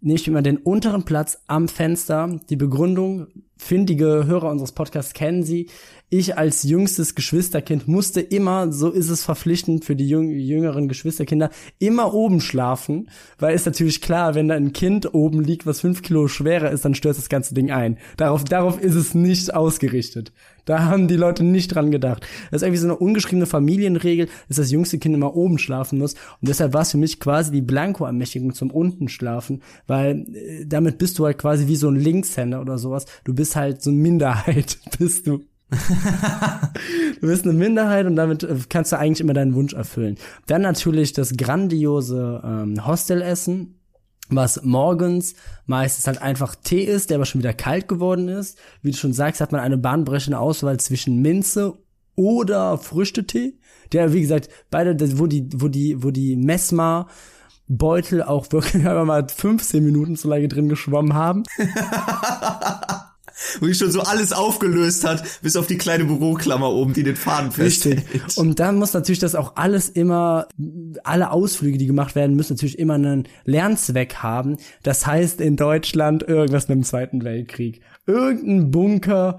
nehme 0.00 0.16
ich 0.16 0.28
immer 0.28 0.42
den 0.42 0.58
unteren 0.58 1.04
Platz 1.04 1.42
am 1.46 1.68
Fenster. 1.68 2.40
Die 2.50 2.56
Begründung, 2.56 3.26
findige 3.56 4.26
Hörer 4.26 4.50
unseres 4.50 4.72
Podcasts 4.72 5.12
kennen 5.12 5.42
sie. 5.42 5.68
Ich 6.10 6.38
als 6.38 6.62
jüngstes 6.62 7.14
Geschwisterkind 7.14 7.86
musste 7.86 8.20
immer, 8.20 8.72
so 8.72 8.90
ist 8.90 9.10
es 9.10 9.24
verpflichtend 9.24 9.84
für 9.84 9.96
die 9.96 10.08
jüngeren 10.08 10.88
Geschwisterkinder, 10.88 11.50
immer 11.78 12.14
oben 12.14 12.40
schlafen, 12.40 13.10
weil 13.38 13.54
ist 13.54 13.66
natürlich 13.66 14.00
klar, 14.00 14.34
wenn 14.34 14.48
da 14.48 14.54
ein 14.54 14.72
Kind 14.72 15.12
oben 15.12 15.42
liegt, 15.42 15.66
was 15.66 15.80
fünf 15.80 16.02
Kilo 16.02 16.28
schwerer 16.28 16.70
ist, 16.70 16.84
dann 16.84 16.94
stört 16.94 17.18
das 17.18 17.28
ganze 17.28 17.52
Ding 17.52 17.70
ein. 17.70 17.98
Darauf, 18.16 18.44
darauf 18.44 18.80
ist 18.80 18.94
es 18.94 19.14
nicht 19.14 19.52
ausgerichtet. 19.52 20.32
Da 20.68 20.84
haben 20.84 21.08
die 21.08 21.16
Leute 21.16 21.44
nicht 21.44 21.74
dran 21.74 21.90
gedacht. 21.90 22.26
Das 22.50 22.60
ist 22.60 22.66
irgendwie 22.66 22.80
so 22.80 22.86
eine 22.86 22.96
ungeschriebene 22.96 23.46
Familienregel, 23.46 24.28
dass 24.48 24.58
das 24.58 24.70
jüngste 24.70 24.98
Kind 24.98 25.14
immer 25.14 25.34
oben 25.34 25.58
schlafen 25.58 25.98
muss. 25.98 26.12
Und 26.12 26.48
deshalb 26.48 26.74
war 26.74 26.82
es 26.82 26.90
für 26.90 26.98
mich 26.98 27.20
quasi 27.20 27.50
die 27.50 27.62
Blanko-Ermächtigung 27.62 28.52
zum 28.52 28.70
unten 28.70 29.08
schlafen, 29.08 29.62
weil 29.86 30.26
äh, 30.34 30.66
damit 30.66 30.98
bist 30.98 31.18
du 31.18 31.24
halt 31.24 31.38
quasi 31.38 31.68
wie 31.68 31.76
so 31.76 31.88
ein 31.88 31.96
Linkshänder 31.96 32.60
oder 32.60 32.76
sowas. 32.76 33.06
Du 33.24 33.34
bist 33.34 33.56
halt 33.56 33.80
so 33.82 33.90
eine 33.90 33.98
Minderheit, 33.98 34.78
bist 34.98 35.26
du 35.26 35.40
du 37.20 37.26
bist 37.26 37.44
eine 37.44 37.52
Minderheit 37.52 38.06
und 38.06 38.16
damit 38.16 38.42
äh, 38.42 38.56
kannst 38.68 38.92
du 38.92 38.98
eigentlich 38.98 39.20
immer 39.20 39.34
deinen 39.34 39.54
Wunsch 39.54 39.74
erfüllen. 39.74 40.16
Dann 40.46 40.62
natürlich 40.62 41.12
das 41.12 41.36
grandiose 41.36 42.42
ähm, 42.44 42.86
Hostelessen, 42.86 43.77
was 44.30 44.62
morgens 44.62 45.34
meistens 45.66 46.06
halt 46.06 46.22
einfach 46.22 46.54
Tee 46.54 46.84
ist, 46.84 47.10
der 47.10 47.16
aber 47.16 47.26
schon 47.26 47.40
wieder 47.40 47.54
kalt 47.54 47.88
geworden 47.88 48.28
ist. 48.28 48.58
Wie 48.82 48.90
du 48.90 48.96
schon 48.96 49.12
sagst, 49.12 49.40
hat 49.40 49.52
man 49.52 49.60
eine 49.60 49.78
bahnbrechende 49.78 50.38
Auswahl 50.38 50.78
zwischen 50.78 51.20
Minze 51.22 51.78
oder 52.14 52.78
Früchtetee, 52.78 53.54
der 53.92 54.12
wie 54.12 54.22
gesagt 54.22 54.48
beide, 54.70 54.96
wo 55.18 55.26
die, 55.26 55.48
wo 55.54 55.68
die, 55.68 56.02
wo 56.02 56.10
die 56.10 56.36
Messma 56.36 57.08
Beutel 57.68 58.22
auch 58.22 58.50
wirklich 58.50 58.74
einfach 58.86 59.04
mal 59.04 59.26
15 59.28 59.84
Minuten 59.84 60.16
zu 60.16 60.28
lange 60.28 60.48
drin 60.48 60.68
geschwommen 60.68 61.14
haben. 61.14 61.44
wo 63.60 63.66
ich 63.66 63.78
schon 63.78 63.90
so 63.90 64.00
alles 64.00 64.32
aufgelöst 64.32 65.04
hat, 65.06 65.22
bis 65.42 65.56
auf 65.56 65.66
die 65.66 65.78
kleine 65.78 66.04
Büroklammer 66.04 66.70
oben, 66.70 66.92
die 66.92 67.02
den 67.02 67.16
Faden 67.16 67.52
festhält. 67.52 68.04
Und 68.36 68.60
dann 68.60 68.76
muss 68.76 68.92
natürlich 68.92 69.18
das 69.18 69.34
auch 69.34 69.56
alles 69.56 69.88
immer, 69.88 70.48
alle 71.04 71.30
Ausflüge, 71.30 71.78
die 71.78 71.86
gemacht 71.86 72.14
werden, 72.14 72.36
müssen 72.36 72.54
natürlich 72.54 72.78
immer 72.78 72.94
einen 72.94 73.28
Lernzweck 73.44 74.16
haben. 74.16 74.56
Das 74.82 75.06
heißt 75.06 75.40
in 75.40 75.56
Deutschland 75.56 76.22
irgendwas 76.22 76.68
mit 76.68 76.76
dem 76.76 76.84
Zweiten 76.84 77.24
Weltkrieg. 77.24 77.80
Irgendein 78.06 78.70
Bunker, 78.70 79.38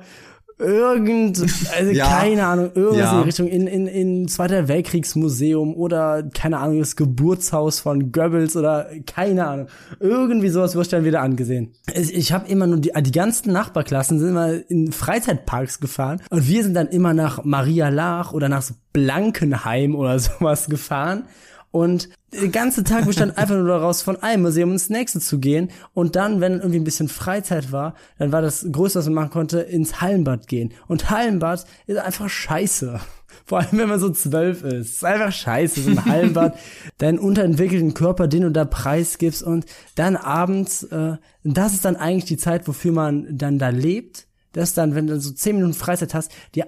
irgend, 0.59 1.39
also 1.39 1.91
ja. 1.91 2.05
keine 2.05 2.45
Ahnung, 2.45 2.71
irgendwas 2.75 2.99
ja. 2.99 3.11
in 3.13 3.17
die 3.19 3.25
Richtung, 3.25 3.47
in, 3.47 3.67
in, 3.67 3.87
in 3.87 4.27
Zweiter 4.27 4.67
Weltkriegsmuseum 4.67 5.73
oder, 5.73 6.23
keine 6.33 6.59
Ahnung, 6.59 6.79
das 6.79 6.97
Geburtshaus 6.97 7.79
von 7.79 8.11
Goebbels 8.11 8.57
oder, 8.57 8.87
keine 9.07 9.47
Ahnung, 9.47 9.67
irgendwie 9.99 10.49
sowas 10.49 10.75
wird 10.75 10.91
dann 10.91 11.05
wieder 11.05 11.21
angesehen. 11.21 11.73
Ich, 11.93 12.13
ich 12.13 12.33
habe 12.33 12.49
immer 12.49 12.67
nur, 12.67 12.79
die, 12.79 12.91
die 12.93 13.11
ganzen 13.11 13.53
Nachbarklassen 13.53 14.19
sind 14.19 14.29
immer 14.29 14.51
in 14.69 14.91
Freizeitparks 14.91 15.79
gefahren 15.79 16.21
und 16.29 16.47
wir 16.47 16.63
sind 16.63 16.73
dann 16.73 16.87
immer 16.87 17.13
nach 17.13 17.43
Maria 17.45 17.89
Lach 17.89 18.33
oder 18.33 18.49
nach 18.49 18.63
Blankenheim 18.91 19.95
oder 19.95 20.19
sowas 20.19 20.67
gefahren 20.67 21.23
und 21.71 22.09
den 22.33 22.51
ganzen 22.51 22.85
Tag 22.85 23.05
bestand 23.05 23.37
einfach 23.37 23.55
nur 23.55 23.67
daraus, 23.67 24.01
von 24.01 24.21
einem 24.21 24.43
Museum 24.43 24.71
ins 24.71 24.89
nächste 24.89 25.19
zu 25.19 25.39
gehen. 25.39 25.69
Und 25.93 26.15
dann, 26.15 26.41
wenn 26.41 26.53
irgendwie 26.53 26.79
ein 26.79 26.83
bisschen 26.83 27.09
Freizeit 27.09 27.71
war, 27.71 27.95
dann 28.17 28.31
war 28.31 28.41
das 28.41 28.65
Größte, 28.71 28.99
was 28.99 29.05
man 29.05 29.15
machen 29.15 29.31
konnte, 29.31 29.59
ins 29.59 30.01
Hallenbad 30.01 30.47
gehen. 30.47 30.73
Und 30.87 31.09
Hallenbad 31.09 31.65
ist 31.87 31.97
einfach 31.97 32.29
scheiße. 32.29 32.99
Vor 33.45 33.59
allem, 33.59 33.77
wenn 33.79 33.89
man 33.89 33.99
so 33.99 34.09
zwölf 34.09 34.63
ist. 34.63 34.95
ist 34.95 35.05
einfach 35.05 35.31
scheiße, 35.31 35.81
so 35.81 35.89
ein 35.91 36.05
Hallenbad. 36.05 36.57
deinen 36.97 37.19
unterentwickelten 37.19 37.93
Körper, 37.93 38.27
den 38.27 38.43
du 38.43 38.51
da 38.51 38.65
preisgibst. 38.65 39.43
Und 39.43 39.65
dann 39.95 40.15
abends, 40.15 40.83
äh, 40.83 41.17
das 41.43 41.73
ist 41.73 41.85
dann 41.85 41.95
eigentlich 41.95 42.25
die 42.25 42.37
Zeit, 42.37 42.67
wofür 42.67 42.91
man 42.91 43.37
dann 43.37 43.59
da 43.59 43.69
lebt. 43.69 44.27
Das 44.53 44.73
dann, 44.73 44.95
wenn 44.95 45.07
du 45.07 45.19
so 45.19 45.31
zehn 45.31 45.55
Minuten 45.55 45.75
Freizeit 45.75 46.13
hast, 46.13 46.31
dir 46.55 46.67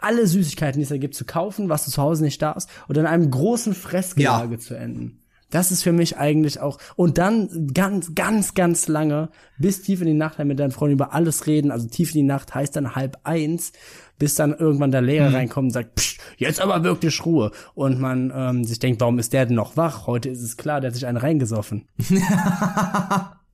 alle 0.00 0.26
Süßigkeiten, 0.26 0.78
die 0.78 0.84
es 0.84 0.88
da 0.88 0.98
gibt, 0.98 1.14
zu 1.14 1.24
kaufen, 1.24 1.68
was 1.68 1.84
du 1.84 1.90
zu 1.90 2.02
Hause 2.02 2.24
nicht 2.24 2.40
darfst, 2.40 2.68
und 2.88 2.96
in 2.96 3.06
einem 3.06 3.30
großen 3.30 3.74
Fressgelage 3.74 4.54
ja. 4.54 4.58
zu 4.58 4.74
enden. 4.74 5.24
Das 5.54 5.70
ist 5.70 5.84
für 5.84 5.92
mich 5.92 6.16
eigentlich 6.16 6.58
auch. 6.58 6.78
Und 6.96 7.16
dann 7.16 7.68
ganz, 7.72 8.16
ganz, 8.16 8.54
ganz 8.54 8.88
lange, 8.88 9.28
bis 9.56 9.82
tief 9.82 10.00
in 10.00 10.08
die 10.08 10.12
Nacht 10.12 10.40
mit 10.40 10.58
deinen 10.58 10.72
Freunden 10.72 10.94
über 10.94 11.12
alles 11.14 11.46
reden. 11.46 11.70
Also 11.70 11.86
tief 11.86 12.10
in 12.10 12.22
die 12.22 12.26
Nacht 12.26 12.56
heißt 12.56 12.74
dann 12.74 12.96
halb 12.96 13.18
eins, 13.22 13.72
bis 14.18 14.34
dann 14.34 14.52
irgendwann 14.52 14.90
der 14.90 15.02
Lehrer 15.02 15.28
mhm. 15.28 15.36
reinkommt 15.36 15.66
und 15.66 15.70
sagt, 15.70 15.94
Psch, 15.94 16.18
jetzt 16.38 16.60
aber 16.60 16.82
wirklich 16.82 17.24
Ruhe. 17.24 17.52
Und 17.74 18.00
man 18.00 18.32
ähm, 18.34 18.64
sich 18.64 18.80
denkt, 18.80 19.00
warum 19.00 19.20
ist 19.20 19.32
der 19.32 19.46
denn 19.46 19.54
noch 19.54 19.76
wach? 19.76 20.08
Heute 20.08 20.28
ist 20.28 20.42
es 20.42 20.56
klar, 20.56 20.80
der 20.80 20.88
hat 20.88 20.96
sich 20.96 21.06
einen 21.06 21.18
reingesoffen. 21.18 21.86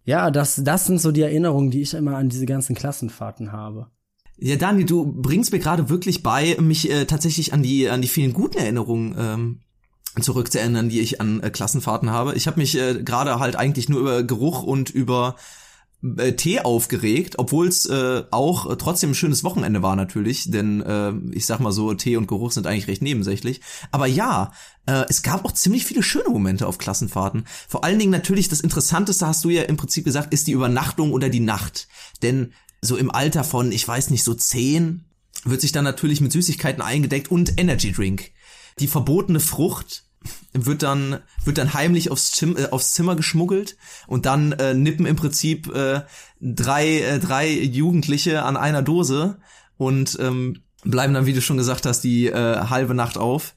ja, 0.05 0.31
das, 0.31 0.63
das 0.65 0.87
sind 0.87 1.03
so 1.03 1.13
die 1.13 1.21
Erinnerungen, 1.21 1.71
die 1.71 1.83
ich 1.83 1.93
immer 1.93 2.17
an 2.17 2.31
diese 2.31 2.47
ganzen 2.47 2.75
Klassenfahrten 2.75 3.53
habe. 3.53 3.89
Ja, 4.43 4.57
Dani, 4.57 4.87
du 4.87 5.05
bringst 5.05 5.53
mir 5.53 5.59
gerade 5.59 5.91
wirklich 5.91 6.23
bei, 6.23 6.57
mich 6.59 6.91
äh, 6.91 7.05
tatsächlich 7.05 7.53
an 7.53 7.63
die 7.63 7.91
an 7.91 8.01
die 8.01 8.09
vielen 8.09 8.33
guten 8.33 8.57
Erinnerungen 8.57 9.15
ähm, 9.19 9.61
zurückzuerinnern, 10.19 10.89
die 10.89 11.01
ich 11.01 11.21
an 11.21 11.41
äh, 11.41 11.51
Klassenfahrten 11.51 12.11
habe. 12.11 12.35
Ich 12.35 12.47
habe 12.47 12.59
mich 12.59 12.77
äh, 12.77 13.03
gerade 13.03 13.39
halt 13.39 13.57
eigentlich 13.57 13.91
nur 13.91 14.01
über 14.01 14.23
Geruch 14.23 14.63
und 14.63 14.89
über 14.89 15.37
äh, 16.17 16.33
Tee 16.33 16.61
aufgeregt, 16.61 17.35
obwohl 17.37 17.69
es 17.69 17.85
äh, 17.85 18.23
auch 18.31 18.75
trotzdem 18.77 19.11
ein 19.11 19.15
schönes 19.15 19.45
Wochenende 19.45 19.83
war 19.83 19.95
natürlich, 19.95 20.51
denn 20.51 20.81
äh, 20.81 21.13
ich 21.33 21.45
sag 21.45 21.61
mal 21.61 21.73
so, 21.73 21.93
Tee 21.93 22.17
und 22.17 22.27
Geruch 22.27 22.53
sind 22.53 22.67
eigentlich 22.67 22.89
recht 22.89 23.03
nebensächlich. 23.03 23.61
Aber 23.91 24.07
ja, 24.07 24.53
äh, 24.87 25.05
es 25.11 25.23
gab 25.23 25.45
auch 25.45 25.53
ziemlich 25.53 25.85
viele 25.85 26.03
schöne 26.03 26.31
Momente 26.31 26.67
auf 26.67 26.79
Klassenfahrten. 26.79 27.45
Vor 27.69 27.85
allen 27.85 27.99
Dingen 27.99 28.11
natürlich 28.11 28.49
das 28.49 28.61
Interessanteste, 28.61 29.27
hast 29.27 29.45
du 29.45 29.51
ja 29.51 29.65
im 29.65 29.77
Prinzip 29.77 30.07
gesagt, 30.07 30.33
ist 30.33 30.47
die 30.47 30.53
Übernachtung 30.53 31.13
oder 31.13 31.29
die 31.29 31.41
Nacht. 31.41 31.89
Denn 32.23 32.55
so 32.81 32.97
im 32.97 33.11
Alter 33.11 33.45
von, 33.45 33.73
ich 33.73 33.87
weiß 33.87 34.11
nicht, 34.11 34.25
so 34.25 34.35
zehn, 34.35 35.05
wird 35.45 35.61
sich 35.61 35.73
dann 35.73 35.85
natürlich 35.85 36.21
mit 36.21 36.33
Süßigkeiten 36.33 36.83
eingedeckt 36.83 37.31
und 37.31 37.59
Energy 37.59 37.93
Drink. 37.93 38.31
Die 38.79 38.89
verbotene 38.89 39.41
Frucht 39.41 40.05
wird 40.53 40.83
dann 40.83 41.21
wird 41.45 41.59
dann 41.59 41.73
heimlich 41.73 42.11
aufs, 42.11 42.33
Zim 42.33 42.57
äh, 42.57 42.67
aufs 42.67 42.93
Zimmer 42.93 43.17
geschmuggelt 43.17 43.77
und 44.07 44.27
dann 44.27 44.53
äh, 44.53 44.75
nippen 44.75 45.07
im 45.07 45.17
Prinzip 45.17 45.75
äh, 45.75 46.03
drei 46.41 47.01
äh, 47.01 47.19
drei 47.19 47.51
Jugendliche 47.51 48.43
an 48.43 48.59
einer 48.59 48.83
Dose 48.83 49.39
und 49.79 50.19
ähm, 50.21 50.63
bleiben 50.83 51.15
dann 51.15 51.25
wie 51.25 51.33
du 51.33 51.41
schon 51.41 51.57
gesagt 51.57 51.87
hast 51.87 52.03
die 52.03 52.27
äh, 52.27 52.67
halbe 52.69 52.95
Nacht 52.95 53.17
auf 53.17 53.55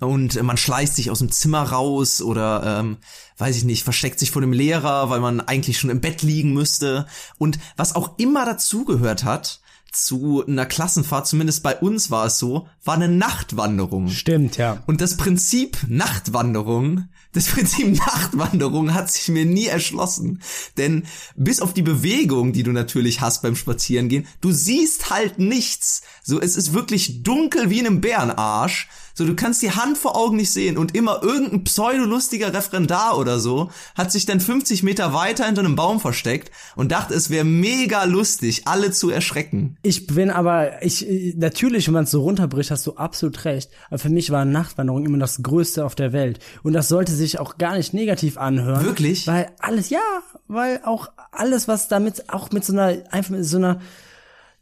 und 0.00 0.40
man 0.42 0.56
schleicht 0.56 0.94
sich 0.94 1.10
aus 1.10 1.18
dem 1.18 1.32
Zimmer 1.32 1.62
raus 1.62 2.22
oder 2.22 2.80
ähm, 2.80 2.98
weiß 3.36 3.56
ich 3.56 3.64
nicht 3.64 3.84
versteckt 3.84 4.18
sich 4.18 4.30
vor 4.30 4.42
dem 4.42 4.52
Lehrer 4.52 5.10
weil 5.10 5.20
man 5.20 5.40
eigentlich 5.40 5.78
schon 5.78 5.90
im 5.90 6.00
Bett 6.00 6.22
liegen 6.22 6.52
müsste 6.52 7.06
und 7.38 7.58
was 7.76 7.94
auch 7.94 8.18
immer 8.18 8.44
dazugehört 8.44 9.24
hat 9.24 9.60
zu 9.92 10.44
einer 10.46 10.66
Klassenfahrt, 10.66 11.26
zumindest 11.26 11.62
bei 11.62 11.76
uns 11.76 12.10
war 12.10 12.26
es 12.26 12.38
so, 12.38 12.68
war 12.84 12.94
eine 12.94 13.08
Nachtwanderung. 13.08 14.08
Stimmt, 14.08 14.56
ja. 14.56 14.82
Und 14.86 15.00
das 15.00 15.16
Prinzip 15.16 15.78
Nachtwanderung, 15.88 17.08
das 17.32 17.46
Prinzip 17.48 17.96
Nachtwanderung 17.96 18.94
hat 18.94 19.10
sich 19.10 19.28
mir 19.28 19.46
nie 19.46 19.66
erschlossen. 19.66 20.42
Denn 20.76 21.04
bis 21.36 21.60
auf 21.60 21.72
die 21.72 21.82
Bewegung, 21.82 22.52
die 22.52 22.62
du 22.62 22.72
natürlich 22.72 23.20
hast 23.20 23.42
beim 23.42 23.56
Spazierengehen, 23.56 24.26
du 24.40 24.52
siehst 24.52 25.10
halt 25.10 25.38
nichts. 25.38 26.02
So, 26.22 26.40
es 26.40 26.56
ist 26.56 26.74
wirklich 26.74 27.22
dunkel 27.22 27.70
wie 27.70 27.80
in 27.80 27.86
einem 27.86 28.00
Bärenarsch. 28.00 28.88
So, 29.18 29.26
du 29.26 29.34
kannst 29.34 29.62
die 29.62 29.72
Hand 29.72 29.98
vor 29.98 30.16
Augen 30.16 30.36
nicht 30.36 30.52
sehen 30.52 30.78
und 30.78 30.94
immer 30.94 31.24
irgendein 31.24 31.64
pseudolustiger 31.64 32.54
Referendar 32.54 33.18
oder 33.18 33.40
so 33.40 33.68
hat 33.96 34.12
sich 34.12 34.26
dann 34.26 34.38
50 34.38 34.84
Meter 34.84 35.12
weiter 35.12 35.44
hinter 35.44 35.62
einem 35.62 35.74
Baum 35.74 35.98
versteckt 35.98 36.52
und 36.76 36.92
dachte, 36.92 37.14
es 37.14 37.28
wäre 37.28 37.44
mega 37.44 38.04
lustig, 38.04 38.68
alle 38.68 38.92
zu 38.92 39.10
erschrecken. 39.10 39.76
Ich 39.82 40.06
bin 40.06 40.30
aber, 40.30 40.84
ich, 40.84 41.34
natürlich, 41.36 41.88
wenn 41.88 41.94
man 41.94 42.04
es 42.04 42.12
so 42.12 42.22
runterbricht, 42.22 42.70
hast 42.70 42.86
du 42.86 42.94
absolut 42.94 43.44
recht. 43.44 43.72
Aber 43.88 43.98
für 43.98 44.08
mich 44.08 44.30
war 44.30 44.44
Nachtwanderung 44.44 45.04
immer 45.04 45.18
das 45.18 45.42
Größte 45.42 45.84
auf 45.84 45.96
der 45.96 46.12
Welt. 46.12 46.38
Und 46.62 46.74
das 46.74 46.86
sollte 46.86 47.10
sich 47.10 47.40
auch 47.40 47.58
gar 47.58 47.76
nicht 47.76 47.94
negativ 47.94 48.38
anhören. 48.38 48.84
Wirklich? 48.84 49.26
Weil 49.26 49.50
alles, 49.58 49.90
ja, 49.90 49.98
weil 50.46 50.80
auch 50.84 51.08
alles, 51.32 51.66
was 51.66 51.88
damit, 51.88 52.32
auch 52.32 52.52
mit 52.52 52.64
so 52.64 52.72
einer, 52.72 52.96
einfach 53.10 53.30
mit 53.30 53.44
so 53.44 53.56
einer, 53.56 53.80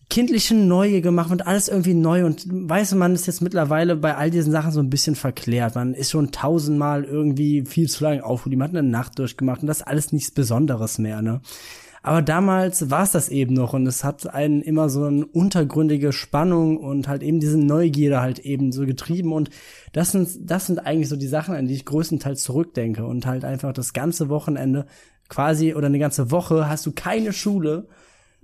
kindlichen 0.09 0.69
Neue 0.69 1.01
gemacht 1.01 1.31
und 1.31 1.47
alles 1.47 1.69
irgendwie 1.69 1.95
neu 1.95 2.25
und 2.25 2.47
weiß 2.49 2.95
man 2.95 3.15
ist 3.15 3.27
jetzt 3.27 3.43
mittlerweile 3.43 3.97
bei 3.97 4.17
all 4.17 4.31
diesen 4.31 4.53
Sachen 4.53 4.71
so 4.71 4.81
ein 4.81 4.91
bisschen 4.91 5.17
verklärt. 5.17 5.75
Man 5.75 5.95
ist 5.95 6.11
schon 6.11 6.31
tausendmal 6.31 7.05
irgendwie 7.05 7.65
viel 7.65 7.89
zu 7.89 8.05
lange 8.05 8.25
aufgeblieben, 8.25 8.63
hat 8.63 8.71
eine 8.71 8.83
Nacht 8.83 9.19
durchgemacht 9.19 9.63
und 9.63 9.67
das 9.67 9.79
ist 9.79 9.87
alles 9.87 10.13
nichts 10.13 10.31
Besonderes 10.31 10.99
mehr, 10.99 11.23
ne? 11.23 11.41
Aber 12.07 12.23
damals 12.23 12.89
war 12.89 13.03
es 13.03 13.11
das 13.11 13.29
eben 13.29 13.55
noch 13.55 13.73
und 13.73 13.85
es 13.85 14.05
hat 14.05 14.33
einen 14.33 14.63
immer 14.63 14.89
so 14.89 15.07
eine 15.07 15.27
untergründige 15.27 16.13
Spannung 16.13 16.77
und 16.77 17.09
halt 17.09 17.25
eben 17.25 17.41
diese 17.41 17.59
Neugierde 17.59 18.21
halt 18.21 18.39
eben 18.39 18.71
so 18.71 18.87
getrieben 18.87 19.33
und 19.33 19.51
das 19.93 20.13
sind, 20.13 20.29
das 20.41 20.67
sind 20.67 20.79
eigentlich 20.79 21.09
so 21.09 21.17
die 21.17 21.27
Sachen, 21.27 21.57
an 21.57 21.67
die 21.67 21.75
ich 21.75 21.85
größtenteils 21.85 22.43
zurückdenke 22.43 23.05
und 23.05 23.27
halt 23.27 23.45
einfach 23.45 23.73
das 23.73 23.93
ganze 23.93 24.29
Wochenende 24.29 24.87
quasi 25.29 25.75
oder 25.75 25.89
eine 25.89 25.99
ganze 25.99 26.31
Woche 26.31 26.69
hast 26.69 26.87
du 26.87 26.93
keine 26.93 27.33
Schule 27.33 27.89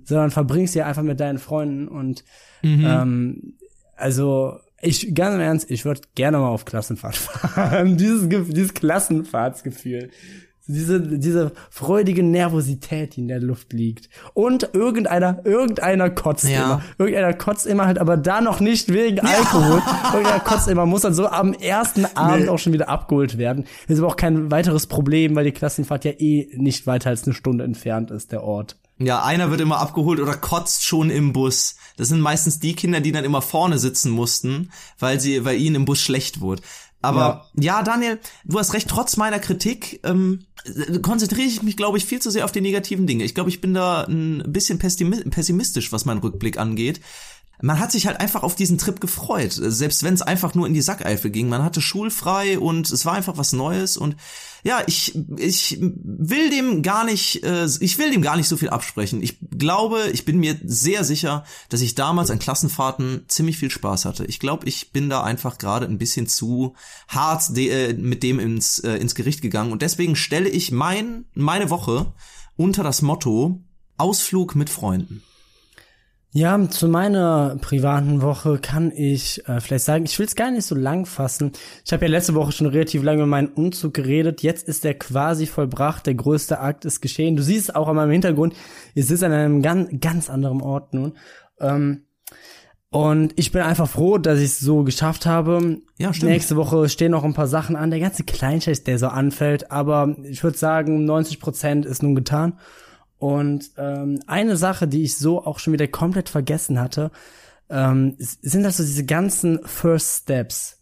sondern 0.05 0.31
verbringst 0.31 0.75
ja 0.75 0.85
einfach 0.85 1.03
mit 1.03 1.19
deinen 1.19 1.39
Freunden 1.39 1.87
und 1.87 2.23
mhm. 2.61 2.85
ähm, 2.85 3.53
also 3.95 4.59
ich 4.83 5.15
ganz 5.15 5.35
im 5.35 5.41
Ernst, 5.41 5.71
ich 5.71 5.85
würde 5.85 6.01
gerne 6.15 6.37
mal 6.37 6.49
auf 6.49 6.65
Klassenfahrt 6.65 7.15
fahren. 7.17 7.97
dieses 7.97 8.27
dieses 8.29 8.73
Klassenfahrtsgefühl. 8.73 10.09
Diese, 10.65 11.01
diese 11.01 11.51
freudige 11.69 12.23
Nervosität, 12.23 13.17
die 13.17 13.19
in 13.19 13.27
der 13.27 13.41
Luft 13.41 13.73
liegt. 13.73 14.07
Und 14.33 14.69
irgendeiner, 14.71 15.45
irgendeiner 15.45 16.09
kotzt 16.09 16.47
ja. 16.47 16.63
immer. 16.63 16.81
Irgendeiner 16.97 17.33
kotzt 17.33 17.67
immer 17.67 17.85
halt, 17.85 17.99
aber 17.99 18.15
da 18.15 18.39
noch 18.39 18.61
nicht 18.61 18.93
wegen 18.93 19.17
ja. 19.17 19.23
Alkohol. 19.23 19.81
irgendeiner 20.13 20.39
kotzt 20.39 20.69
immer, 20.69 20.85
muss 20.85 21.01
dann 21.01 21.13
so 21.13 21.27
am 21.27 21.51
ersten 21.51 22.05
Abend 22.15 22.45
nee. 22.45 22.49
auch 22.49 22.59
schon 22.59 22.71
wieder 22.71 22.87
abgeholt 22.87 23.37
werden. 23.37 23.65
Das 23.87 23.97
ist 23.97 23.99
aber 23.99 24.07
auch 24.13 24.15
kein 24.15 24.51
weiteres 24.51 24.87
Problem, 24.87 25.35
weil 25.35 25.43
die 25.43 25.51
Klassenfahrt 25.51 26.05
ja 26.05 26.11
eh 26.11 26.47
nicht 26.55 26.87
weiter 26.87 27.09
als 27.09 27.25
eine 27.25 27.33
Stunde 27.33 27.65
entfernt 27.65 28.09
ist, 28.09 28.31
der 28.31 28.43
Ort. 28.43 28.77
Ja, 28.99 29.23
einer 29.23 29.49
wird 29.49 29.61
immer 29.61 29.79
abgeholt 29.79 30.19
oder 30.19 30.35
kotzt 30.37 30.83
schon 30.83 31.09
im 31.09 31.33
Bus. 31.33 31.75
Das 31.97 32.09
sind 32.09 32.21
meistens 32.21 32.59
die 32.59 32.75
Kinder, 32.75 33.01
die 33.01 33.11
dann 33.11 33.25
immer 33.25 33.41
vorne 33.41 33.79
sitzen 33.79 34.11
mussten, 34.11 34.71
weil 34.99 35.19
sie, 35.19 35.45
weil 35.45 35.59
ihnen 35.59 35.77
im 35.77 35.85
Bus 35.85 35.99
schlecht 35.99 36.41
wurde. 36.41 36.61
Aber 37.01 37.49
ja. 37.55 37.77
ja, 37.77 37.83
Daniel, 37.83 38.19
du 38.45 38.59
hast 38.59 38.73
recht, 38.73 38.87
trotz 38.87 39.17
meiner 39.17 39.39
Kritik 39.39 39.99
ähm, 40.05 40.45
konzentriere 41.01 41.47
ich 41.47 41.61
mich, 41.61 41.75
glaube 41.75 41.97
ich, 41.97 42.05
viel 42.05 42.21
zu 42.21 42.31
sehr 42.31 42.45
auf 42.45 42.53
die 42.53 42.61
negativen 42.61 43.07
Dinge. 43.07 43.25
Ich 43.25 43.35
glaube, 43.35 43.49
ich 43.49 43.59
bin 43.59 43.73
da 43.73 44.03
ein 44.03 44.41
bisschen 44.47 44.79
pessimistisch, 44.79 45.91
was 45.91 46.05
meinen 46.05 46.19
Rückblick 46.19 46.57
angeht 46.57 47.01
man 47.63 47.79
hat 47.79 47.93
sich 47.93 48.07
halt 48.07 48.19
einfach 48.19 48.43
auf 48.43 48.55
diesen 48.55 48.77
Trip 48.77 48.99
gefreut, 48.99 49.53
selbst 49.53 50.03
wenn 50.03 50.13
es 50.13 50.21
einfach 50.21 50.53
nur 50.53 50.67
in 50.67 50.73
die 50.73 50.81
Sackeifel 50.81 51.31
ging. 51.31 51.47
Man 51.47 51.63
hatte 51.63 51.79
schulfrei 51.79 52.59
und 52.59 52.91
es 52.91 53.05
war 53.05 53.13
einfach 53.13 53.37
was 53.37 53.53
Neues 53.53 53.95
und 53.95 54.17
ja, 54.63 54.81
ich 54.85 55.17
ich 55.37 55.77
will 55.79 56.49
dem 56.49 56.81
gar 56.81 57.05
nicht 57.05 57.41
äh, 57.45 57.65
ich 57.79 57.97
will 57.97 58.11
dem 58.11 58.21
gar 58.21 58.35
nicht 58.35 58.49
so 58.49 58.57
viel 58.57 58.69
absprechen. 58.69 59.23
Ich 59.23 59.37
glaube, 59.57 60.09
ich 60.11 60.25
bin 60.25 60.39
mir 60.39 60.59
sehr 60.65 61.05
sicher, 61.05 61.45
dass 61.69 61.79
ich 61.79 61.95
damals 61.95 62.31
an 62.31 62.39
Klassenfahrten 62.39 63.23
ziemlich 63.29 63.57
viel 63.57 63.71
Spaß 63.71 64.03
hatte. 64.03 64.25
Ich 64.25 64.41
glaube, 64.41 64.67
ich 64.67 64.91
bin 64.91 65.09
da 65.09 65.23
einfach 65.23 65.57
gerade 65.57 65.85
ein 65.85 65.97
bisschen 65.97 66.27
zu 66.27 66.75
hart 67.07 67.57
äh, 67.57 67.93
mit 67.93 68.23
dem 68.23 68.41
ins 68.41 68.79
äh, 68.79 68.97
ins 68.97 69.15
Gericht 69.15 69.41
gegangen 69.41 69.71
und 69.71 69.81
deswegen 69.81 70.17
stelle 70.17 70.49
ich 70.49 70.71
mein 70.71 71.27
meine 71.33 71.69
Woche 71.69 72.11
unter 72.57 72.83
das 72.83 73.01
Motto 73.01 73.63
Ausflug 73.95 74.53
mit 74.53 74.69
Freunden. 74.69 75.23
Ja, 76.35 76.67
zu 76.67 76.87
meiner 76.87 77.57
privaten 77.61 78.23
Woche 78.23 78.57
kann 78.57 78.91
ich 78.91 79.47
äh, 79.47 79.61
vielleicht 79.61 79.85
sagen, 79.85 80.05
ich 80.05 80.17
will 80.17 80.25
es 80.25 80.35
gar 80.35 80.49
nicht 80.49 80.65
so 80.65 80.73
lang 80.73 81.05
fassen. 81.05 81.51
Ich 81.85 81.93
habe 81.93 82.05
ja 82.05 82.11
letzte 82.11 82.33
Woche 82.33 82.51
schon 82.51 82.65
relativ 82.65 83.03
lange 83.03 83.19
über 83.19 83.27
meinen 83.27 83.49
Umzug 83.49 83.93
geredet. 83.93 84.41
Jetzt 84.41 84.67
ist 84.67 84.83
der 84.83 84.95
quasi 84.95 85.45
vollbracht, 85.45 86.07
der 86.07 86.15
größte 86.15 86.59
Akt 86.59 86.85
ist 86.85 87.01
geschehen. 87.01 87.35
Du 87.35 87.43
siehst 87.43 87.69
es 87.69 87.75
auch 87.75 87.87
an 87.87 87.97
meinem 87.97 88.09
Hintergrund, 88.09 88.55
es 88.95 89.11
ist 89.11 89.23
an 89.23 89.31
einem 89.31 89.61
ganz, 89.61 89.89
ganz 90.01 90.31
anderen 90.31 90.61
Ort 90.61 90.95
nun. 90.95 91.13
Ähm, 91.59 92.05
und 92.89 93.33
ich 93.35 93.51
bin 93.51 93.61
einfach 93.61 93.87
froh, 93.87 94.17
dass 94.17 94.39
ich 94.39 94.45
es 94.45 94.59
so 94.59 94.83
geschafft 94.83 95.27
habe. 95.27 95.81
Ja, 95.99 96.15
stimmt. 96.15 96.31
Nächste 96.31 96.55
Woche 96.55 96.89
stehen 96.89 97.11
noch 97.11 97.23
ein 97.23 97.35
paar 97.35 97.47
Sachen 97.47 97.75
an. 97.75 97.91
Der 97.91 97.99
ganze 97.99 98.23
Kleinscheiß, 98.23 98.83
der 98.83 98.97
so 98.97 99.07
anfällt. 99.07 99.71
Aber 99.71 100.15
ich 100.23 100.43
würde 100.43 100.57
sagen, 100.57 101.05
90 101.05 101.39
Prozent 101.39 101.85
ist 101.85 102.01
nun 102.01 102.15
getan. 102.15 102.57
Und 103.17 103.71
ähm, 103.77 104.19
eine 104.27 104.57
Sache, 104.57 104.87
die 104.87 105.03
ich 105.03 105.17
so 105.17 105.45
auch 105.45 105.59
schon 105.59 105.73
wieder 105.73 105.87
komplett 105.87 106.29
vergessen 106.29 106.79
hatte, 106.79 107.11
ähm, 107.69 108.15
sind 108.17 108.63
das 108.63 108.77
so 108.77 108.83
diese 108.83 109.05
ganzen 109.05 109.59
First 109.65 110.23
Steps, 110.23 110.79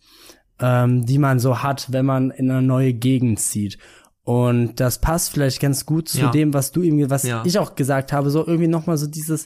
ähm, 0.60 1.06
die 1.06 1.18
man 1.18 1.40
so 1.40 1.62
hat, 1.62 1.92
wenn 1.92 2.06
man 2.06 2.32
in 2.32 2.50
eine 2.50 2.62
neue 2.62 2.94
Gegend 2.94 3.40
zieht. 3.40 3.78
Und 4.24 4.80
das 4.80 5.00
passt 5.00 5.32
vielleicht 5.32 5.60
ganz 5.60 5.86
gut 5.86 6.10
zu 6.10 6.20
ja. 6.20 6.32
dem, 6.32 6.54
was 6.54 6.72
du 6.72 6.82
irgendwie, 6.82 7.10
was 7.10 7.24
ja. 7.24 7.44
ich 7.46 7.60
auch 7.60 7.76
gesagt 7.76 8.14
habe, 8.14 8.30
so 8.30 8.46
irgendwie 8.46 8.68
nochmal 8.68 8.98
so 8.98 9.08
dieses, 9.08 9.46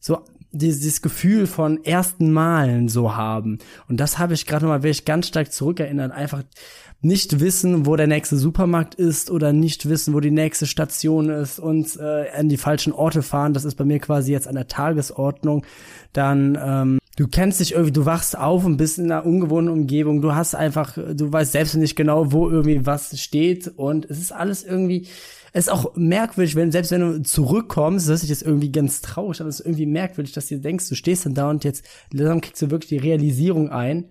so 0.00 0.24
dieses 0.52 1.02
Gefühl 1.02 1.46
von 1.46 1.84
ersten 1.84 2.32
Malen 2.32 2.88
so 2.88 3.16
haben. 3.16 3.58
Und 3.88 3.98
das 3.98 4.18
habe 4.18 4.34
ich 4.34 4.46
gerade 4.46 4.66
mal 4.66 4.82
wirklich 4.82 5.04
ganz 5.04 5.28
stark 5.28 5.52
zurückerinnert. 5.52 6.12
Einfach 6.12 6.44
nicht 7.00 7.40
wissen, 7.40 7.84
wo 7.84 7.96
der 7.96 8.06
nächste 8.06 8.36
Supermarkt 8.36 8.94
ist 8.94 9.30
oder 9.30 9.52
nicht 9.52 9.88
wissen, 9.88 10.14
wo 10.14 10.20
die 10.20 10.30
nächste 10.30 10.66
Station 10.66 11.30
ist 11.30 11.58
und 11.58 11.98
äh, 11.98 12.30
an 12.30 12.48
die 12.48 12.56
falschen 12.56 12.92
Orte 12.92 13.22
fahren. 13.22 13.54
Das 13.54 13.64
ist 13.64 13.74
bei 13.74 13.84
mir 13.84 13.98
quasi 13.98 14.30
jetzt 14.30 14.46
an 14.46 14.54
der 14.54 14.68
Tagesordnung. 14.68 15.66
Dann 16.12 16.56
ähm, 16.62 16.98
du 17.16 17.26
kennst 17.26 17.58
dich 17.58 17.72
irgendwie, 17.72 17.92
du 17.92 18.06
wachst 18.06 18.38
auf 18.38 18.64
und 18.64 18.76
bist 18.76 18.98
in 18.98 19.10
einer 19.10 19.26
ungewohnten 19.26 19.72
Umgebung. 19.72 20.22
Du 20.22 20.34
hast 20.34 20.54
einfach, 20.54 20.96
du 20.96 21.32
weißt 21.32 21.52
selbst 21.52 21.74
nicht 21.74 21.96
genau, 21.96 22.30
wo 22.30 22.48
irgendwie 22.48 22.86
was 22.86 23.18
steht 23.20 23.66
und 23.76 24.08
es 24.08 24.18
ist 24.18 24.32
alles 24.32 24.62
irgendwie 24.62 25.08
ist 25.52 25.70
auch 25.70 25.94
merkwürdig, 25.96 26.56
wenn, 26.56 26.72
selbst 26.72 26.90
wenn 26.92 27.00
du 27.00 27.22
zurückkommst, 27.22 28.08
das 28.08 28.22
ist 28.22 28.30
jetzt 28.30 28.42
irgendwie 28.42 28.72
ganz 28.72 29.02
traurig, 29.02 29.40
aber 29.40 29.50
es 29.50 29.60
ist 29.60 29.66
irgendwie 29.66 29.86
merkwürdig, 29.86 30.32
dass 30.32 30.46
du 30.46 30.58
denkst, 30.58 30.88
du 30.88 30.94
stehst 30.94 31.26
dann 31.26 31.34
da 31.34 31.50
und 31.50 31.64
jetzt 31.64 31.84
langsam 32.10 32.40
kriegst 32.40 32.62
du 32.62 32.70
wirklich 32.70 32.88
die 32.88 33.06
Realisierung 33.06 33.68
ein, 33.68 34.10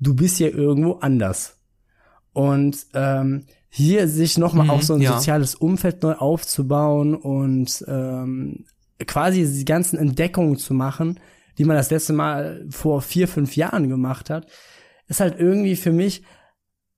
du 0.00 0.14
bist 0.14 0.36
hier 0.36 0.54
irgendwo 0.54 0.94
anders. 0.94 1.58
Und 2.32 2.86
ähm, 2.94 3.46
hier 3.70 4.06
sich 4.08 4.38
nochmal 4.38 4.66
mhm, 4.66 4.70
auch 4.70 4.82
so 4.82 4.94
ein 4.94 5.00
ja. 5.00 5.14
soziales 5.14 5.54
Umfeld 5.54 6.02
neu 6.02 6.14
aufzubauen 6.14 7.14
und 7.14 7.84
ähm, 7.88 8.64
quasi 9.06 9.50
die 9.50 9.64
ganzen 9.64 9.98
Entdeckungen 9.98 10.56
zu 10.56 10.74
machen, 10.74 11.20
die 11.58 11.64
man 11.64 11.76
das 11.76 11.90
letzte 11.90 12.12
Mal 12.12 12.66
vor 12.70 13.02
vier, 13.02 13.28
fünf 13.28 13.56
Jahren 13.56 13.88
gemacht 13.88 14.30
hat, 14.30 14.46
ist 15.08 15.20
halt 15.20 15.38
irgendwie 15.38 15.76
für 15.76 15.92
mich 15.92 16.22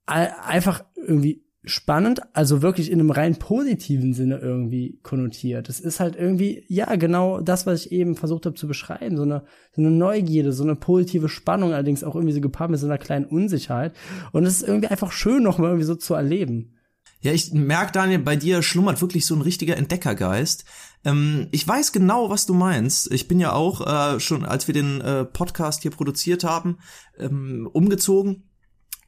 einfach 0.07 0.85
irgendwie 0.95 1.46
spannend, 1.67 2.21
also 2.33 2.63
wirklich 2.63 2.91
in 2.91 3.01
einem 3.01 3.11
rein 3.11 3.37
positiven 3.37 4.15
Sinne 4.15 4.39
irgendwie 4.39 5.01
konnotiert. 5.03 5.69
Es 5.69 5.81
ist 5.81 6.01
halt 6.01 6.17
irgendwie, 6.17 6.65
ja, 6.69 6.95
genau 6.95 7.41
das, 7.41 7.67
was 7.67 7.85
ich 7.85 7.93
eben 7.93 8.15
versucht 8.15 8.47
habe 8.47 8.55
zu 8.55 8.69
beschreiben. 8.69 9.17
So 9.17 9.25
eine, 9.25 9.43
so 9.75 9.83
eine 9.83 9.91
Neugierde, 9.91 10.53
so 10.53 10.63
eine 10.63 10.77
positive 10.77 11.29
Spannung, 11.29 11.73
allerdings 11.73 12.05
auch 12.05 12.15
irgendwie 12.15 12.35
so 12.35 12.41
gepaart 12.41 12.71
mit 12.71 12.79
so 12.79 12.87
einer 12.87 12.99
kleinen 12.99 13.27
Unsicherheit. 13.27 13.95
Und 14.33 14.47
es 14.47 14.63
ist 14.63 14.69
irgendwie 14.69 14.89
einfach 14.89 15.11
schön, 15.11 15.43
nochmal 15.43 15.71
irgendwie 15.71 15.87
so 15.87 15.97
zu 15.97 16.15
erleben. 16.15 16.73
Ja, 17.21 17.33
ich 17.33 17.53
merke, 17.53 17.93
Daniel, 17.93 18.21
bei 18.21 18.37
dir 18.37 18.63
schlummert 18.63 19.01
wirklich 19.01 19.27
so 19.27 19.35
ein 19.35 19.41
richtiger 19.41 19.77
Entdeckergeist. 19.77 20.65
Ähm, 21.05 21.49
ich 21.51 21.67
weiß 21.67 21.91
genau, 21.91 22.31
was 22.31 22.47
du 22.47 22.55
meinst. 22.55 23.11
Ich 23.13 23.27
bin 23.27 23.41
ja 23.41 23.53
auch 23.53 23.85
äh, 24.15 24.21
schon, 24.21 24.45
als 24.45 24.69
wir 24.69 24.75
den 24.75 25.01
äh, 25.01 25.25
Podcast 25.25 25.83
hier 25.83 25.91
produziert 25.91 26.45
haben, 26.45 26.79
ähm, 27.19 27.69
umgezogen 27.73 28.45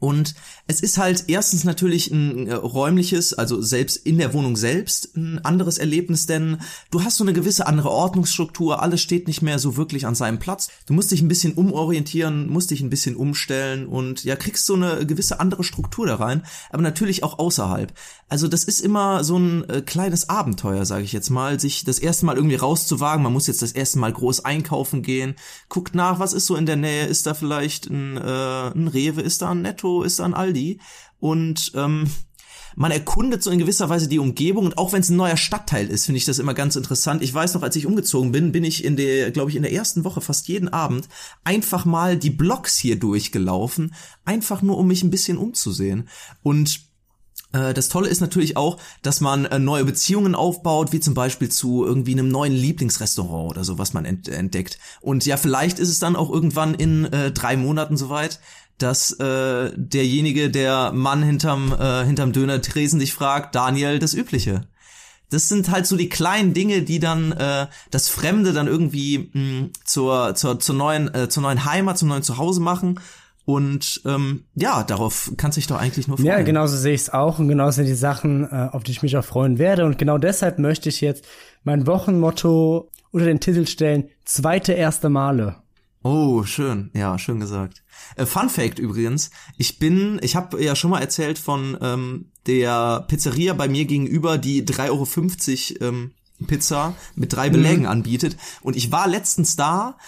und 0.00 0.34
es 0.68 0.80
ist 0.80 0.98
halt 0.98 1.24
erstens 1.26 1.64
natürlich 1.64 2.10
ein 2.10 2.46
äh, 2.46 2.54
räumliches, 2.54 3.34
also 3.34 3.60
selbst 3.60 3.96
in 3.96 4.18
der 4.18 4.32
Wohnung 4.32 4.56
selbst 4.56 5.16
ein 5.16 5.44
anderes 5.44 5.78
Erlebnis, 5.78 6.26
denn 6.26 6.58
du 6.90 7.02
hast 7.02 7.16
so 7.16 7.24
eine 7.24 7.32
gewisse 7.32 7.66
andere 7.66 7.90
Ordnungsstruktur, 7.90 8.80
alles 8.80 9.00
steht 9.00 9.26
nicht 9.26 9.42
mehr 9.42 9.58
so 9.58 9.76
wirklich 9.76 10.06
an 10.06 10.14
seinem 10.14 10.38
Platz. 10.38 10.68
Du 10.86 10.94
musst 10.94 11.10
dich 11.10 11.20
ein 11.20 11.28
bisschen 11.28 11.54
umorientieren, 11.54 12.48
musst 12.48 12.70
dich 12.70 12.80
ein 12.80 12.90
bisschen 12.90 13.16
umstellen 13.16 13.86
und 13.86 14.22
ja, 14.24 14.36
kriegst 14.36 14.66
so 14.66 14.74
eine 14.74 15.04
gewisse 15.04 15.40
andere 15.40 15.64
Struktur 15.64 16.06
da 16.06 16.16
rein, 16.16 16.42
aber 16.70 16.82
natürlich 16.82 17.24
auch 17.24 17.38
außerhalb. 17.38 17.92
Also 18.28 18.46
das 18.46 18.64
ist 18.64 18.80
immer 18.80 19.24
so 19.24 19.38
ein 19.38 19.68
äh, 19.68 19.80
kleines 19.80 20.28
Abenteuer, 20.28 20.84
sage 20.84 21.04
ich 21.04 21.12
jetzt 21.12 21.30
mal, 21.30 21.58
sich 21.58 21.84
das 21.84 21.98
erste 21.98 22.26
Mal 22.26 22.36
irgendwie 22.36 22.56
rauszuwagen. 22.56 23.22
Man 23.22 23.32
muss 23.32 23.46
jetzt 23.46 23.62
das 23.62 23.72
erste 23.72 23.98
Mal 23.98 24.12
groß 24.12 24.44
einkaufen 24.44 25.02
gehen, 25.02 25.34
guckt 25.68 25.94
nach, 25.94 26.20
was 26.20 26.34
ist 26.34 26.46
so 26.46 26.54
in 26.54 26.66
der 26.66 26.76
Nähe, 26.76 27.06
ist 27.06 27.26
da 27.26 27.34
vielleicht 27.34 27.86
ein, 27.86 28.16
äh, 28.16 28.70
ein 28.70 28.86
Rewe, 28.86 29.22
ist 29.22 29.42
da 29.42 29.50
ein 29.50 29.62
Netto, 29.62 29.87
Netto, 29.88 30.02
ist 30.02 30.20
an 30.20 30.34
Aldi 30.34 30.80
und 31.18 31.72
ähm, 31.74 32.10
man 32.76 32.92
erkundet 32.92 33.42
so 33.42 33.50
in 33.50 33.58
gewisser 33.58 33.88
Weise 33.88 34.08
die 34.08 34.20
Umgebung 34.20 34.66
und 34.66 34.78
auch 34.78 34.92
wenn 34.92 35.00
es 35.00 35.08
ein 35.08 35.16
neuer 35.16 35.36
Stadtteil 35.36 35.88
ist, 35.88 36.06
finde 36.06 36.18
ich 36.18 36.26
das 36.26 36.38
immer 36.38 36.54
ganz 36.54 36.76
interessant. 36.76 37.22
Ich 37.22 37.34
weiß 37.34 37.54
noch, 37.54 37.62
als 37.62 37.74
ich 37.74 37.86
umgezogen 37.86 38.30
bin, 38.30 38.52
bin 38.52 38.62
ich 38.62 38.84
in 38.84 38.96
der, 38.96 39.32
glaube 39.32 39.50
ich, 39.50 39.56
in 39.56 39.62
der 39.62 39.72
ersten 39.72 40.04
Woche 40.04 40.20
fast 40.20 40.46
jeden 40.46 40.68
Abend 40.68 41.08
einfach 41.42 41.84
mal 41.84 42.16
die 42.16 42.30
Blocks 42.30 42.76
hier 42.78 42.98
durchgelaufen, 42.98 43.94
einfach 44.24 44.62
nur 44.62 44.78
um 44.78 44.86
mich 44.86 45.02
ein 45.02 45.10
bisschen 45.10 45.38
umzusehen 45.38 46.08
und 46.42 46.80
äh, 47.52 47.74
das 47.74 47.88
Tolle 47.88 48.08
ist 48.08 48.20
natürlich 48.20 48.56
auch, 48.56 48.78
dass 49.02 49.20
man 49.20 49.46
äh, 49.46 49.58
neue 49.58 49.84
Beziehungen 49.84 50.34
aufbaut, 50.34 50.92
wie 50.92 51.00
zum 51.00 51.14
Beispiel 51.14 51.48
zu 51.48 51.84
irgendwie 51.84 52.12
einem 52.12 52.28
neuen 52.28 52.52
Lieblingsrestaurant 52.52 53.50
oder 53.50 53.64
so, 53.64 53.78
was 53.78 53.94
man 53.94 54.04
entdeckt. 54.04 54.78
Und 55.00 55.24
ja, 55.24 55.36
vielleicht 55.36 55.78
ist 55.78 55.88
es 55.88 55.98
dann 55.98 56.14
auch 56.14 56.30
irgendwann 56.30 56.74
in 56.74 57.06
äh, 57.06 57.32
drei 57.32 57.56
Monaten 57.56 57.96
soweit, 57.96 58.38
dass 58.78 59.12
äh, 59.18 59.72
derjenige, 59.76 60.50
der 60.50 60.92
Mann 60.92 61.22
hinterm, 61.22 61.74
äh, 61.78 62.04
hinterm 62.04 62.32
Döner-Tresen 62.32 63.00
dich 63.00 63.12
fragt, 63.12 63.54
Daniel, 63.54 63.98
das 63.98 64.14
Übliche. 64.14 64.62
Das 65.30 65.48
sind 65.48 65.70
halt 65.70 65.86
so 65.86 65.96
die 65.96 66.08
kleinen 66.08 66.54
Dinge, 66.54 66.82
die 66.82 67.00
dann 67.00 67.32
äh, 67.32 67.66
das 67.90 68.08
Fremde 68.08 68.52
dann 68.52 68.66
irgendwie 68.66 69.30
mh, 69.32 69.68
zur, 69.84 70.34
zur, 70.34 70.58
zur, 70.58 70.74
neuen, 70.74 71.12
äh, 71.14 71.28
zur 71.28 71.42
neuen 71.42 71.64
Heimat, 71.64 71.98
zum 71.98 72.08
neuen 72.08 72.22
Zuhause 72.22 72.60
machen. 72.60 72.98
Und 73.44 74.02
ähm, 74.04 74.44
ja, 74.54 74.82
darauf 74.84 75.32
kann 75.38 75.52
sich 75.52 75.66
doch 75.66 75.78
eigentlich 75.78 76.06
nur 76.06 76.18
freuen. 76.18 76.26
Ja, 76.26 76.42
genauso 76.42 76.76
sehe 76.76 76.94
ich 76.94 77.02
es 77.02 77.10
auch 77.10 77.38
und 77.38 77.48
genauso 77.48 77.76
sind 77.76 77.86
die 77.86 77.94
Sachen, 77.94 78.44
äh, 78.44 78.68
auf 78.72 78.84
die 78.84 78.90
ich 78.90 79.02
mich 79.02 79.16
auch 79.16 79.24
freuen 79.24 79.58
werde. 79.58 79.86
Und 79.86 79.98
genau 79.98 80.18
deshalb 80.18 80.58
möchte 80.58 80.90
ich 80.90 81.00
jetzt 81.00 81.24
mein 81.64 81.86
Wochenmotto 81.86 82.90
unter 83.10 83.26
den 83.26 83.40
Titel 83.40 83.66
stellen, 83.66 84.10
zweite 84.24 84.74
erste 84.74 85.08
Male. 85.08 85.56
Oh, 86.02 86.44
schön. 86.44 86.90
Ja, 86.94 87.18
schön 87.18 87.40
gesagt. 87.40 87.82
Äh, 88.16 88.26
Fun 88.26 88.48
Fact 88.48 88.78
übrigens, 88.78 89.30
ich 89.56 89.78
bin, 89.78 90.20
ich 90.22 90.36
habe 90.36 90.62
ja 90.62 90.76
schon 90.76 90.90
mal 90.90 91.00
erzählt 91.00 91.38
von 91.38 91.76
ähm, 91.80 92.30
der 92.46 93.04
Pizzeria 93.08 93.54
bei 93.54 93.68
mir 93.68 93.84
gegenüber, 93.84 94.38
die 94.38 94.64
3,50 94.64 95.80
Euro 95.80 95.88
ähm, 95.88 96.12
Pizza 96.46 96.94
mit 97.16 97.32
drei 97.32 97.50
Belägen 97.50 97.82
mhm. 97.82 97.88
anbietet. 97.88 98.36
Und 98.62 98.76
ich 98.76 98.92
war 98.92 99.08
letztens 99.08 99.56
da, 99.56 99.98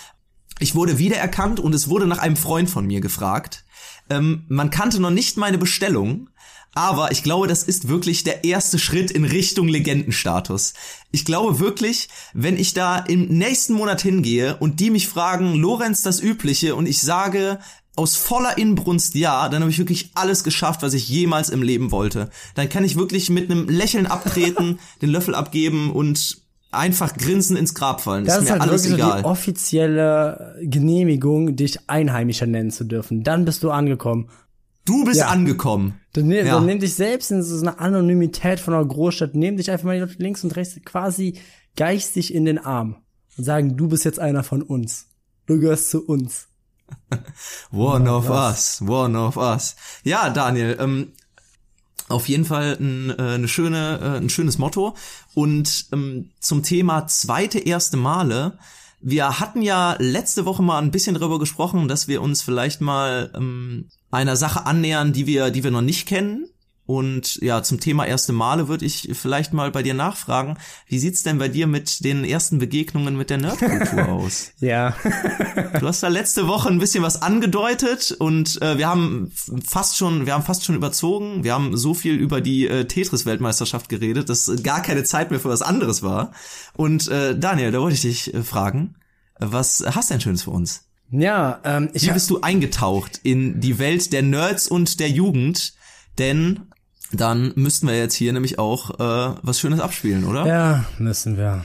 ich 0.61 0.74
wurde 0.74 0.99
wiedererkannt 0.99 1.59
und 1.59 1.74
es 1.74 1.88
wurde 1.88 2.07
nach 2.07 2.18
einem 2.18 2.36
Freund 2.36 2.70
von 2.70 2.86
mir 2.86 3.01
gefragt. 3.01 3.64
Ähm, 4.09 4.45
man 4.49 4.70
kannte 4.70 5.01
noch 5.01 5.11
nicht 5.11 5.36
meine 5.36 5.59
Bestellung, 5.59 6.30
aber 6.75 7.11
ich 7.11 7.23
glaube, 7.23 7.49
das 7.49 7.62
ist 7.62 7.89
wirklich 7.89 8.23
der 8.23 8.45
erste 8.45 8.79
Schritt 8.79 9.11
in 9.11 9.25
Richtung 9.25 9.66
Legendenstatus. 9.66 10.75
Ich 11.11 11.25
glaube 11.25 11.59
wirklich, 11.59 12.09
wenn 12.33 12.57
ich 12.57 12.75
da 12.75 12.99
im 12.99 13.27
nächsten 13.27 13.73
Monat 13.75 14.01
hingehe 14.03 14.57
und 14.57 14.79
die 14.79 14.91
mich 14.91 15.09
fragen, 15.09 15.55
Lorenz 15.55 16.03
das 16.03 16.21
Übliche 16.21 16.77
und 16.77 16.87
ich 16.87 17.01
sage 17.01 17.59
aus 17.97 18.16
voller 18.16 18.57
Inbrunst 18.57 19.14
ja, 19.14 19.49
dann 19.49 19.62
habe 19.62 19.71
ich 19.71 19.79
wirklich 19.79 20.12
alles 20.14 20.45
geschafft, 20.45 20.83
was 20.83 20.95
ich 20.95 21.09
jemals 21.09 21.51
im 21.51 21.62
Leben 21.62 21.91
wollte. 21.91 22.31
Dann 22.55 22.68
kann 22.68 22.85
ich 22.85 22.97
wirklich 22.97 23.31
mit 23.31 23.51
einem 23.51 23.68
Lächeln 23.68 24.07
abtreten, 24.07 24.79
den 25.03 25.11
Löffel 25.11 25.35
abgeben 25.35 25.91
und 25.91 26.39
einfach 26.71 27.16
grinsen 27.16 27.57
ins 27.57 27.75
Grab 27.75 28.01
fallen. 28.01 28.25
Das 28.25 28.37
ist, 28.37 28.43
ist 28.43 28.49
mir 28.49 28.53
halt 28.53 28.62
alles 28.62 28.87
egal. 28.87 29.23
die 29.23 29.25
offizielle 29.25 30.57
Genehmigung, 30.62 31.57
dich 31.57 31.79
Einheimischer 31.89 32.47
nennen 32.47 32.71
zu 32.71 32.85
dürfen. 32.85 33.25
Dann 33.25 33.45
bist 33.45 33.64
du 33.64 33.71
angekommen. 33.71 34.29
Du 34.85 35.05
bist 35.05 35.20
ja. 35.20 35.28
angekommen. 35.28 36.01
Dann, 36.12 36.26
ne, 36.26 36.39
ja. 36.39 36.55
dann 36.55 36.66
nimm 36.66 36.81
dich 36.81 36.95
selbst 36.95 37.31
in 37.31 37.43
so 37.43 37.61
eine 37.61 37.78
Anonymität 37.78 38.61
von 38.61 38.74
einer 38.74 38.85
Großstadt, 38.85 39.35
nimm 39.35 39.57
dich 39.57 39.70
einfach 39.70 39.85
mal 39.85 40.09
links 40.18 40.43
und 40.43 40.57
rechts 40.57 40.78
quasi 40.85 41.39
geistig 41.76 42.35
in 42.35 42.45
den 42.45 42.59
Arm 42.59 42.97
und 43.37 43.45
sagen, 43.45 43.76
du 43.76 43.89
bist 43.89 44.05
jetzt 44.05 44.18
einer 44.18 44.43
von 44.43 44.62
uns. 44.62 45.07
Du 45.47 45.59
gehörst 45.61 45.91
zu 45.91 46.05
uns. 46.05 46.49
one 47.72 48.11
of 48.11 48.28
us, 48.28 48.83
one 48.87 49.16
of 49.18 49.37
us. 49.37 49.76
Ja, 50.03 50.31
Daniel, 50.31 50.76
ähm, 50.81 51.12
auf 52.09 52.28
jeden 52.28 52.45
Fall 52.45 52.76
ein, 52.81 53.11
äh, 53.11 53.35
eine 53.35 53.49
schöne, 53.49 54.01
äh, 54.03 54.16
ein 54.18 54.31
schönes 54.31 54.59
Motto. 54.59 54.97
Und 55.35 55.87
ähm, 55.93 56.31
zum 56.41 56.62
Thema 56.62 57.07
zweite 57.07 57.61
erste 57.61 57.97
Male. 57.97 58.59
Wir 59.01 59.41
hatten 59.41 59.63
ja 59.63 59.97
letzte 59.99 60.45
Woche 60.45 60.63
mal 60.63 60.79
ein 60.79 60.91
bisschen 60.91 61.15
darüber 61.15 61.39
gesprochen, 61.39 61.89
dass 61.89 62.07
wir 62.07 62.21
uns 62.21 62.43
vielleicht 62.43 62.81
mal 62.81 63.31
ähm, 63.35 63.89
einer 64.11 64.37
Sache 64.37 64.67
annähern, 64.67 65.13
die 65.13 65.27
wir, 65.27 65.51
die 65.51 65.65
wir 65.65 65.71
noch 65.71 65.81
nicht 65.81 66.07
kennen. 66.07 66.50
Und 66.91 67.36
ja, 67.36 67.62
zum 67.62 67.78
Thema 67.78 68.05
erste 68.05 68.32
Male 68.32 68.66
würde 68.66 68.84
ich 68.84 69.11
vielleicht 69.12 69.53
mal 69.53 69.70
bei 69.70 69.84
dir 69.84 69.95
nachfragen, 69.95 70.57
wie 70.88 70.99
sieht's 70.99 71.22
denn 71.22 71.38
bei 71.38 71.47
dir 71.47 71.68
mit 71.68 72.05
den 72.05 72.24
ersten 72.24 72.59
Begegnungen 72.59 73.16
mit 73.16 73.30
der 73.30 73.38
Nerdkultur 73.38 74.09
aus? 74.09 74.51
ja. 74.59 74.97
du 75.78 75.86
hast 75.86 76.03
da 76.03 76.09
letzte 76.09 76.49
Woche 76.49 76.68
ein 76.68 76.80
bisschen 76.80 77.05
was 77.05 77.22
angedeutet 77.22 78.11
und 78.18 78.61
äh, 78.61 78.76
wir 78.76 78.88
haben 78.88 79.30
fast 79.64 79.99
schon, 79.99 80.26
wir 80.26 80.34
haben 80.34 80.43
fast 80.43 80.64
schon 80.64 80.74
überzogen. 80.74 81.45
Wir 81.45 81.55
haben 81.55 81.76
so 81.76 81.95
viel 81.95 82.16
über 82.16 82.41
die 82.41 82.66
äh, 82.66 82.86
Tetris-Weltmeisterschaft 82.86 83.88
geredet, 83.88 84.28
dass 84.28 84.51
gar 84.64 84.82
keine 84.82 85.05
Zeit 85.05 85.30
mehr 85.30 85.38
für 85.38 85.49
was 85.49 85.62
anderes 85.62 86.03
war. 86.03 86.32
Und 86.72 87.07
äh, 87.07 87.38
Daniel, 87.38 87.70
da 87.70 87.80
wollte 87.80 87.95
ich 87.95 88.03
dich 88.03 88.34
äh, 88.34 88.43
fragen, 88.43 88.97
was 89.38 89.84
hast 89.95 90.11
du 90.11 90.14
denn 90.14 90.22
Schönes 90.22 90.43
für 90.43 90.51
uns? 90.51 90.86
Ja, 91.12 91.61
ähm, 91.62 91.91
ich 91.93 92.09
Wie 92.09 92.11
bist 92.11 92.30
du 92.30 92.41
eingetaucht 92.41 93.20
in 93.22 93.61
die 93.61 93.78
Welt 93.78 94.12
der 94.12 94.22
Nerds 94.22 94.66
und 94.66 94.99
der 94.99 95.09
Jugend? 95.09 95.74
Denn 96.18 96.70
dann 97.13 97.53
müssten 97.57 97.89
wir 97.89 97.97
jetzt 97.97 98.15
hier 98.15 98.33
nämlich 98.33 98.59
auch 98.59 98.91
äh, 98.99 99.35
was 99.43 99.61
Schönes 99.61 99.81
abspielen, 99.81 100.25
oder? 100.25 100.47
Ja, 100.47 100.85
müssen 100.99 101.37
wir. 101.37 101.65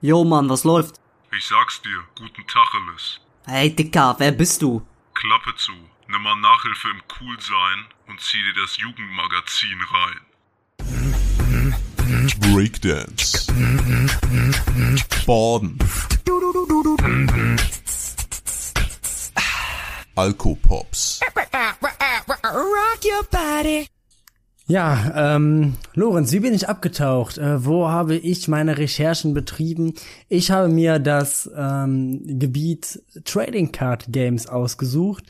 Jo, 0.00 0.24
Mann, 0.24 0.48
was 0.48 0.64
läuft? 0.64 0.96
Ich 1.36 1.46
sag's 1.46 1.82
dir, 1.82 2.02
guten 2.18 2.46
Tacheles. 2.46 3.20
Hey, 3.46 3.74
Dicker, 3.74 4.16
wer 4.18 4.32
bist 4.32 4.62
du? 4.62 4.82
Klappe 5.14 5.54
zu, 5.56 5.72
nimm 6.08 6.22
mal 6.22 6.36
Nachhilfe 6.36 6.88
im 6.88 7.02
Coolsein 7.06 7.84
und 8.08 8.20
zieh 8.20 8.42
dir 8.42 8.62
das 8.62 8.78
Jugendmagazin 8.78 9.78
rein. 9.92 10.20
Breakdance. 12.38 13.46
Baden. 15.26 15.78
Alkopops. 20.14 21.20
Rock 22.42 23.04
your 23.04 23.24
body. 23.30 23.86
Ja, 24.66 25.34
ähm, 25.34 25.74
Lorenz, 25.94 26.30
wie 26.30 26.40
bin 26.40 26.54
ich 26.54 26.68
abgetaucht? 26.68 27.38
Äh, 27.38 27.64
wo 27.64 27.88
habe 27.88 28.14
ich 28.16 28.46
meine 28.46 28.78
Recherchen 28.78 29.34
betrieben? 29.34 29.94
Ich 30.28 30.52
habe 30.52 30.68
mir 30.68 31.00
das 31.00 31.50
ähm, 31.56 32.20
Gebiet 32.38 33.02
Trading 33.24 33.72
Card 33.72 34.06
Games 34.12 34.46
ausgesucht 34.46 35.24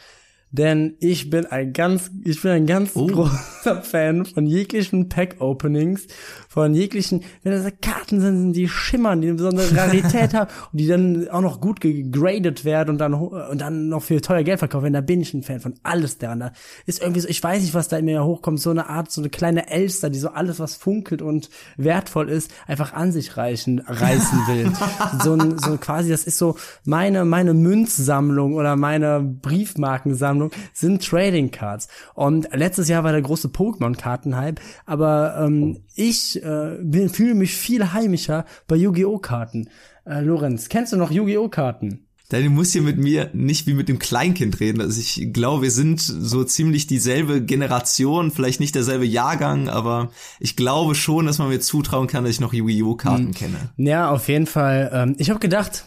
denn 0.53 0.97
ich 1.01 1.31
bin 1.31 1.47
ein 1.47 1.73
ganz, 1.73 2.11
ich 2.25 2.43
bin 2.43 2.51
ein 2.51 2.67
ganz 2.67 2.91
Oh. 2.95 3.07
großer 3.07 3.83
Fan 3.83 4.25
von 4.25 4.47
jeglichen 4.47 5.09
Pack-Openings, 5.09 6.07
von 6.49 6.75
jeglichen, 6.75 7.23
wenn 7.43 7.53
das 7.53 7.73
Karten 7.81 8.21
sind, 8.21 8.53
die 8.55 8.67
schimmern, 8.69 9.21
die 9.21 9.29
eine 9.29 9.37
besondere 9.37 9.77
Rarität 9.77 10.35
haben 10.35 10.51
und 10.73 10.81
die 10.81 10.87
dann 10.89 11.29
auch 11.29 11.41
noch 11.41 11.61
gut 11.61 11.81
gegradet 11.81 12.65
werden 12.65 12.91
und 12.91 12.99
dann, 12.99 13.15
und 13.15 13.61
dann 13.61 13.89
noch 13.89 14.03
für 14.03 14.21
teuer 14.21 14.43
Geld 14.43 14.59
verkauft 14.59 14.83
werden, 14.83 14.95
da 14.95 15.01
bin 15.01 15.21
ich 15.21 15.33
ein 15.35 15.43
Fan 15.45 15.61
von 15.61 15.75
alles 15.85 16.19
daran. 16.19 16.41
Da 16.41 16.53
ist 16.87 17.01
irgendwie 17.01 17.21
so, 17.21 17.29
ich 17.29 17.41
weiß 17.43 17.63
nicht, 17.63 17.75
was 17.75 17.87
da 17.89 17.99
in 17.99 18.07
mir 18.07 18.25
hochkommt, 18.25 18.61
so 18.61 18.71
eine 18.71 18.89
Art, 18.89 19.13
so 19.13 19.21
eine 19.21 19.31
kleine 19.31 19.71
Elster, 19.71 20.11
die 20.11 20.19
so 20.19 20.31
alles, 20.31 20.59
was 20.59 20.75
funkelt 20.75 21.23
und 21.23 21.49
wertvoll 21.77 22.29
ist, 22.29 22.51
einfach 22.67 22.93
an 22.93 23.13
sich 23.13 23.37
reichen, 23.37 23.79
reißen 23.87 24.39
will. 24.49 24.73
so 25.23 25.35
ein, 25.35 25.59
so 25.59 25.77
quasi, 25.77 26.11
das 26.11 26.25
ist 26.25 26.39
so 26.39 26.57
meine, 26.85 27.25
meine 27.25 27.55
Münzsammlung 27.55 28.55
oder 28.55 28.75
meine 28.75 29.21
Briefmarkensammlung 29.21 30.40
sind 30.73 31.05
Trading 31.05 31.51
Cards. 31.51 31.89
Und 32.15 32.49
letztes 32.53 32.89
Jahr 32.89 33.05
war 33.05 33.13
der 33.13 33.23
große 33.23 33.49
Pokémon-Karten-Hype, 33.49 34.61
aber 34.87 35.37
ähm, 35.45 35.85
ich 35.95 36.43
äh, 36.43 37.09
fühle 37.09 37.35
mich 37.35 37.55
viel 37.55 37.93
heimischer 37.93 38.47
bei 38.67 38.77
Yu-Gi-Oh! 38.77 39.19
Karten. 39.19 39.69
Äh, 40.07 40.21
Lorenz, 40.21 40.69
kennst 40.69 40.93
du 40.93 40.97
noch 40.97 41.11
Yu-Gi-Oh! 41.11 41.49
Karten? 41.49 42.07
Daniel 42.31 42.51
muss 42.51 42.71
hier 42.71 42.83
mit 42.83 42.97
mir 42.97 43.29
nicht 43.33 43.67
wie 43.67 43.75
mit 43.75 43.89
dem 43.89 43.99
Kleinkind 43.99 44.61
reden. 44.61 44.81
Also 44.81 45.01
ich 45.01 45.33
glaube, 45.33 45.63
wir 45.65 45.71
sind 45.73 46.01
so 46.01 46.45
ziemlich 46.45 46.87
dieselbe 46.87 47.43
Generation, 47.43 48.31
vielleicht 48.31 48.61
nicht 48.61 48.77
derselbe 48.77 49.05
Jahrgang, 49.05 49.69
aber 49.69 50.11
ich 50.39 50.55
glaube 50.55 50.95
schon, 50.95 51.27
dass 51.27 51.39
man 51.39 51.49
mir 51.49 51.59
zutrauen 51.59 52.07
kann, 52.07 52.23
dass 52.23 52.35
ich 52.35 52.41
noch 52.41 52.53
Yu-Gi-Oh! 52.53 52.95
Karten 52.95 53.35
kenne. 53.35 53.57
Ja, 53.77 54.11
auf 54.11 54.29
jeden 54.29 54.47
Fall. 54.47 54.91
Ähm, 54.93 55.17
ich 55.19 55.29
habe 55.29 55.41
gedacht, 55.41 55.85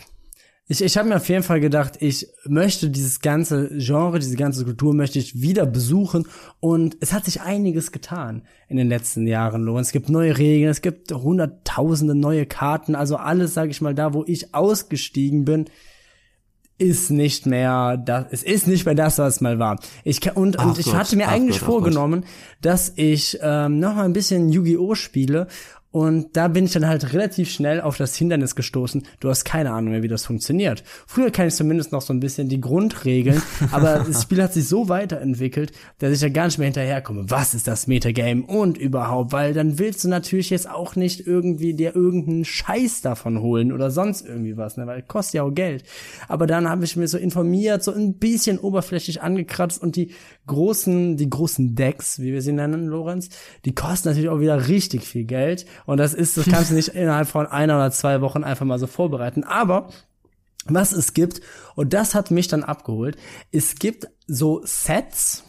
ich, 0.67 0.81
ich 0.81 0.97
habe 0.97 1.09
mir 1.09 1.17
auf 1.17 1.27
jeden 1.27 1.43
Fall 1.43 1.59
gedacht, 1.59 1.97
ich 1.99 2.27
möchte 2.45 2.89
dieses 2.89 3.19
ganze 3.19 3.69
Genre, 3.77 4.19
diese 4.19 4.37
ganze 4.37 4.63
Kultur 4.63 4.93
möchte 4.93 5.19
ich 5.19 5.41
wieder 5.41 5.65
besuchen 5.65 6.25
und 6.61 6.95
es 7.01 7.11
hat 7.11 7.25
sich 7.25 7.41
einiges 7.41 7.91
getan 7.91 8.43
in 8.69 8.77
den 8.77 8.87
letzten 8.87 9.27
Jahren. 9.27 9.63
Lorenz. 9.63 9.87
Es 9.87 9.93
gibt 9.93 10.09
neue 10.09 10.37
Regeln, 10.37 10.69
es 10.69 10.81
gibt 10.81 11.11
hunderttausende 11.11 12.15
neue 12.15 12.45
Karten, 12.45 12.95
also 12.95 13.17
alles, 13.17 13.53
sage 13.53 13.71
ich 13.71 13.81
mal, 13.81 13.93
da, 13.93 14.13
wo 14.13 14.23
ich 14.25 14.55
ausgestiegen 14.55 15.43
bin, 15.43 15.65
ist 16.77 17.11
nicht 17.11 17.45
mehr 17.45 17.97
das, 17.97 18.27
es 18.31 18.43
ist 18.43 18.67
nicht 18.67 18.85
mehr 18.85 18.95
das, 18.95 19.19
was 19.19 19.35
es 19.35 19.41
mal 19.41 19.59
war. 19.59 19.79
Ich 20.03 20.21
kann, 20.21 20.35
und, 20.35 20.59
Ach 20.59 20.65
und 20.65 20.79
ich 20.79 20.85
Gott, 20.85 20.95
hatte 20.95 21.15
mir 21.17 21.27
eigentlich 21.27 21.59
Gott. 21.59 21.67
vorgenommen, 21.67 22.25
dass 22.61 22.93
ich 22.95 23.37
ähm, 23.41 23.79
noch 23.79 23.95
mal 23.95 24.05
ein 24.05 24.13
bisschen 24.13 24.49
Yu-Gi-Oh 24.49 24.95
spiele 24.95 25.47
und 25.93 26.35
da 26.35 26.47
bin 26.47 26.65
ich 26.65 26.71
dann 26.71 26.87
halt 26.87 27.13
relativ 27.13 27.51
schnell 27.51 27.79
auf 27.79 27.97
das 27.97 28.15
Hindernis 28.15 28.55
gestoßen. 28.55 29.03
Du 29.19 29.29
hast 29.29 29.45
keine 29.45 29.71
Ahnung 29.71 29.91
mehr, 29.91 30.01
wie 30.01 30.07
das 30.07 30.25
funktioniert. 30.25 30.83
Früher 31.05 31.29
kann 31.29 31.47
ich 31.47 31.53
zumindest 31.53 31.91
noch 31.91 32.01
so 32.01 32.11
ein 32.11 32.19
bisschen 32.19 32.49
die 32.49 32.59
Grundregeln, 32.59 33.39
aber 33.71 33.99
das 33.99 34.23
Spiel 34.23 34.41
hat 34.41 34.53
sich 34.53 34.67
so 34.67 34.89
weiterentwickelt, 34.89 35.71
dass 35.99 36.11
ich 36.11 36.19
da 36.19 36.29
gar 36.29 36.45
nicht 36.45 36.57
mehr 36.57 36.65
hinterherkomme. 36.65 37.29
Was 37.29 37.53
ist 37.53 37.67
das 37.67 37.85
Metagame 37.85 38.41
und 38.41 38.79
überhaupt? 38.79 39.33
Weil 39.33 39.53
dann 39.53 39.77
willst 39.77 40.03
du 40.03 40.07
natürlich 40.07 40.49
jetzt 40.49 40.67
auch 40.67 40.95
nicht 40.95 41.27
irgendwie 41.27 41.75
dir 41.75 41.95
irgendeinen 41.95 42.43
Scheiß 42.43 43.01
davon 43.01 43.39
holen 43.39 43.71
oder 43.71 43.91
sonst 43.91 44.25
irgendwie 44.25 44.57
was, 44.57 44.77
ne? 44.77 44.87
Weil 44.87 45.03
kostet 45.03 45.35
ja 45.35 45.43
auch 45.43 45.53
Geld. 45.53 45.83
Aber 46.27 46.47
dann 46.47 46.67
habe 46.67 46.85
ich 46.85 46.95
mir 46.95 47.07
so 47.07 47.19
informiert, 47.19 47.83
so 47.83 47.93
ein 47.93 48.15
bisschen 48.15 48.57
oberflächlich 48.57 49.21
angekratzt 49.21 49.79
und 49.79 49.95
die 49.95 50.11
großen, 50.47 51.17
die 51.17 51.29
großen 51.29 51.75
Decks, 51.75 52.19
wie 52.19 52.33
wir 52.33 52.41
sie 52.41 52.51
nennen, 52.51 52.87
Lorenz, 52.87 53.29
die 53.65 53.73
kosten 53.75 54.09
natürlich 54.09 54.29
auch 54.29 54.39
wieder 54.39 54.67
richtig 54.67 55.03
viel 55.07 55.23
Geld. 55.23 55.65
Und 55.85 55.97
das 55.97 56.13
ist, 56.13 56.37
das 56.37 56.45
kannst 56.45 56.71
du 56.71 56.75
nicht 56.75 56.87
innerhalb 56.95 57.27
von 57.27 57.47
einer 57.47 57.75
oder 57.75 57.91
zwei 57.91 58.21
Wochen 58.21 58.43
einfach 58.43 58.65
mal 58.65 58.79
so 58.79 58.87
vorbereiten. 58.87 59.43
Aber 59.43 59.89
was 60.65 60.91
es 60.91 61.13
gibt, 61.13 61.41
und 61.75 61.93
das 61.93 62.15
hat 62.15 62.31
mich 62.31 62.47
dann 62.47 62.63
abgeholt, 62.63 63.17
es 63.51 63.75
gibt 63.75 64.07
so 64.27 64.61
Sets, 64.63 65.43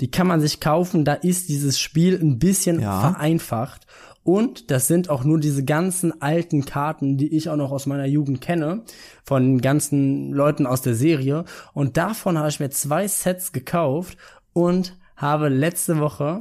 die 0.00 0.10
kann 0.10 0.26
man 0.26 0.40
sich 0.40 0.60
kaufen, 0.60 1.04
da 1.04 1.14
ist 1.14 1.48
dieses 1.48 1.78
Spiel 1.78 2.18
ein 2.20 2.38
bisschen 2.38 2.80
Ja. 2.80 3.00
vereinfacht. 3.12 3.86
Und 4.24 4.70
das 4.70 4.86
sind 4.86 5.10
auch 5.10 5.24
nur 5.24 5.40
diese 5.40 5.64
ganzen 5.64 6.22
alten 6.22 6.64
Karten, 6.64 7.16
die 7.16 7.34
ich 7.34 7.48
auch 7.48 7.56
noch 7.56 7.72
aus 7.72 7.86
meiner 7.86 8.06
Jugend 8.06 8.40
kenne, 8.40 8.82
von 9.24 9.60
ganzen 9.60 10.32
Leuten 10.32 10.66
aus 10.66 10.82
der 10.82 10.94
Serie. 10.94 11.44
Und 11.72 11.96
davon 11.96 12.38
habe 12.38 12.48
ich 12.48 12.60
mir 12.60 12.70
zwei 12.70 13.08
Sets 13.08 13.52
gekauft 13.52 14.16
und 14.52 14.96
habe 15.16 15.48
letzte 15.48 15.98
Woche 15.98 16.40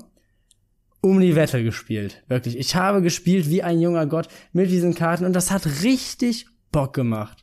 um 1.01 1.19
die 1.19 1.35
Wette 1.35 1.63
gespielt. 1.63 2.23
Wirklich. 2.27 2.57
Ich 2.57 2.75
habe 2.75 3.01
gespielt 3.01 3.49
wie 3.49 3.63
ein 3.63 3.81
junger 3.81 4.05
Gott 4.05 4.27
mit 4.53 4.69
diesen 4.69 4.93
Karten 4.93 5.25
und 5.25 5.33
das 5.33 5.49
hat 5.49 5.65
richtig 5.83 6.45
Bock 6.71 6.93
gemacht. 6.93 7.40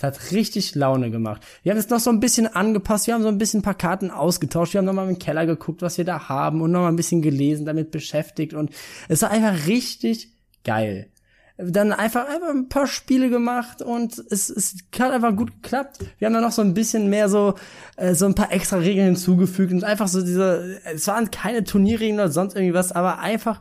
Es 0.00 0.04
hat 0.04 0.32
richtig 0.32 0.74
Laune 0.74 1.10
gemacht. 1.10 1.42
Wir 1.62 1.72
haben 1.72 1.78
es 1.78 1.90
noch 1.90 2.00
so 2.00 2.08
ein 2.08 2.20
bisschen 2.20 2.46
angepasst, 2.46 3.06
wir 3.06 3.12
haben 3.12 3.22
so 3.22 3.28
ein 3.28 3.36
bisschen 3.36 3.60
ein 3.60 3.62
paar 3.62 3.74
Karten 3.74 4.10
ausgetauscht, 4.10 4.72
wir 4.72 4.78
haben 4.78 4.86
nochmal 4.86 5.10
im 5.10 5.18
Keller 5.18 5.44
geguckt, 5.44 5.82
was 5.82 5.98
wir 5.98 6.06
da 6.06 6.30
haben 6.30 6.62
und 6.62 6.72
nochmal 6.72 6.90
ein 6.90 6.96
bisschen 6.96 7.20
gelesen, 7.20 7.66
damit 7.66 7.90
beschäftigt 7.90 8.54
und 8.54 8.70
es 9.10 9.20
war 9.20 9.30
einfach 9.30 9.66
richtig 9.66 10.32
geil. 10.64 11.10
Dann 11.58 11.92
einfach, 11.92 12.26
einfach 12.26 12.48
ein 12.48 12.70
paar 12.70 12.86
Spiele 12.86 13.28
gemacht 13.28 13.82
und 13.82 14.18
es, 14.30 14.48
es 14.48 14.76
hat 14.98 15.12
einfach 15.12 15.36
gut 15.36 15.62
geklappt. 15.62 15.98
Wir 16.16 16.24
haben 16.24 16.32
dann 16.32 16.44
noch 16.44 16.52
so 16.52 16.62
ein 16.62 16.72
bisschen 16.72 17.10
mehr 17.10 17.28
so, 17.28 17.56
äh, 17.96 18.14
so 18.14 18.24
ein 18.24 18.34
paar 18.34 18.50
extra 18.52 18.78
Regeln 18.78 19.08
hinzugefügt 19.08 19.70
und 19.70 19.84
einfach 19.84 20.08
so 20.08 20.22
diese, 20.22 20.80
es 20.84 21.06
waren 21.08 21.30
keine 21.30 21.62
Turnierregeln 21.62 22.18
oder 22.18 22.30
sonst 22.30 22.56
irgendwie 22.56 22.72
was, 22.72 22.92
aber 22.92 23.18
einfach 23.18 23.60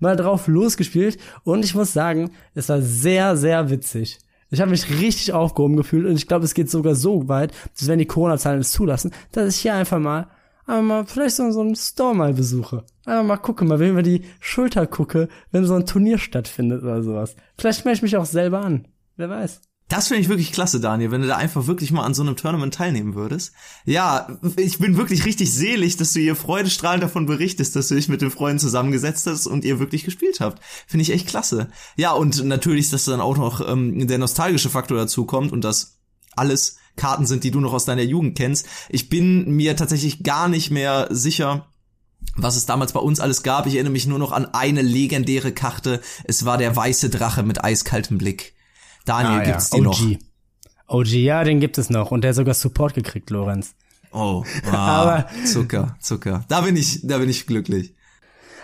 mal 0.00 0.16
drauf 0.16 0.48
losgespielt 0.48 1.16
und 1.44 1.64
ich 1.64 1.74
muss 1.74 1.94
sagen, 1.94 2.32
es 2.54 2.68
war 2.68 2.82
sehr, 2.82 3.38
sehr 3.38 3.70
witzig. 3.70 4.18
Ich 4.50 4.60
habe 4.60 4.70
mich 4.70 4.88
richtig 4.90 5.32
aufgehoben 5.32 5.76
gefühlt 5.76 6.06
und 6.06 6.16
ich 6.16 6.26
glaube, 6.26 6.44
es 6.44 6.54
geht 6.54 6.70
sogar 6.70 6.94
so 6.94 7.28
weit, 7.28 7.52
dass 7.78 7.88
wenn 7.88 7.98
die 7.98 8.06
Corona-Zahlen 8.06 8.60
es 8.60 8.72
zulassen, 8.72 9.12
dass 9.32 9.54
ich 9.54 9.60
hier 9.60 9.74
einfach 9.74 9.98
mal, 9.98 10.28
einfach 10.66 10.82
mal 10.82 11.06
vielleicht 11.06 11.36
so, 11.36 11.50
so 11.50 11.60
einen 11.60 11.76
Store 11.76 12.14
mal 12.14 12.32
besuche. 12.32 12.84
Einfach 13.04 13.24
mal 13.24 13.36
gucke, 13.36 13.64
mal 13.64 13.78
wenn 13.78 13.90
über 13.90 14.02
die 14.02 14.24
Schulter 14.40 14.86
gucke, 14.86 15.28
wenn 15.50 15.66
so 15.66 15.74
ein 15.74 15.86
Turnier 15.86 16.18
stattfindet 16.18 16.82
oder 16.82 17.02
sowas. 17.02 17.36
Vielleicht 17.58 17.84
melde 17.84 17.96
ich 17.96 18.02
mich 18.02 18.16
auch 18.16 18.24
selber 18.24 18.60
an. 18.60 18.88
Wer 19.16 19.28
weiß. 19.28 19.60
Das 19.88 20.08
finde 20.08 20.20
ich 20.20 20.28
wirklich 20.28 20.52
klasse, 20.52 20.80
Daniel, 20.80 21.10
wenn 21.10 21.22
du 21.22 21.28
da 21.28 21.36
einfach 21.36 21.66
wirklich 21.66 21.92
mal 21.92 22.04
an 22.04 22.12
so 22.12 22.22
einem 22.22 22.36
Tournament 22.36 22.74
teilnehmen 22.74 23.14
würdest. 23.14 23.54
Ja, 23.86 24.38
ich 24.56 24.78
bin 24.78 24.98
wirklich 24.98 25.24
richtig 25.24 25.50
selig, 25.50 25.96
dass 25.96 26.12
du 26.12 26.20
hier 26.20 26.36
freudestrahlend 26.36 27.02
davon 27.02 27.24
berichtest, 27.24 27.74
dass 27.74 27.88
du 27.88 27.94
dich 27.94 28.08
mit 28.08 28.20
den 28.20 28.30
Freunden 28.30 28.58
zusammengesetzt 28.58 29.26
hast 29.26 29.46
und 29.46 29.64
ihr 29.64 29.78
wirklich 29.78 30.04
gespielt 30.04 30.40
habt. 30.40 30.62
Finde 30.86 31.02
ich 31.02 31.10
echt 31.10 31.26
klasse. 31.26 31.68
Ja, 31.96 32.12
und 32.12 32.44
natürlich, 32.44 32.90
dass 32.90 33.06
dann 33.06 33.22
auch 33.22 33.38
noch 33.38 33.66
ähm, 33.66 34.06
der 34.06 34.18
nostalgische 34.18 34.68
Faktor 34.68 34.98
dazu 34.98 35.24
kommt 35.24 35.52
und 35.52 35.64
dass 35.64 35.98
alles 36.36 36.76
Karten 36.96 37.24
sind, 37.24 37.44
die 37.44 37.50
du 37.50 37.60
noch 37.60 37.72
aus 37.72 37.86
deiner 37.86 38.02
Jugend 38.02 38.36
kennst. 38.36 38.66
Ich 38.90 39.08
bin 39.08 39.50
mir 39.52 39.74
tatsächlich 39.74 40.22
gar 40.22 40.48
nicht 40.48 40.70
mehr 40.70 41.08
sicher, 41.10 41.66
was 42.36 42.56
es 42.56 42.66
damals 42.66 42.92
bei 42.92 43.00
uns 43.00 43.20
alles 43.20 43.42
gab. 43.42 43.66
Ich 43.66 43.74
erinnere 43.74 43.92
mich 43.92 44.06
nur 44.06 44.18
noch 44.18 44.32
an 44.32 44.46
eine 44.52 44.82
legendäre 44.82 45.52
Karte. 45.52 46.02
Es 46.24 46.44
war 46.44 46.58
der 46.58 46.76
weiße 46.76 47.08
Drache 47.08 47.42
mit 47.42 47.64
eiskaltem 47.64 48.18
Blick. 48.18 48.57
Daniel, 49.08 49.42
gibt's 49.44 49.70
die 49.70 49.80
noch? 49.80 50.00
OG. 50.00 50.18
OG, 50.88 51.06
ja, 51.08 51.44
den 51.44 51.60
gibt 51.60 51.78
es 51.78 51.90
noch 51.90 52.10
und 52.10 52.22
der 52.22 52.30
hat 52.30 52.36
sogar 52.36 52.54
Support 52.54 52.94
gekriegt, 52.94 53.30
Lorenz. 53.30 53.74
Oh, 54.12 54.44
ah, 54.70 54.76
Aber- 55.02 55.26
Zucker, 55.44 55.96
Zucker. 56.00 56.44
Da 56.48 56.62
bin 56.62 56.76
ich, 56.76 57.06
da 57.06 57.18
bin 57.18 57.28
ich 57.28 57.46
glücklich. 57.46 57.94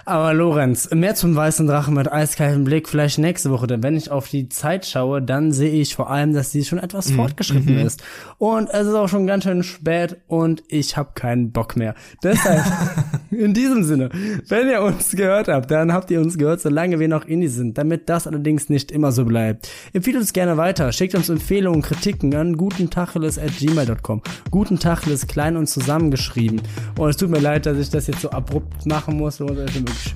Aber 0.06 0.34
Lorenz, 0.34 0.90
mehr 0.90 1.14
zum 1.14 1.34
weißen 1.34 1.66
Drachen 1.66 1.94
mit 1.94 2.12
eiskaltem 2.12 2.64
Blick 2.64 2.88
vielleicht 2.88 3.18
nächste 3.18 3.50
Woche, 3.50 3.66
denn 3.66 3.82
wenn 3.82 3.96
ich 3.96 4.10
auf 4.10 4.28
die 4.28 4.48
Zeit 4.48 4.84
schaue, 4.84 5.22
dann 5.22 5.52
sehe 5.52 5.80
ich 5.80 5.94
vor 5.94 6.10
allem, 6.10 6.34
dass 6.34 6.50
sie 6.50 6.64
schon 6.64 6.78
etwas 6.78 7.10
fortgeschritten 7.10 7.78
ist. 7.78 8.02
Und 8.38 8.68
es 8.70 8.86
ist 8.86 8.94
auch 8.94 9.08
schon 9.08 9.26
ganz 9.26 9.44
schön 9.44 9.62
spät 9.62 10.18
und 10.26 10.62
ich 10.68 10.96
habe 10.96 11.10
keinen 11.14 11.52
Bock 11.52 11.76
mehr. 11.76 11.94
Deshalb, 12.22 12.64
in 13.30 13.54
diesem 13.54 13.84
Sinne, 13.84 14.10
wenn 14.48 14.68
ihr 14.68 14.82
uns 14.82 15.12
gehört 15.12 15.48
habt, 15.48 15.70
dann 15.70 15.92
habt 15.92 16.10
ihr 16.10 16.20
uns 16.20 16.36
gehört, 16.36 16.60
solange 16.60 17.00
wir 17.00 17.08
noch 17.08 17.24
Indie 17.24 17.48
sind. 17.48 17.78
Damit 17.78 18.08
das 18.08 18.26
allerdings 18.26 18.68
nicht 18.68 18.92
immer 18.92 19.12
so 19.12 19.24
bleibt. 19.24 19.68
Empfiehlt 19.92 20.16
uns 20.16 20.32
gerne 20.32 20.56
weiter, 20.56 20.92
schickt 20.92 21.14
uns 21.14 21.28
Empfehlungen, 21.30 21.82
Kritiken 21.82 22.34
an 22.34 22.56
gutentacheles.gmail.com. 22.56 24.22
Gutentacheles 24.50 25.26
klein 25.26 25.56
und 25.56 25.66
zusammengeschrieben. 25.66 26.60
Und 26.98 27.08
es 27.08 27.16
tut 27.16 27.30
mir 27.30 27.40
leid, 27.40 27.66
dass 27.66 27.78
ich 27.78 27.88
das 27.88 28.06
jetzt 28.06 28.20
so 28.20 28.30
abrupt 28.30 28.86
machen 28.86 29.16
muss. 29.16 29.38
Lorenz, 29.38 29.72
ich 29.94 30.14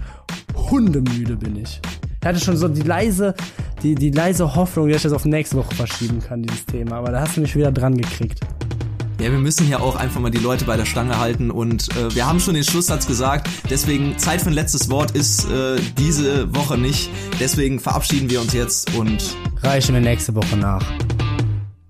hundemüde 0.70 1.36
bin 1.36 1.56
ich. 1.56 1.80
Ich 2.20 2.26
hatte 2.26 2.40
schon 2.40 2.56
so 2.56 2.68
die 2.68 2.82
leise, 2.82 3.34
die, 3.82 3.94
die 3.94 4.10
leise 4.10 4.54
Hoffnung, 4.54 4.88
dass 4.88 4.98
ich 4.98 5.02
das 5.04 5.12
auf 5.12 5.24
nächste 5.24 5.56
Woche 5.56 5.74
verschieben 5.74 6.20
kann, 6.20 6.42
dieses 6.42 6.66
Thema. 6.66 6.96
Aber 6.96 7.12
da 7.12 7.20
hast 7.20 7.36
du 7.36 7.40
mich 7.40 7.54
wieder 7.54 7.70
dran 7.70 7.96
gekriegt. 7.96 8.40
Ja, 9.20 9.32
wir 9.32 9.38
müssen 9.38 9.68
ja 9.68 9.80
auch 9.80 9.96
einfach 9.96 10.20
mal 10.20 10.30
die 10.30 10.38
Leute 10.38 10.64
bei 10.64 10.76
der 10.76 10.84
Stange 10.84 11.18
halten 11.18 11.50
und 11.50 11.88
äh, 11.96 12.14
wir 12.14 12.26
haben 12.26 12.38
schon 12.38 12.54
den 12.54 12.62
Schlusssatz 12.62 13.06
gesagt, 13.06 13.48
deswegen 13.68 14.16
Zeit 14.16 14.42
für 14.42 14.48
ein 14.50 14.52
letztes 14.52 14.90
Wort 14.90 15.10
ist 15.12 15.50
äh, 15.50 15.76
diese 15.98 16.54
Woche 16.54 16.78
nicht. 16.78 17.10
Deswegen 17.40 17.80
verabschieden 17.80 18.30
wir 18.30 18.40
uns 18.40 18.52
jetzt 18.52 18.94
und 18.94 19.36
Reichen 19.62 19.94
wir 19.94 20.00
nächste 20.00 20.36
Woche 20.36 20.56
nach. 20.56 20.84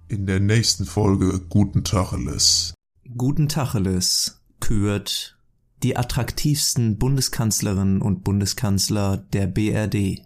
In 0.08 0.24
der 0.26 0.40
nächsten 0.40 0.86
Folge 0.86 1.40
Guten 1.50 1.84
Tacheles. 1.84 2.72
guten 3.16 3.48
Tacheles 3.48 4.40
kürt 4.60 5.37
die 5.82 5.96
attraktivsten 5.96 6.98
Bundeskanzlerinnen 6.98 8.02
und 8.02 8.24
Bundeskanzler 8.24 9.18
der 9.32 9.46
BRD 9.46 10.22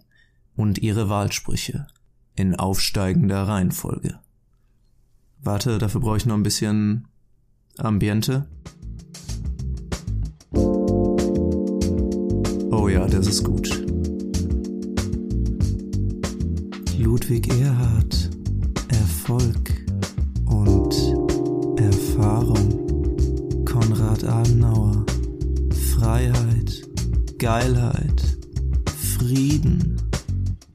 und 0.55 0.79
ihre 0.79 1.09
Wahlsprüche 1.09 1.87
in 2.35 2.55
aufsteigender 2.55 3.47
Reihenfolge. 3.47 4.19
Warte, 5.43 5.77
dafür 5.77 6.01
brauche 6.01 6.17
ich 6.17 6.25
noch 6.25 6.35
ein 6.35 6.43
bisschen 6.43 7.07
Ambiente. 7.77 8.47
Oh 12.71 12.87
ja, 12.87 13.05
das 13.07 13.27
ist 13.27 13.43
gut. 13.43 13.69
Ludwig 16.97 17.53
Erhard, 17.59 18.29
Erfolg 18.89 19.85
und 20.45 20.95
Erfahrung. 21.77 23.65
Konrad 23.65 24.23
Adenauer. 24.23 25.05
Freiheit, 26.03 26.83
Geilheit, 27.39 28.37
Frieden. 29.17 30.01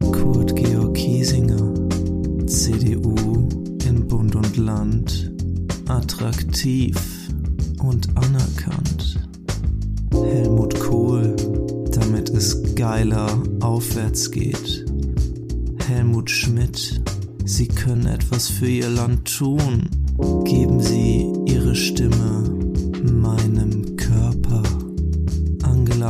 Kurt 0.00 0.56
Georg 0.56 0.94
Kiesinger, 0.94 1.74
CDU 2.46 3.46
in 3.86 4.08
Bund 4.08 4.34
und 4.34 4.56
Land, 4.56 5.30
attraktiv 5.86 6.96
und 7.82 8.08
anerkannt. 8.16 9.28
Helmut 10.14 10.80
Kohl, 10.80 11.36
damit 11.92 12.30
es 12.30 12.74
geiler 12.74 13.28
aufwärts 13.60 14.30
geht. 14.30 14.86
Helmut 15.86 16.30
Schmidt, 16.30 17.02
Sie 17.44 17.68
können 17.68 18.06
etwas 18.06 18.48
für 18.48 18.68
Ihr 18.68 18.88
Land 18.88 19.36
tun. 19.36 19.90
Geben 20.44 20.80
Sie 20.80 21.30
Ihre 21.44 21.74
Stimme 21.74 22.44
meinem 23.12 23.77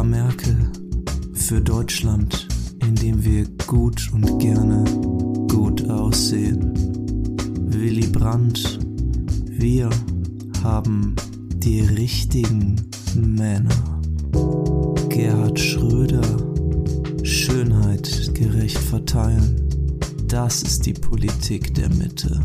Merkel, 0.08 0.56
für 1.34 1.60
Deutschland, 1.60 2.48
in 2.80 2.94
dem 2.94 3.24
wir 3.24 3.46
gut 3.66 4.10
und 4.12 4.38
gerne 4.38 4.84
gut 5.48 5.88
aussehen. 5.90 6.72
Willy 7.66 8.06
Brandt, 8.06 8.78
wir 9.50 9.90
haben 10.62 11.14
die 11.56 11.80
richtigen 11.80 12.76
Männer. 13.14 14.00
Gerhard 15.10 15.60
Schröder, 15.60 16.22
Schönheit 17.22 18.34
gerecht 18.34 18.78
verteilen. 18.78 19.68
Das 20.26 20.62
ist 20.62 20.86
die 20.86 20.94
Politik 20.94 21.74
der 21.74 21.90
Mitte. 21.90 22.40